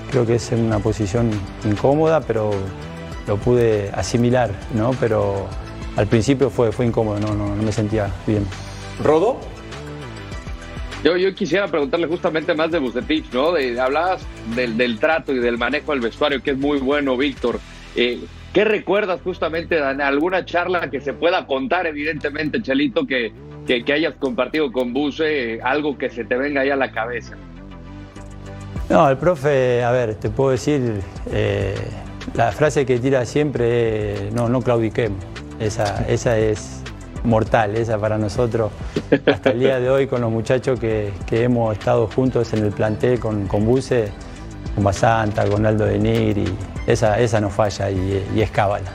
Creo 0.09 0.26
que 0.26 0.36
es 0.36 0.51
en 0.51 0.64
una 0.64 0.80
posición 0.80 1.32
incómoda, 1.64 2.22
pero 2.22 2.51
lo 3.28 3.38
pude 3.38 3.89
asimilar, 3.93 4.51
¿no? 4.74 4.91
Pero 4.99 5.47
al 5.95 6.07
principio 6.07 6.49
fue, 6.49 6.72
fue 6.72 6.86
incómodo, 6.86 7.20
no, 7.20 7.34
no, 7.34 7.55
me 7.55 7.72
sentía 7.72 8.12
bien. 8.28 8.45
¿Rodo? 9.03 9.39
Yo, 11.03 11.18
yo 11.18 11.34
quisiera 11.34 11.68
preguntarle 11.68 12.07
justamente 12.07 12.53
más 12.53 12.72
de 12.72 12.80
Bucetich, 12.80 13.32
¿no? 13.32 13.53
De, 13.53 13.80
hablabas 13.80 14.22
del, 14.55 14.99
trato 14.99 15.34
y 15.34 15.39
del 15.39 15.57
manejo 15.57 15.91
del 15.91 16.01
vestuario, 16.01 16.43
que 16.43 16.51
es 16.51 16.57
muy 16.57 16.80
bueno, 16.80 17.18
Víctor. 17.18 17.59
Eh, 17.95 18.20
¿Qué 18.54 18.66
recuerdas 18.66 19.22
justamente 19.24 19.76
de 19.76 20.04
alguna 20.04 20.43
charla 20.43 20.89
que 20.89 20.99
se 20.99 21.14
pueda 21.14 21.47
contar, 21.47 21.88
evidentemente, 21.88 22.62
Chelito, 22.62 23.08
que, 23.08 23.32
que, 23.66 23.93
hayas 23.93 24.16
compartido 24.16 24.72
con 24.74 24.91
Buse, 24.91 25.62
algo 25.64 25.97
que 25.97 26.10
se 26.10 26.26
te 26.26 26.36
venga 26.36 26.62
ahí 26.62 26.70
a 26.70 26.76
la 26.76 26.91
cabeza? 26.91 27.36
No, 28.89 29.10
el 29.10 29.16
profe, 29.16 29.84
a 29.84 29.91
ver, 29.91 30.16
te 30.16 30.30
puedo 30.30 30.52
decir, 30.52 30.99
eh, 31.32 31.76
la 32.34 32.52
frase 32.52 32.86
que 32.86 32.99
tira 32.99 33.26
siempre 33.26 34.28
es, 34.28 34.34
no, 34.34 34.49
no 34.49 34.62
claudiquemos. 34.62 35.24
Esa, 35.62 36.06
esa 36.10 36.38
es 36.38 36.84
mortal, 37.24 37.78
esa 37.78 37.97
para 37.99 38.18
nosotros. 38.18 38.74
Hasta 39.28 39.52
el 39.52 39.60
día 39.60 39.80
de 39.80 39.89
hoy 39.89 40.08
con 40.08 40.20
los 40.20 40.32
muchachos 40.32 40.78
que, 40.78 41.14
que 41.26 41.43
hemos 41.43 41.78
estado 41.78 42.08
juntos 42.08 42.52
en 42.52 42.66
el 42.66 42.72
plantel 42.72 43.18
con, 43.18 43.47
con 43.47 43.66
Buse, 43.66 44.12
con 44.76 44.84
Basanta, 44.84 45.45
con 45.47 45.66
Aldo 45.66 45.86
de 45.86 45.99
Nigri, 45.99 46.54
esa, 46.88 47.19
esa 47.19 47.39
no 47.39 47.49
falla 47.49 47.89
y, 47.91 48.41
es 48.41 48.51
cábala. 48.51 48.91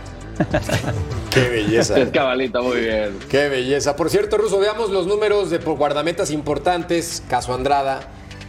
Qué 1.31 1.49
belleza. 1.49 1.99
Es 1.99 2.11
cabalita, 2.11 2.61
muy 2.61 2.81
bien. 2.81 3.19
Qué 3.31 3.49
belleza. 3.49 3.97
Por 3.97 4.11
cierto, 4.11 4.37
Ruso, 4.37 4.59
veamos 4.59 4.91
los 4.91 5.07
números 5.07 5.51
de 5.51 5.59
guardametas 5.59 6.31
importantes. 6.31 7.23
Caso 7.29 7.55
Andrada, 7.55 8.01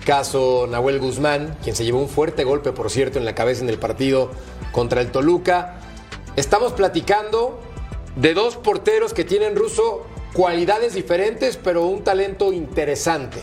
caso 0.06 0.68
Nahuel 0.70 1.00
Guzmán, 1.00 1.56
quien 1.64 1.76
se 1.76 1.86
llevó 1.86 2.00
un 2.00 2.10
fuerte 2.10 2.44
golpe, 2.44 2.74
por 2.74 2.90
cierto, 2.90 3.20
en 3.20 3.26
la 3.26 3.36
cabeza 3.36 3.64
en 3.64 3.70
el 3.70 3.80
partido 3.80 4.32
contra 4.72 5.02
el 5.02 5.12
Toluca. 5.12 5.80
Estamos 6.36 6.74
platicando 6.74 7.60
de 8.16 8.34
dos 8.34 8.58
porteros 8.58 9.14
que 9.14 9.24
tienen, 9.24 9.56
Ruso, 9.56 10.06
cualidades 10.34 10.94
diferentes, 10.94 11.58
pero 11.58 11.86
un 11.86 12.04
talento 12.04 12.52
interesante 12.52 13.42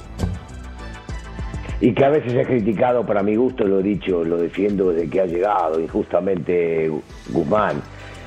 y 1.80 1.92
que 1.92 2.04
a 2.04 2.10
veces 2.10 2.32
es 2.32 2.46
criticado 2.46 3.04
para 3.04 3.22
mi 3.22 3.36
gusto, 3.36 3.64
lo 3.64 3.80
he 3.80 3.82
dicho, 3.82 4.24
lo 4.24 4.36
defiendo 4.36 4.92
desde 4.92 5.08
que 5.08 5.20
ha 5.20 5.26
llegado 5.26 5.80
injustamente 5.80 6.90
Guzmán. 7.30 7.82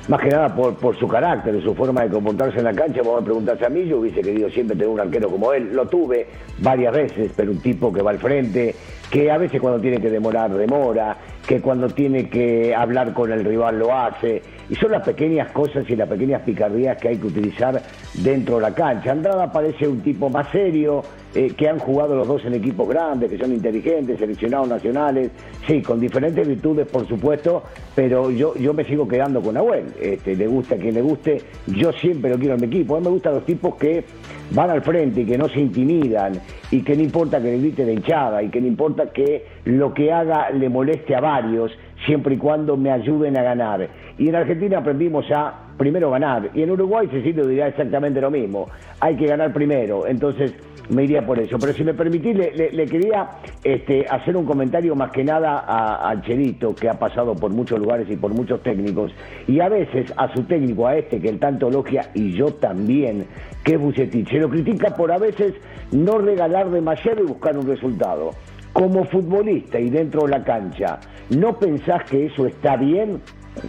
Más 0.08 0.22
que 0.22 0.28
nada 0.28 0.54
por, 0.54 0.74
por 0.76 0.98
su 0.98 1.06
carácter, 1.06 1.62
su 1.62 1.74
forma 1.74 2.02
de 2.02 2.08
comportarse 2.08 2.58
en 2.58 2.64
la 2.64 2.72
cancha, 2.72 3.02
vamos 3.02 3.20
a 3.20 3.24
preguntarse 3.24 3.66
a 3.66 3.68
mí, 3.68 3.86
yo 3.86 3.98
hubiese 3.98 4.22
querido 4.22 4.48
siempre 4.48 4.74
tener 4.74 4.88
un 4.88 5.00
arquero 5.00 5.28
como 5.28 5.52
él, 5.52 5.74
lo 5.74 5.86
tuve 5.86 6.26
varias 6.60 6.94
veces, 6.94 7.32
pero 7.36 7.50
un 7.50 7.60
tipo 7.60 7.92
que 7.92 8.00
va 8.00 8.12
al 8.12 8.18
frente, 8.18 8.74
que 9.10 9.30
a 9.30 9.38
veces 9.38 9.60
cuando 9.60 9.80
tiene 9.80 10.00
que 10.00 10.10
demorar, 10.10 10.52
demora, 10.52 11.16
que 11.46 11.60
cuando 11.60 11.88
tiene 11.88 12.28
que 12.28 12.74
hablar 12.74 13.14
con 13.14 13.32
el 13.32 13.44
rival 13.44 13.78
lo 13.78 13.94
hace, 13.94 14.42
y 14.68 14.74
son 14.74 14.92
las 14.92 15.02
pequeñas 15.02 15.50
cosas 15.52 15.88
y 15.88 15.96
las 15.96 16.08
pequeñas 16.08 16.42
picardías 16.42 16.98
que 16.98 17.08
hay 17.08 17.16
que 17.16 17.26
utilizar 17.26 17.80
dentro 18.14 18.56
de 18.56 18.62
la 18.62 18.74
cancha. 18.74 19.12
Andrada 19.12 19.50
parece 19.50 19.88
un 19.88 20.00
tipo 20.00 20.28
más 20.28 20.50
serio, 20.50 21.02
eh, 21.34 21.52
que 21.56 21.68
han 21.68 21.78
jugado 21.78 22.16
los 22.16 22.26
dos 22.26 22.44
en 22.44 22.54
equipos 22.54 22.88
grandes, 22.88 23.30
que 23.30 23.38
son 23.38 23.52
inteligentes, 23.52 24.18
seleccionados 24.18 24.68
nacionales, 24.68 25.30
sí, 25.66 25.80
con 25.82 26.00
diferentes 26.00 26.46
virtudes, 26.46 26.86
por 26.86 27.06
supuesto, 27.06 27.62
pero 27.94 28.30
yo, 28.30 28.54
yo 28.56 28.74
me 28.74 28.84
sigo 28.84 29.06
quedando 29.06 29.40
con 29.40 29.54
Nahuel. 29.54 29.84
Este, 30.00 30.34
le 30.34 30.46
gusta 30.46 30.74
a 30.74 30.78
quien 30.78 30.94
le 30.94 31.02
guste, 31.02 31.42
yo 31.66 31.92
siempre 31.92 32.30
lo 32.30 32.38
quiero 32.38 32.54
en 32.54 32.60
mi 32.60 32.66
equipo. 32.66 32.96
A 32.96 33.00
mí 33.00 33.04
me 33.04 33.10
gustan 33.10 33.34
los 33.34 33.44
tipos 33.44 33.76
que 33.76 34.04
van 34.50 34.70
al 34.70 34.82
frente 34.82 35.22
y 35.22 35.26
que 35.26 35.38
no 35.38 35.48
se 35.48 35.60
intimidan 35.60 36.32
y 36.70 36.82
que 36.82 36.96
no 36.96 37.02
importa 37.02 37.40
que 37.40 37.50
le 37.52 37.58
grite 37.58 37.84
de 37.84 37.94
hinchada 37.94 38.42
y 38.42 38.48
que 38.48 38.60
no 38.60 38.66
importa 38.66 39.12
que 39.12 39.46
lo 39.64 39.92
que 39.92 40.12
haga 40.12 40.50
le 40.50 40.68
moleste 40.68 41.14
a 41.14 41.20
varios, 41.20 41.72
siempre 42.06 42.34
y 42.34 42.38
cuando 42.38 42.76
me 42.76 42.90
ayuden 42.90 43.36
a 43.36 43.42
ganar. 43.42 43.88
Y 44.18 44.28
en 44.28 44.36
Argentina 44.36 44.78
aprendimos 44.78 45.26
a 45.30 45.68
primero 45.76 46.10
ganar. 46.10 46.50
Y 46.54 46.62
en 46.62 46.70
Uruguay 46.70 47.08
Cecilio 47.10 47.46
dirá 47.46 47.68
exactamente 47.68 48.20
lo 48.20 48.30
mismo. 48.30 48.68
Hay 49.00 49.16
que 49.16 49.26
ganar 49.26 49.52
primero. 49.52 50.06
Entonces, 50.06 50.54
me 50.88 51.04
iría 51.04 51.24
por 51.24 51.38
eso. 51.38 51.58
Pero 51.58 51.72
si 51.72 51.84
me 51.84 51.94
permitís, 51.94 52.36
le, 52.36 52.86
quería 52.86 53.28
este, 53.62 54.06
hacer 54.08 54.36
un 54.36 54.44
comentario 54.44 54.94
más 54.94 55.10
que 55.10 55.24
nada 55.24 55.64
a, 55.66 56.10
a, 56.10 56.20
que 56.22 56.88
ha 56.88 56.98
pasado 56.98 57.34
por 57.34 57.50
muchos 57.50 57.78
lugares 57.78 58.08
y 58.10 58.16
por 58.16 58.32
muchos 58.32 58.62
técnicos, 58.62 59.12
y 59.46 59.60
a 59.60 59.68
veces 59.68 60.12
a 60.16 60.32
su 60.34 60.42
técnico, 60.44 60.86
a 60.86 60.96
este 60.96 61.20
que 61.20 61.28
él 61.28 61.38
tanto 61.38 61.68
elogia, 61.68 62.10
y 62.14 62.32
yo 62.32 62.46
también, 62.54 63.26
que 63.68 64.02
es. 64.02 64.28
Se 64.28 64.38
lo 64.38 64.48
critica 64.48 64.94
por 64.96 65.12
a 65.12 65.18
veces 65.18 65.54
no 65.92 66.18
regalar 66.18 66.70
demasiado 66.70 67.22
y 67.22 67.26
buscar 67.26 67.56
un 67.56 67.66
resultado. 67.66 68.30
Como 68.72 69.04
futbolista 69.04 69.78
y 69.78 69.90
dentro 69.90 70.22
de 70.22 70.28
la 70.28 70.44
cancha, 70.44 71.00
¿no 71.30 71.58
pensás 71.58 72.04
que 72.04 72.26
eso 72.26 72.46
está 72.46 72.76
bien 72.76 73.20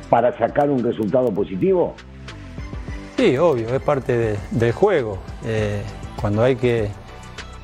para 0.09 0.37
sacar 0.37 0.69
un 0.69 0.83
resultado 0.83 1.33
positivo? 1.33 1.95
Sí, 3.17 3.37
obvio, 3.37 3.73
es 3.73 3.81
parte 3.81 4.37
del 4.51 4.71
juego. 4.71 5.17
Eh, 5.45 5.81
cuando 6.21 6.43
hay 6.43 6.55
que, 6.55 6.89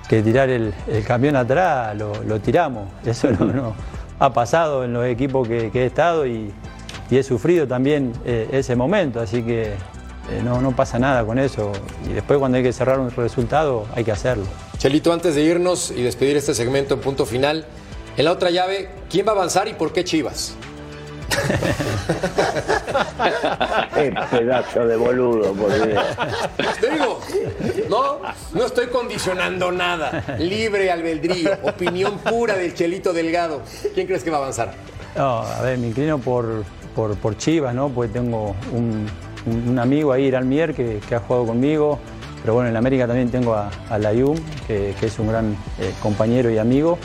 tirar 0.10 0.50
el, 0.50 0.74
camión 1.08 1.36
atrás, 1.36 1.96
lo, 1.96 2.40
tiramos. 2.40 2.88
Eso 3.06 3.32
no, 3.32 3.74
ha 4.20 4.34
pasado 4.34 4.84
en 4.84 4.94
los 4.94 5.06
equipos 5.06 5.48
que, 5.48 5.70
he 5.74 5.86
estado 5.86 6.26
y, 6.26 6.52
he 7.12 7.24
sufrido 7.24 7.68
también 7.68 8.12
eh, 8.26 8.50
ese 8.52 8.76
momento, 8.76 9.20
así 9.20 9.44
que 9.44 9.76
eh, 10.32 10.42
no, 10.44 10.62
no 10.62 10.76
pasa 10.76 11.00
nada 11.00 11.26
con 11.26 11.40
eso. 11.40 11.72
Y 12.10 12.14
después 12.14 12.40
cuando 12.40 12.58
hay 12.58 12.64
que 12.64 12.74
cerrar 12.74 13.00
un 13.00 13.12
resultado, 13.12 13.86
hay 13.96 14.04
que 14.04 14.12
hacerlo. 14.12 14.46
Chelito, 14.78 15.14
antes 15.14 15.36
de 15.36 15.44
irnos 15.44 15.92
y 15.92 16.04
despedir 16.04 16.38
este 16.38 16.54
segmento 16.54 16.96
en 16.96 17.02
punto 17.02 17.26
final, 17.26 17.66
en 18.18 18.26
la 18.26 18.32
otra 18.32 18.50
llave, 18.50 18.90
¿quién 19.10 19.28
va 19.28 19.32
a 19.32 19.36
avanzar 19.36 19.68
y 19.68 19.74
por 19.74 19.94
qué 19.94 20.04
Chivas? 20.04 20.56
Qué 23.94 24.14
pedazo 24.32 24.88
de 24.88 24.96
boludo, 24.96 25.54
por 25.54 25.74
Dios. 25.74 26.04
Te 26.80 26.92
digo, 26.92 27.20
no, 27.90 28.20
no 28.54 28.66
estoy 28.66 28.88
condicionando 28.88 29.72
nada. 29.72 30.38
Libre 30.40 30.92
albedrío, 30.92 31.52
opinión 31.64 32.18
pura 32.20 32.56
del 32.56 32.74
Chelito 32.74 33.14
Delgado. 33.14 33.62
¿Quién 33.94 34.08
crees 34.08 34.24
que 34.24 34.30
va 34.30 34.38
a 34.38 34.42
avanzar? 34.42 34.74
No, 35.16 35.42
a 35.42 35.62
ver, 35.62 35.78
me 35.78 35.88
inclino 35.88 36.20
por, 36.20 36.64
por, 36.94 37.38
Chivas, 37.38 37.74
¿no? 37.74 37.90
Porque 37.90 38.14
tengo 38.14 38.56
un, 38.72 39.08
amigo 39.80 40.12
ahí, 40.12 40.26
Irán 40.26 40.48
Mier, 40.50 40.74
que, 40.74 41.00
ha 41.16 41.20
jugado 41.20 41.48
conmigo. 41.48 42.00
Pero 42.42 42.54
bueno, 42.54 42.70
en 42.70 42.76
América 42.76 43.08
también 43.08 43.30
tengo 43.30 43.56
a, 43.56 43.72
a 43.90 43.98
Layum, 43.98 44.38
que, 44.68 44.94
es 45.02 45.20
un 45.20 45.28
gran 45.28 45.54
eh, 45.80 45.92
compañero 46.02 46.52
y 46.52 46.58
amigo. 46.58 46.98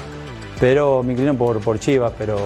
Pero 0.59 1.03
me 1.03 1.13
inclino 1.13 1.35
por, 1.35 1.61
por 1.61 1.79
Chivas, 1.79 2.13
pero 2.19 2.37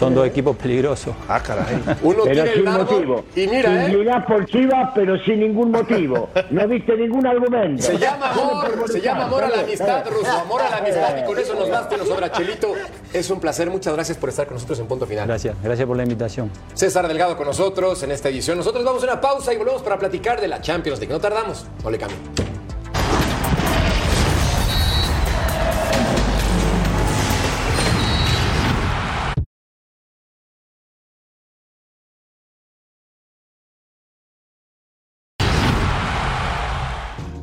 son 0.00 0.14
dos 0.14 0.26
equipos 0.26 0.56
peligrosos. 0.56 1.14
Ah, 1.28 1.42
caray. 1.42 1.74
Uno 2.02 2.22
pero 2.24 2.32
tiene 2.32 2.52
sin 2.54 2.66
el 2.66 2.72
motivo. 2.72 3.24
Y 3.36 3.46
mira, 3.46 3.86
¿eh? 3.86 4.24
por 4.26 4.46
Chivas, 4.46 4.92
pero 4.94 5.22
sin 5.24 5.40
ningún 5.40 5.70
motivo. 5.70 6.30
No 6.48 6.66
viste 6.66 6.96
ningún 6.96 7.26
argumento. 7.26 7.82
Se 7.82 7.98
llama 7.98 8.30
amor, 8.30 8.90
se 8.90 8.98
llama 9.02 9.24
amor 9.24 9.44
a 9.44 9.50
la 9.50 9.60
amistad, 9.60 10.02
Ruso. 10.08 10.30
Amor 10.30 10.62
a 10.62 10.70
la 10.70 10.76
amistad. 10.78 11.18
Y 11.22 11.26
con 11.26 11.38
eso 11.38 11.54
nos 11.54 11.68
basta 11.68 11.96
y 11.96 11.98
nos 11.98 12.08
sobra. 12.08 12.32
Chelito, 12.32 12.72
es 13.12 13.28
un 13.28 13.40
placer. 13.40 13.68
Muchas 13.68 13.92
gracias 13.92 14.16
por 14.16 14.30
estar 14.30 14.46
con 14.46 14.54
nosotros 14.54 14.80
en 14.80 14.86
Punto 14.86 15.06
Final. 15.06 15.26
Gracias, 15.26 15.54
gracias 15.62 15.86
por 15.86 15.98
la 15.98 16.02
invitación. 16.04 16.50
César 16.72 17.06
Delgado 17.06 17.36
con 17.36 17.46
nosotros 17.46 18.02
en 18.02 18.12
esta 18.12 18.30
edición. 18.30 18.56
Nosotros 18.56 18.82
vamos 18.82 19.02
a 19.02 19.06
una 19.06 19.20
pausa 19.20 19.52
y 19.52 19.58
volvemos 19.58 19.82
para 19.82 19.98
platicar 19.98 20.40
de 20.40 20.48
la 20.48 20.62
Champions 20.62 20.98
League. 20.98 21.12
No 21.12 21.20
tardamos. 21.20 21.66
No 21.84 21.90
le 21.90 21.98
cambio. 21.98 22.16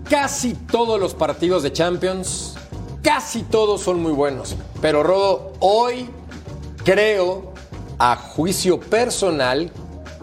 Casi 0.09 0.53
todos 0.53 0.99
los 0.99 1.13
partidos 1.13 1.63
de 1.63 1.73
Champions, 1.73 2.57
casi 3.03 3.43
todos 3.43 3.81
son 3.81 4.01
muy 4.01 4.13
buenos. 4.13 4.55
Pero 4.81 5.03
Rodo, 5.03 5.53
hoy 5.59 6.09
creo, 6.85 7.53
a 7.99 8.15
juicio 8.15 8.79
personal, 8.79 9.69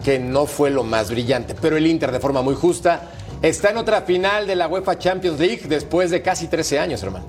que 0.03 0.17
no 0.17 0.47
fue 0.47 0.71
lo 0.71 0.83
más 0.83 1.11
brillante. 1.11 1.53
Pero 1.53 1.77
el 1.77 1.85
Inter, 1.85 2.11
de 2.11 2.19
forma 2.19 2.41
muy 2.41 2.55
justa, 2.55 3.11
está 3.43 3.69
en 3.69 3.77
otra 3.77 4.01
final 4.01 4.47
de 4.47 4.55
la 4.55 4.67
UEFA 4.67 4.97
Champions 4.97 5.39
League 5.39 5.61
después 5.67 6.09
de 6.09 6.23
casi 6.23 6.47
13 6.47 6.79
años, 6.79 7.03
hermano. 7.03 7.25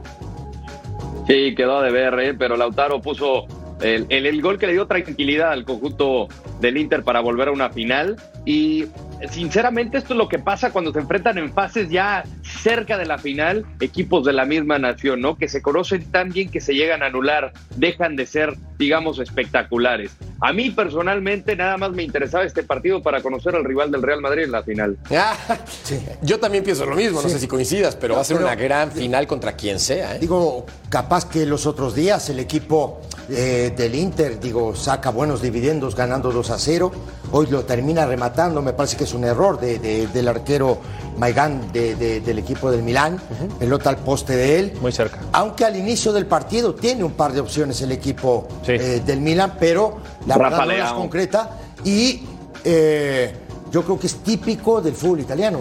Sí, 1.27 1.55
quedó 1.55 1.83
de 1.83 1.91
ver, 1.91 2.19
¿eh? 2.21 2.35
pero 2.35 2.57
Lautaro 2.57 3.03
puso 3.03 3.47
el, 3.81 4.07
el, 4.09 4.41
gol 4.41 4.59
que 4.59 4.67
le 4.67 4.73
dio 4.73 4.87
tranquilidad 4.87 5.51
al 5.51 5.65
conjunto 5.65 6.29
del 6.61 6.79
Inter 6.79 7.03
para 7.03 7.21
volver 7.21 7.49
a 7.49 7.53
una 7.53 7.69
final. 7.69 8.17
Y 8.47 8.87
sinceramente 9.31 9.99
esto 9.99 10.15
es 10.15 10.19
lo 10.19 10.29
que 10.29 10.39
pasa 10.39 10.71
cuando 10.71 10.93
se 10.93 11.01
enfrentan 11.01 11.37
en 11.37 11.53
fases 11.53 11.91
ya 11.91 12.25
cerca 12.43 12.97
de 12.97 13.05
la 13.05 13.19
final 13.19 13.67
equipos 13.81 14.25
de 14.25 14.33
la 14.33 14.45
misma 14.45 14.79
nación, 14.79 15.21
¿no? 15.21 15.37
Que 15.37 15.49
se 15.49 15.61
conocen 15.63 16.11
tan 16.13 16.31
bien 16.31 16.49
que 16.49 16.61
se 16.61 16.75
llegan 16.75 17.03
a 17.03 17.07
anular, 17.07 17.53
dejan 17.75 18.15
de 18.15 18.25
ser, 18.25 18.55
digamos, 18.79 19.19
espectaculares. 19.19 20.13
A 20.41 20.53
mí 20.53 20.71
personalmente 20.71 21.57
nada 21.57 21.77
más 21.77 21.91
me 21.91 22.05
interesaba 22.05 22.45
este 22.45 22.63
partido 22.63 23.03
para 23.03 23.21
conocer 23.21 23.57
al 23.57 23.65
rival 23.65 23.91
del 23.91 24.03
Real 24.03 24.21
Madrid 24.21 24.45
en 24.45 24.53
la 24.53 24.63
final. 24.63 24.97
Ah, 25.11 25.37
Yo 26.23 26.39
también 26.39 26.63
pienso 26.63 26.87
lo 26.87 26.95
mismo, 26.95 27.21
no 27.21 27.29
sé 27.29 27.41
si 27.41 27.49
coincidas, 27.49 27.97
pero 27.97 28.15
va 28.15 28.21
a 28.21 28.25
ser 28.25 28.37
una 28.37 28.55
gran 28.55 28.93
final 28.93 29.27
contra 29.27 29.57
quien 29.57 29.81
sea. 29.81 30.15
¿eh? 30.15 30.19
Digo, 30.21 30.67
capaz 30.89 31.29
que 31.29 31.47
los 31.47 31.67
otros 31.67 31.97
días 31.97 32.29
el 32.31 32.39
equipo 32.39 33.01
eh, 33.29 33.73
del 33.77 33.95
Inter, 33.97 34.39
digo, 34.39 34.77
saca 34.77 35.11
buenos 35.11 35.43
dividendos 35.43 35.97
ganando 35.97 36.31
2 36.31 36.51
a 36.51 36.59
0. 36.59 36.93
Hoy 37.33 37.47
lo 37.49 37.65
termina 37.65 38.07
rematando, 38.07 38.63
me 38.63 38.73
parece 38.73 38.97
que 38.97 39.05
es 39.05 39.15
un 39.15 39.25
error 39.25 39.59
del 39.61 40.29
arquero 40.29 40.79
Maigán 41.19 41.73
del 41.73 42.39
equipo 42.39 42.71
del 42.71 42.83
Milán, 42.83 43.21
pelota 43.59 43.91
al 43.91 43.99
poste 43.99 44.37
de 44.37 44.59
él. 44.59 44.73
Muy 44.81 44.93
cerca. 44.93 45.19
Aunque 45.33 45.65
al 45.65 45.77
inicio 45.77 46.13
del 46.13 46.27
partido 46.27 46.75
tiene 46.75 47.05
un 47.05 47.13
par 47.13 47.33
de 47.33 47.41
opciones 47.41 47.81
el 47.83 47.93
equipo 47.93 48.47
eh, 48.67 49.03
del 49.05 49.21
Milán, 49.21 49.55
pero 49.59 49.99
la 50.27 50.39
verdad 50.39 50.67
no 50.67 50.73
es 50.73 50.93
concreta 50.93 51.51
y 51.85 52.23
eh, 52.65 53.35
yo 53.71 53.83
creo 53.83 53.99
que 53.99 54.07
es 54.07 54.17
típico 54.17 54.81
del 54.81 54.95
fútbol 54.95 55.21
italiano. 55.21 55.61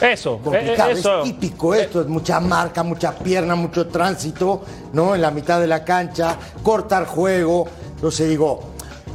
Eso, 0.00 0.40
eh, 0.52 0.76
eso. 0.90 1.18
es 1.18 1.24
típico 1.24 1.74
esto, 1.74 2.00
es 2.00 2.08
mucha 2.08 2.40
marca, 2.40 2.82
mucha 2.82 3.12
pierna, 3.14 3.54
mucho 3.54 3.86
tránsito, 3.86 4.62
¿no? 4.92 5.14
En 5.14 5.22
la 5.22 5.30
mitad 5.30 5.60
de 5.60 5.66
la 5.66 5.84
cancha, 5.84 6.36
cortar 6.62 7.06
juego. 7.06 7.66
Entonces 7.94 8.28
digo, 8.28 8.73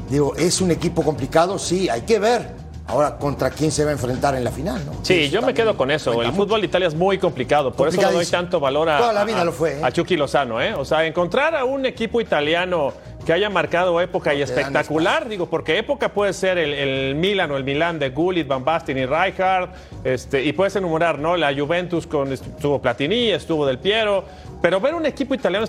digo, 0.09 0.35
es 0.35 0.61
un 0.61 0.71
equipo 0.71 1.03
complicado, 1.03 1.59
sí, 1.59 1.89
hay 1.89 2.01
que 2.01 2.19
ver. 2.19 2.69
Ahora, 2.89 3.17
¿contra 3.17 3.51
quién 3.51 3.71
se 3.71 3.83
va 3.83 3.91
a 3.91 3.93
enfrentar 3.93 4.33
en 4.33 4.43
la 4.43 4.49
final? 4.49 4.83
¿no? 4.83 4.93
Sí, 5.03 5.29
yo 5.29 5.43
me 5.43 5.53
quedo 5.53 5.77
con 5.77 5.91
eso. 5.91 6.23
El 6.23 6.33
fútbol 6.33 6.61
de 6.61 6.67
Italia 6.67 6.87
es 6.87 6.95
muy 6.95 7.19
complicado. 7.19 7.71
Por 7.71 7.87
eso 7.87 8.01
no 8.01 8.11
doy 8.11 8.25
tanto 8.25 8.59
valor 8.59 8.89
a, 8.89 8.97
Toda 8.97 9.13
la 9.13 9.25
vida 9.25 9.45
lo 9.45 9.51
fue, 9.51 9.79
¿eh? 9.79 9.81
a 9.83 9.91
Chucky 9.91 10.17
Lozano. 10.17 10.59
¿eh? 10.59 10.73
O 10.73 10.83
sea, 10.83 11.05
encontrar 11.05 11.55
a 11.55 11.65
un 11.65 11.85
equipo 11.85 12.19
italiano 12.19 12.91
que 13.29 13.33
haya 13.33 13.51
marcado 13.51 14.01
época 14.01 14.33
y 14.33 14.41
espectacular, 14.41 15.29
digo, 15.29 15.45
porque 15.45 15.77
época 15.77 16.09
puede 16.09 16.33
ser 16.33 16.57
el, 16.57 16.73
el, 16.73 17.13
Milan 17.13 17.51
o 17.51 17.57
el 17.57 17.63
Milan 17.63 17.99
de 17.99 18.09
Gullit, 18.09 18.47
Van 18.47 18.65
Basten 18.65 18.97
y 18.97 19.05
Rijkaard, 19.05 19.69
este, 20.03 20.43
y 20.43 20.51
puedes 20.51 20.75
enumerar, 20.75 21.19
¿no? 21.19 21.37
La 21.37 21.53
Juventus 21.53 22.07
con 22.07 22.33
estuvo 22.33 22.81
Platini, 22.81 23.29
estuvo 23.29 23.67
Del 23.67 23.77
Piero, 23.77 24.23
pero 24.63 24.81
ver 24.81 24.95
un 24.95 25.05
equipo 25.05 25.35
italiano 25.35 25.63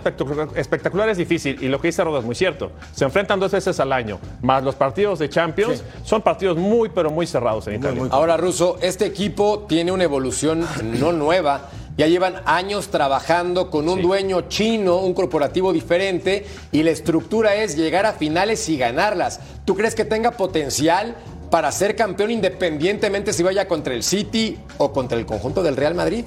espectacular, 0.54 1.10
es 1.10 1.18
difícil, 1.18 1.62
y 1.62 1.68
lo 1.68 1.78
que 1.78 1.88
dice 1.88 2.02
Rodo 2.02 2.20
es 2.20 2.24
muy 2.24 2.34
cierto. 2.34 2.72
Se 2.94 3.04
enfrentan 3.04 3.38
dos 3.38 3.52
veces 3.52 3.78
al 3.78 3.92
año, 3.92 4.18
más 4.40 4.64
los 4.64 4.74
partidos 4.74 5.18
de 5.18 5.28
Champions, 5.28 5.84
son 6.02 6.22
partidos 6.22 6.56
muy, 6.56 6.88
pero 6.88 7.10
muy 7.10 7.26
cerrados 7.26 7.66
en 7.66 7.74
Italia. 7.74 8.04
Ahora, 8.10 8.38
Russo, 8.38 8.78
este 8.80 9.04
equipo 9.04 9.66
tiene 9.68 9.92
una 9.92 10.04
evolución 10.04 10.66
no 10.98 11.12
nueva. 11.12 11.68
Ya 12.00 12.06
llevan 12.06 12.40
años 12.46 12.88
trabajando 12.88 13.68
con 13.68 13.86
un 13.86 14.00
dueño 14.00 14.48
chino, 14.48 15.00
un 15.00 15.12
corporativo 15.12 15.70
diferente, 15.70 16.46
y 16.72 16.82
la 16.82 16.92
estructura 16.92 17.56
es 17.56 17.76
llegar 17.76 18.06
a 18.06 18.14
finales 18.14 18.66
y 18.70 18.78
ganarlas. 18.78 19.38
¿Tú 19.66 19.76
crees 19.76 19.94
que 19.94 20.06
tenga 20.06 20.30
potencial 20.30 21.14
para 21.50 21.70
ser 21.70 21.96
campeón 21.96 22.30
independientemente 22.30 23.34
si 23.34 23.42
vaya 23.42 23.68
contra 23.68 23.92
el 23.92 24.02
City 24.02 24.58
o 24.78 24.94
contra 24.94 25.18
el 25.18 25.26
conjunto 25.26 25.62
del 25.62 25.76
Real 25.76 25.94
Madrid? 25.94 26.24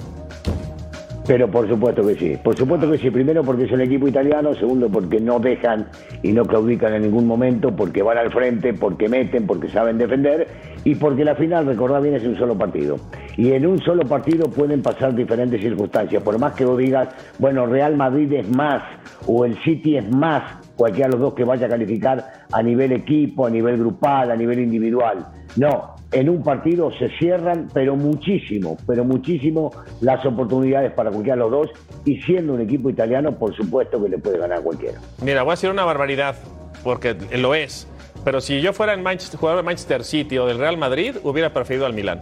Pero 1.26 1.50
por 1.50 1.66
supuesto 1.66 2.06
que 2.06 2.14
sí, 2.16 2.36
por 2.42 2.54
supuesto 2.54 2.90
que 2.90 2.98
sí. 2.98 3.10
Primero 3.10 3.42
porque 3.42 3.64
es 3.64 3.72
un 3.72 3.80
equipo 3.80 4.06
italiano, 4.06 4.54
segundo 4.54 4.90
porque 4.90 5.20
no 5.20 5.38
dejan 5.38 5.86
y 6.22 6.32
no 6.32 6.44
claudican 6.44 6.92
en 6.92 7.02
ningún 7.02 7.26
momento, 7.26 7.74
porque 7.74 8.02
van 8.02 8.18
al 8.18 8.30
frente, 8.30 8.74
porque 8.74 9.08
meten, 9.08 9.46
porque 9.46 9.68
saben 9.68 9.96
defender 9.96 10.46
y 10.84 10.94
porque 10.94 11.24
la 11.24 11.34
final, 11.34 11.64
recordad 11.64 12.02
bien, 12.02 12.14
es 12.14 12.24
un 12.24 12.36
solo 12.36 12.56
partido. 12.58 12.96
Y 13.38 13.52
en 13.52 13.66
un 13.66 13.80
solo 13.80 14.04
partido 14.04 14.50
pueden 14.50 14.82
pasar 14.82 15.14
diferentes 15.14 15.60
circunstancias. 15.62 16.22
Por 16.22 16.38
más 16.38 16.52
que 16.52 16.66
vos 16.66 16.76
digas, 16.76 17.08
bueno, 17.38 17.64
Real 17.64 17.96
Madrid 17.96 18.30
es 18.34 18.48
más 18.50 18.82
o 19.26 19.46
el 19.46 19.56
City 19.62 19.96
es 19.96 20.10
más, 20.10 20.42
cualquiera 20.76 21.08
de 21.08 21.12
los 21.12 21.20
dos 21.20 21.34
que 21.34 21.44
vaya 21.44 21.66
a 21.66 21.70
calificar 21.70 22.24
a 22.52 22.62
nivel 22.62 22.92
equipo, 22.92 23.46
a 23.46 23.50
nivel 23.50 23.78
grupal, 23.78 24.30
a 24.30 24.36
nivel 24.36 24.60
individual. 24.60 25.26
No, 25.56 25.93
en 26.14 26.28
un 26.30 26.42
partido 26.42 26.90
se 26.98 27.08
cierran, 27.18 27.68
pero 27.74 27.96
muchísimo, 27.96 28.76
pero 28.86 29.04
muchísimo 29.04 29.72
las 30.00 30.24
oportunidades 30.24 30.92
para 30.92 31.10
cualquiera 31.10 31.36
de 31.36 31.40
los 31.42 31.50
dos. 31.50 31.70
Y 32.04 32.20
siendo 32.22 32.54
un 32.54 32.60
equipo 32.60 32.88
italiano, 32.90 33.32
por 33.36 33.54
supuesto 33.56 34.02
que 34.02 34.08
le 34.08 34.18
puede 34.18 34.38
ganar 34.38 34.58
a 34.58 34.62
cualquiera. 34.62 35.00
Mira, 35.22 35.42
voy 35.42 35.52
a 35.52 35.54
decir 35.54 35.70
una 35.70 35.84
barbaridad, 35.84 36.36
porque 36.82 37.14
lo 37.36 37.54
es. 37.54 37.86
Pero 38.24 38.40
si 38.40 38.60
yo 38.60 38.72
fuera 38.72 38.94
el 38.94 39.00
Manchester, 39.02 39.38
jugador 39.38 39.62
de 39.62 39.66
Manchester 39.66 40.04
City 40.04 40.38
o 40.38 40.46
del 40.46 40.58
Real 40.58 40.76
Madrid, 40.78 41.16
hubiera 41.24 41.52
preferido 41.52 41.84
al 41.84 41.92
Milán. 41.92 42.20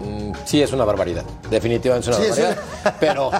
Mm, 0.00 0.32
sí, 0.44 0.62
es 0.62 0.72
una 0.72 0.84
barbaridad. 0.84 1.24
Definitivamente 1.50 2.10
es 2.10 2.16
una 2.16 2.26
Sí, 2.26 2.30
es 2.40 2.46
barbaridad. 2.46 2.96
Pero. 3.00 3.30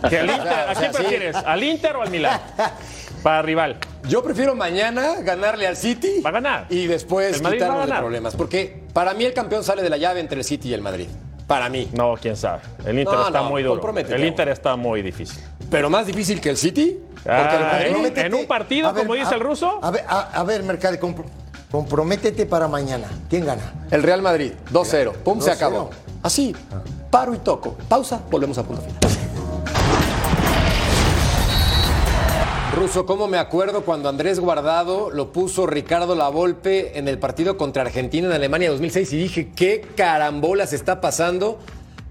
¿Que 0.10 0.18
al 0.18 0.28
o 0.28 0.32
Inter- 0.32 0.48
sea, 0.48 0.68
¿A 0.68 0.72
o 0.72 0.74
quién 0.76 0.92
prefieres? 0.92 1.36
¿Al 1.36 1.62
Inter 1.64 1.96
o 1.96 2.02
al 2.02 2.10
Milán? 2.10 2.40
Para 3.22 3.42
rival. 3.42 3.76
Yo 4.08 4.22
prefiero 4.22 4.54
mañana 4.54 5.20
ganarle 5.22 5.66
al 5.66 5.76
City. 5.76 6.20
Va 6.24 6.30
a 6.30 6.32
ganar. 6.34 6.66
Y 6.70 6.86
después 6.86 7.36
quitarnos 7.40 7.58
de 7.60 7.86
ganar. 7.86 8.00
problemas. 8.00 8.36
Porque 8.36 8.85
para 8.96 9.12
mí 9.12 9.26
el 9.26 9.34
campeón 9.34 9.62
sale 9.62 9.82
de 9.82 9.90
la 9.90 9.98
llave 9.98 10.20
entre 10.20 10.38
el 10.38 10.44
City 10.44 10.70
y 10.70 10.72
el 10.72 10.80
Madrid. 10.80 11.06
Para 11.46 11.68
mí. 11.68 11.90
No, 11.92 12.14
quién 12.18 12.34
sabe. 12.34 12.62
El 12.86 12.98
Inter 12.98 13.14
No, 13.14 13.26
está 13.26 13.42
no, 13.42 13.50
muy 13.50 13.62
duro. 13.62 13.94
El. 13.94 14.24
Inter 14.24 14.48
está 14.48 14.74
muy 14.74 15.02
difícil. 15.02 15.38
Pero 15.70 15.90
más 15.90 16.06
difícil 16.06 16.40
que 16.40 16.48
el 16.48 16.56
City. 16.56 16.98
Porque 17.12 17.28
el 17.30 17.34
Ah, 17.36 17.68
Madrid. 17.72 17.86
en, 17.88 17.88
un, 17.88 17.92
Comprométete. 17.96 18.26
en 18.26 18.34
un 18.34 18.46
partido, 18.46 18.92
ver, 18.94 19.02
como 19.02 19.14
dice 19.14 19.34
a- 19.34 19.34
el 19.34 19.40
ruso, 19.40 19.78
A 19.82 19.90
ver, 19.90 20.02
a, 20.08 20.20
a 20.40 20.44
ver 20.44 20.62
Mercado, 20.62 20.96
compro- 20.98 21.26
comprométete 21.70 22.46
para 22.46 22.68
mañana. 22.68 23.06
¿Quién 23.28 23.44
gana? 23.44 23.74
El 23.90 24.02
Real 24.02 24.22
Madrid, 24.22 24.52
2-0. 24.72 25.12
Pum, 25.12 25.42
se 25.42 25.50
2-0. 25.50 25.52
acabó. 25.56 25.90
Así, 26.22 26.56
paro 27.10 27.34
y 27.34 27.38
toco. 27.38 27.76
Pausa, 27.90 28.22
volvemos 28.30 28.56
a 28.56 28.62
punto 28.62 28.80
final. 28.80 29.05
Ruso, 32.76 33.06
¿cómo 33.06 33.26
me 33.26 33.38
acuerdo 33.38 33.86
cuando 33.86 34.10
Andrés 34.10 34.38
Guardado 34.38 35.10
lo 35.10 35.32
puso 35.32 35.66
Ricardo 35.66 36.14
Lavolpe 36.14 36.98
en 36.98 37.08
el 37.08 37.18
partido 37.18 37.56
contra 37.56 37.80
Argentina 37.80 38.26
en 38.26 38.34
Alemania 38.34 38.68
2006 38.68 39.14
y 39.14 39.16
dije, 39.16 39.48
¿qué 39.56 39.82
carambolas 39.96 40.74
está 40.74 41.00
pasando? 41.00 41.58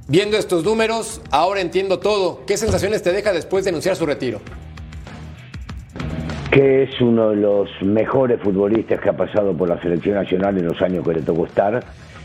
Viendo 0.07 0.37
estos 0.37 0.63
números, 0.63 1.21
ahora 1.29 1.61
entiendo 1.61 1.99
todo. 1.99 2.47
¿Qué 2.47 2.57
sensaciones 2.57 3.03
te 3.03 3.11
deja 3.11 3.31
después 3.31 3.63
de 3.63 3.69
anunciar 3.69 3.95
su 3.95 4.07
retiro? 4.07 4.39
que 6.51 6.83
es 6.83 7.01
uno 7.01 7.29
de 7.29 7.35
los 7.35 7.69
mejores 7.81 8.41
futbolistas 8.41 8.99
que 9.01 9.09
ha 9.09 9.17
pasado 9.17 9.55
por 9.55 9.69
la 9.69 9.79
selección 9.81 10.15
nacional 10.15 10.57
en 10.57 10.65
los 10.65 10.81
años 10.81 11.05
que 11.05 11.13
le 11.13 11.21
tocó 11.21 11.45
estar. 11.45 11.83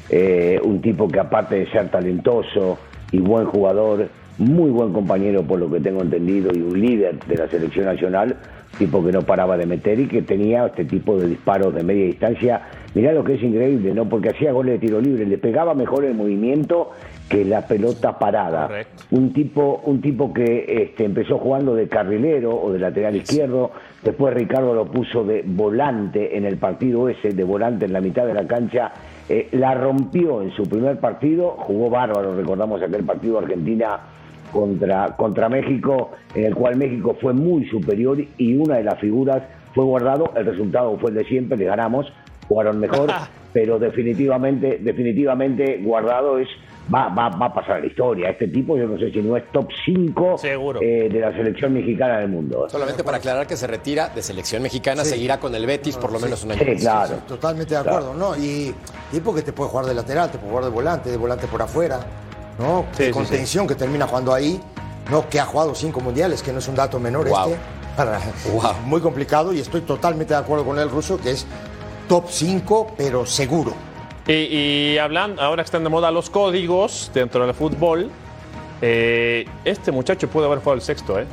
Eh, 0.09 0.59
un 0.65 0.81
tipo 0.81 1.09
que 1.09 1.21
aparte 1.21 1.57
de 1.57 1.71
ser 1.71 1.91
talentoso 1.91 2.79
y 3.13 3.19
buen 3.19 3.45
jugador, 3.47 4.09
muy 4.41 4.71
buen 4.71 4.93
compañero 4.93 5.43
por 5.43 5.61
lo 5.61 5.71
que 5.71 5.81
tengo 5.81 6.01
entendido 6.01 6.51
y 6.55 6.63
un 6.63 6.81
líder 6.81 7.19
de 7.27 7.37
la 7.37 7.47
selección 7.47 7.85
nacional, 7.85 8.37
tipo 8.79 9.05
que 9.05 9.13
no 9.13 9.21
paraba 9.21 9.59
de 9.59 9.67
meter 9.67 10.01
y 10.01 10.07
que 10.07 10.23
tenía 10.23 10.67
este 10.67 10.87
tipo 10.87 11.19
de 11.19 11.29
disparos 11.29 11.75
de 11.75 11.83
media 11.83 12.07
distancia. 12.07 12.63
Mirá 12.95 13.13
lo 13.13 13.23
que 13.23 13.35
es 13.35 13.43
increíble, 13.43 13.93
¿no? 13.93 14.09
Porque 14.09 14.31
hacía 14.31 14.53
goles 14.53 14.81
de 14.81 14.87
tiro 14.87 15.01
libre, 15.01 15.27
le 15.27 15.37
pegaba 15.37 15.75
mejor 15.75 16.05
el 16.07 16.15
movimiento 16.15 16.91
que 17.29 17.45
la 17.45 17.67
pelota 17.67 18.19
parada. 18.19 18.67
Correcto. 18.67 19.05
Un 19.11 19.33
tipo, 19.35 19.83
un 19.85 20.01
tipo 20.01 20.33
que 20.33 20.65
este, 20.67 21.05
empezó 21.05 21.39
jugando 21.39 21.75
de 21.75 21.87
carrilero 21.87 22.59
o 22.59 22.73
de 22.73 22.79
lateral 22.79 23.15
izquierdo, 23.17 23.73
después 24.03 24.33
Ricardo 24.33 24.75
lo 24.75 24.87
puso 24.87 25.23
de 25.23 25.45
volante 25.47 26.37
en 26.37 26.47
el 26.47 26.57
partido 26.57 27.11
ese, 27.11 27.33
de 27.33 27.45
volante 27.45 27.85
en 27.85 27.93
la 27.93 28.01
mitad 28.01 28.27
de 28.27 28.35
la 28.35 28.47
cancha, 28.47 28.91
eh, 29.29 29.49
la 29.53 29.75
rompió 29.75 30.41
en 30.41 30.51
su 30.53 30.63
primer 30.63 30.99
partido, 30.99 31.51
jugó 31.59 31.91
bárbaro, 31.91 32.35
recordamos 32.35 32.83
aquel 32.83 33.05
partido 33.05 33.39
Argentina 33.39 34.01
contra, 34.53 35.17
contra 35.17 35.49
México, 35.49 36.13
en 36.35 36.45
el 36.45 36.55
cual 36.55 36.77
México 36.77 37.17
fue 37.21 37.33
muy 37.33 37.67
superior 37.69 38.19
y 38.39 38.57
una 38.57 38.77
de 38.77 38.85
las 38.85 38.99
figuras 38.99 39.43
fue 39.75 39.85
guardado, 39.85 40.33
el 40.37 40.47
resultado 40.47 40.99
fue 40.99 41.11
el 41.11 41.17
de 41.17 41.25
siempre, 41.25 41.57
le 41.57 41.65
ganamos, 41.65 42.13
jugaron 42.49 42.79
mejor, 42.79 43.11
pero 43.53 43.79
definitivamente, 43.79 44.79
definitivamente 44.81 45.81
guardado 45.83 46.39
es 46.39 46.49
va, 46.93 47.09
va, 47.09 47.29
va 47.29 47.47
a 47.47 47.55
pasar 47.55 47.77
a 47.77 47.81
la 47.81 47.87
historia. 47.87 48.31
Este 48.31 48.49
tipo 48.49 48.77
yo 48.77 48.87
no 48.87 48.99
sé 48.99 49.11
si 49.11 49.23
no 49.23 49.37
es 49.37 49.45
top 49.53 49.69
5 49.85 50.39
Seguro. 50.39 50.81
de 50.81 51.09
la 51.21 51.33
selección 51.33 51.73
mexicana 51.73 52.19
del 52.19 52.29
mundo. 52.29 52.69
Solamente 52.69 53.05
para 53.05 53.19
aclarar 53.19 53.47
que 53.47 53.57
se 53.57 53.67
retira 53.67 54.09
de 54.09 54.23
selección 54.23 54.63
mexicana, 54.63 55.05
seguirá 55.05 55.39
con 55.39 55.55
el 55.55 55.67
Betis 55.67 55.97
por 55.97 56.13
lo 56.13 56.19
menos 56.19 56.45
un 56.45 56.53
año. 56.53 56.63
Sí, 56.65 56.77
claro. 56.77 57.17
Totalmente 57.29 57.75
de 57.75 57.81
acuerdo, 57.81 58.15
¿no? 58.15 58.37
Y 58.37 58.75
tipo 59.13 59.35
que 59.35 59.43
te 59.43 59.53
puede 59.53 59.71
jugar 59.71 59.87
de 59.87 59.95
lateral, 59.95 60.31
te 60.31 60.39
puede 60.39 60.51
jugar 60.51 60.65
de 60.65 60.71
volante, 60.71 61.11
de 61.11 61.17
volante 61.17 61.47
por 61.47 61.63
afuera, 61.63 62.01
¿no? 62.61 62.85
Sí, 62.93 63.05
de 63.05 63.09
sí, 63.09 63.13
contención 63.13 63.67
que 63.67 63.75
termina 63.75 64.07
jugando 64.07 64.33
ahí, 64.35 64.61
¿no? 65.11 65.29
Que 65.29 65.41
ha 65.41 65.47
jugado 65.47 65.75
cinco 65.75 66.01
mundiales, 66.01 66.43
que 66.43 66.53
no 66.53 66.59
es 66.61 66.69
un 66.69 66.75
dato 66.77 67.01
menor 67.01 67.29
Wow. 67.29 67.49
este. 67.51 67.59
Para- 67.97 68.21
Wow. 68.53 68.73
Muy 68.85 69.01
complicado 69.01 69.53
y 69.53 69.59
estoy 69.61 69.81
totalmente 69.81 70.35
de 70.35 70.41
acuerdo 70.41 70.65
con 70.65 70.79
el 70.79 70.89
ruso, 70.91 71.19
que 71.21 71.33
es 71.33 71.47
top 72.09 72.27
5, 72.29 72.93
pero 72.97 73.27
seguro. 73.27 73.73
Y, 74.27 74.33
y 74.33 74.99
hablando, 74.99 75.43
ahora 75.43 75.63
que 75.63 75.67
están 75.67 75.83
de 75.83 75.91
moda 75.91 76.11
los 76.11 76.31
códigos 76.31 77.11
dentro 77.13 77.45
del 77.45 77.55
fútbol, 77.55 78.11
eh, 78.83 79.45
este 79.65 79.91
muchacho 79.93 80.29
pudo 80.29 80.47
haber 80.47 80.59
jugado 80.61 80.75
el 80.77 80.83
sexto, 80.83 81.19
¿eh? 81.19 81.27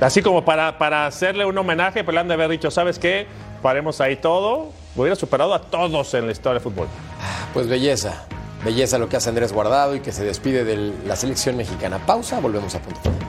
Así 0.00 0.22
como 0.22 0.44
para, 0.44 0.78
para 0.78 1.06
hacerle 1.06 1.44
un 1.44 1.56
homenaje, 1.58 2.02
pues 2.04 2.14
le 2.14 2.20
han 2.20 2.28
de 2.28 2.34
haber 2.34 2.48
dicho, 2.48 2.70
¿sabes 2.70 2.98
qué? 2.98 3.26
Paremos 3.62 4.00
ahí 4.00 4.16
todo. 4.16 4.70
Hubiera 4.96 5.14
superado 5.14 5.52
a 5.54 5.60
todos 5.60 6.14
en 6.14 6.26
la 6.26 6.32
historia 6.32 6.54
del 6.54 6.62
fútbol. 6.62 6.88
Pues 7.52 7.68
belleza, 7.68 8.24
belleza 8.64 8.98
lo 8.98 9.08
que 9.08 9.16
hace 9.16 9.28
Andrés 9.28 9.52
Guardado 9.52 9.94
y 9.94 10.00
que 10.00 10.12
se 10.12 10.24
despide 10.24 10.64
de 10.64 10.92
la 11.06 11.16
selección 11.16 11.56
mexicana. 11.56 12.04
Pausa, 12.06 12.40
volvemos 12.40 12.74
a 12.74 12.80
punto. 12.80 13.00
final. 13.00 13.20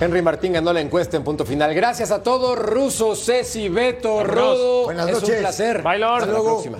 Henry 0.00 0.22
Martín 0.22 0.52
ganó 0.52 0.72
la 0.72 0.80
encuesta 0.80 1.16
en 1.16 1.24
punto 1.24 1.46
final. 1.46 1.72
Gracias 1.74 2.10
a 2.10 2.22
todos, 2.22 2.58
Ruso, 2.58 3.14
Ceci, 3.16 3.68
Beto. 3.68 4.22
Rodo. 4.24 4.84
Buenas 4.84 5.08
es 5.08 5.14
noches. 5.14 5.30
un 5.30 5.38
placer. 5.40 5.82
Bye, 5.82 5.98
Lord. 5.98 6.22
Hasta 6.22 6.26
la 6.26 6.32
Hasta 6.32 6.32
luego. 6.32 6.62
próxima. 6.62 6.78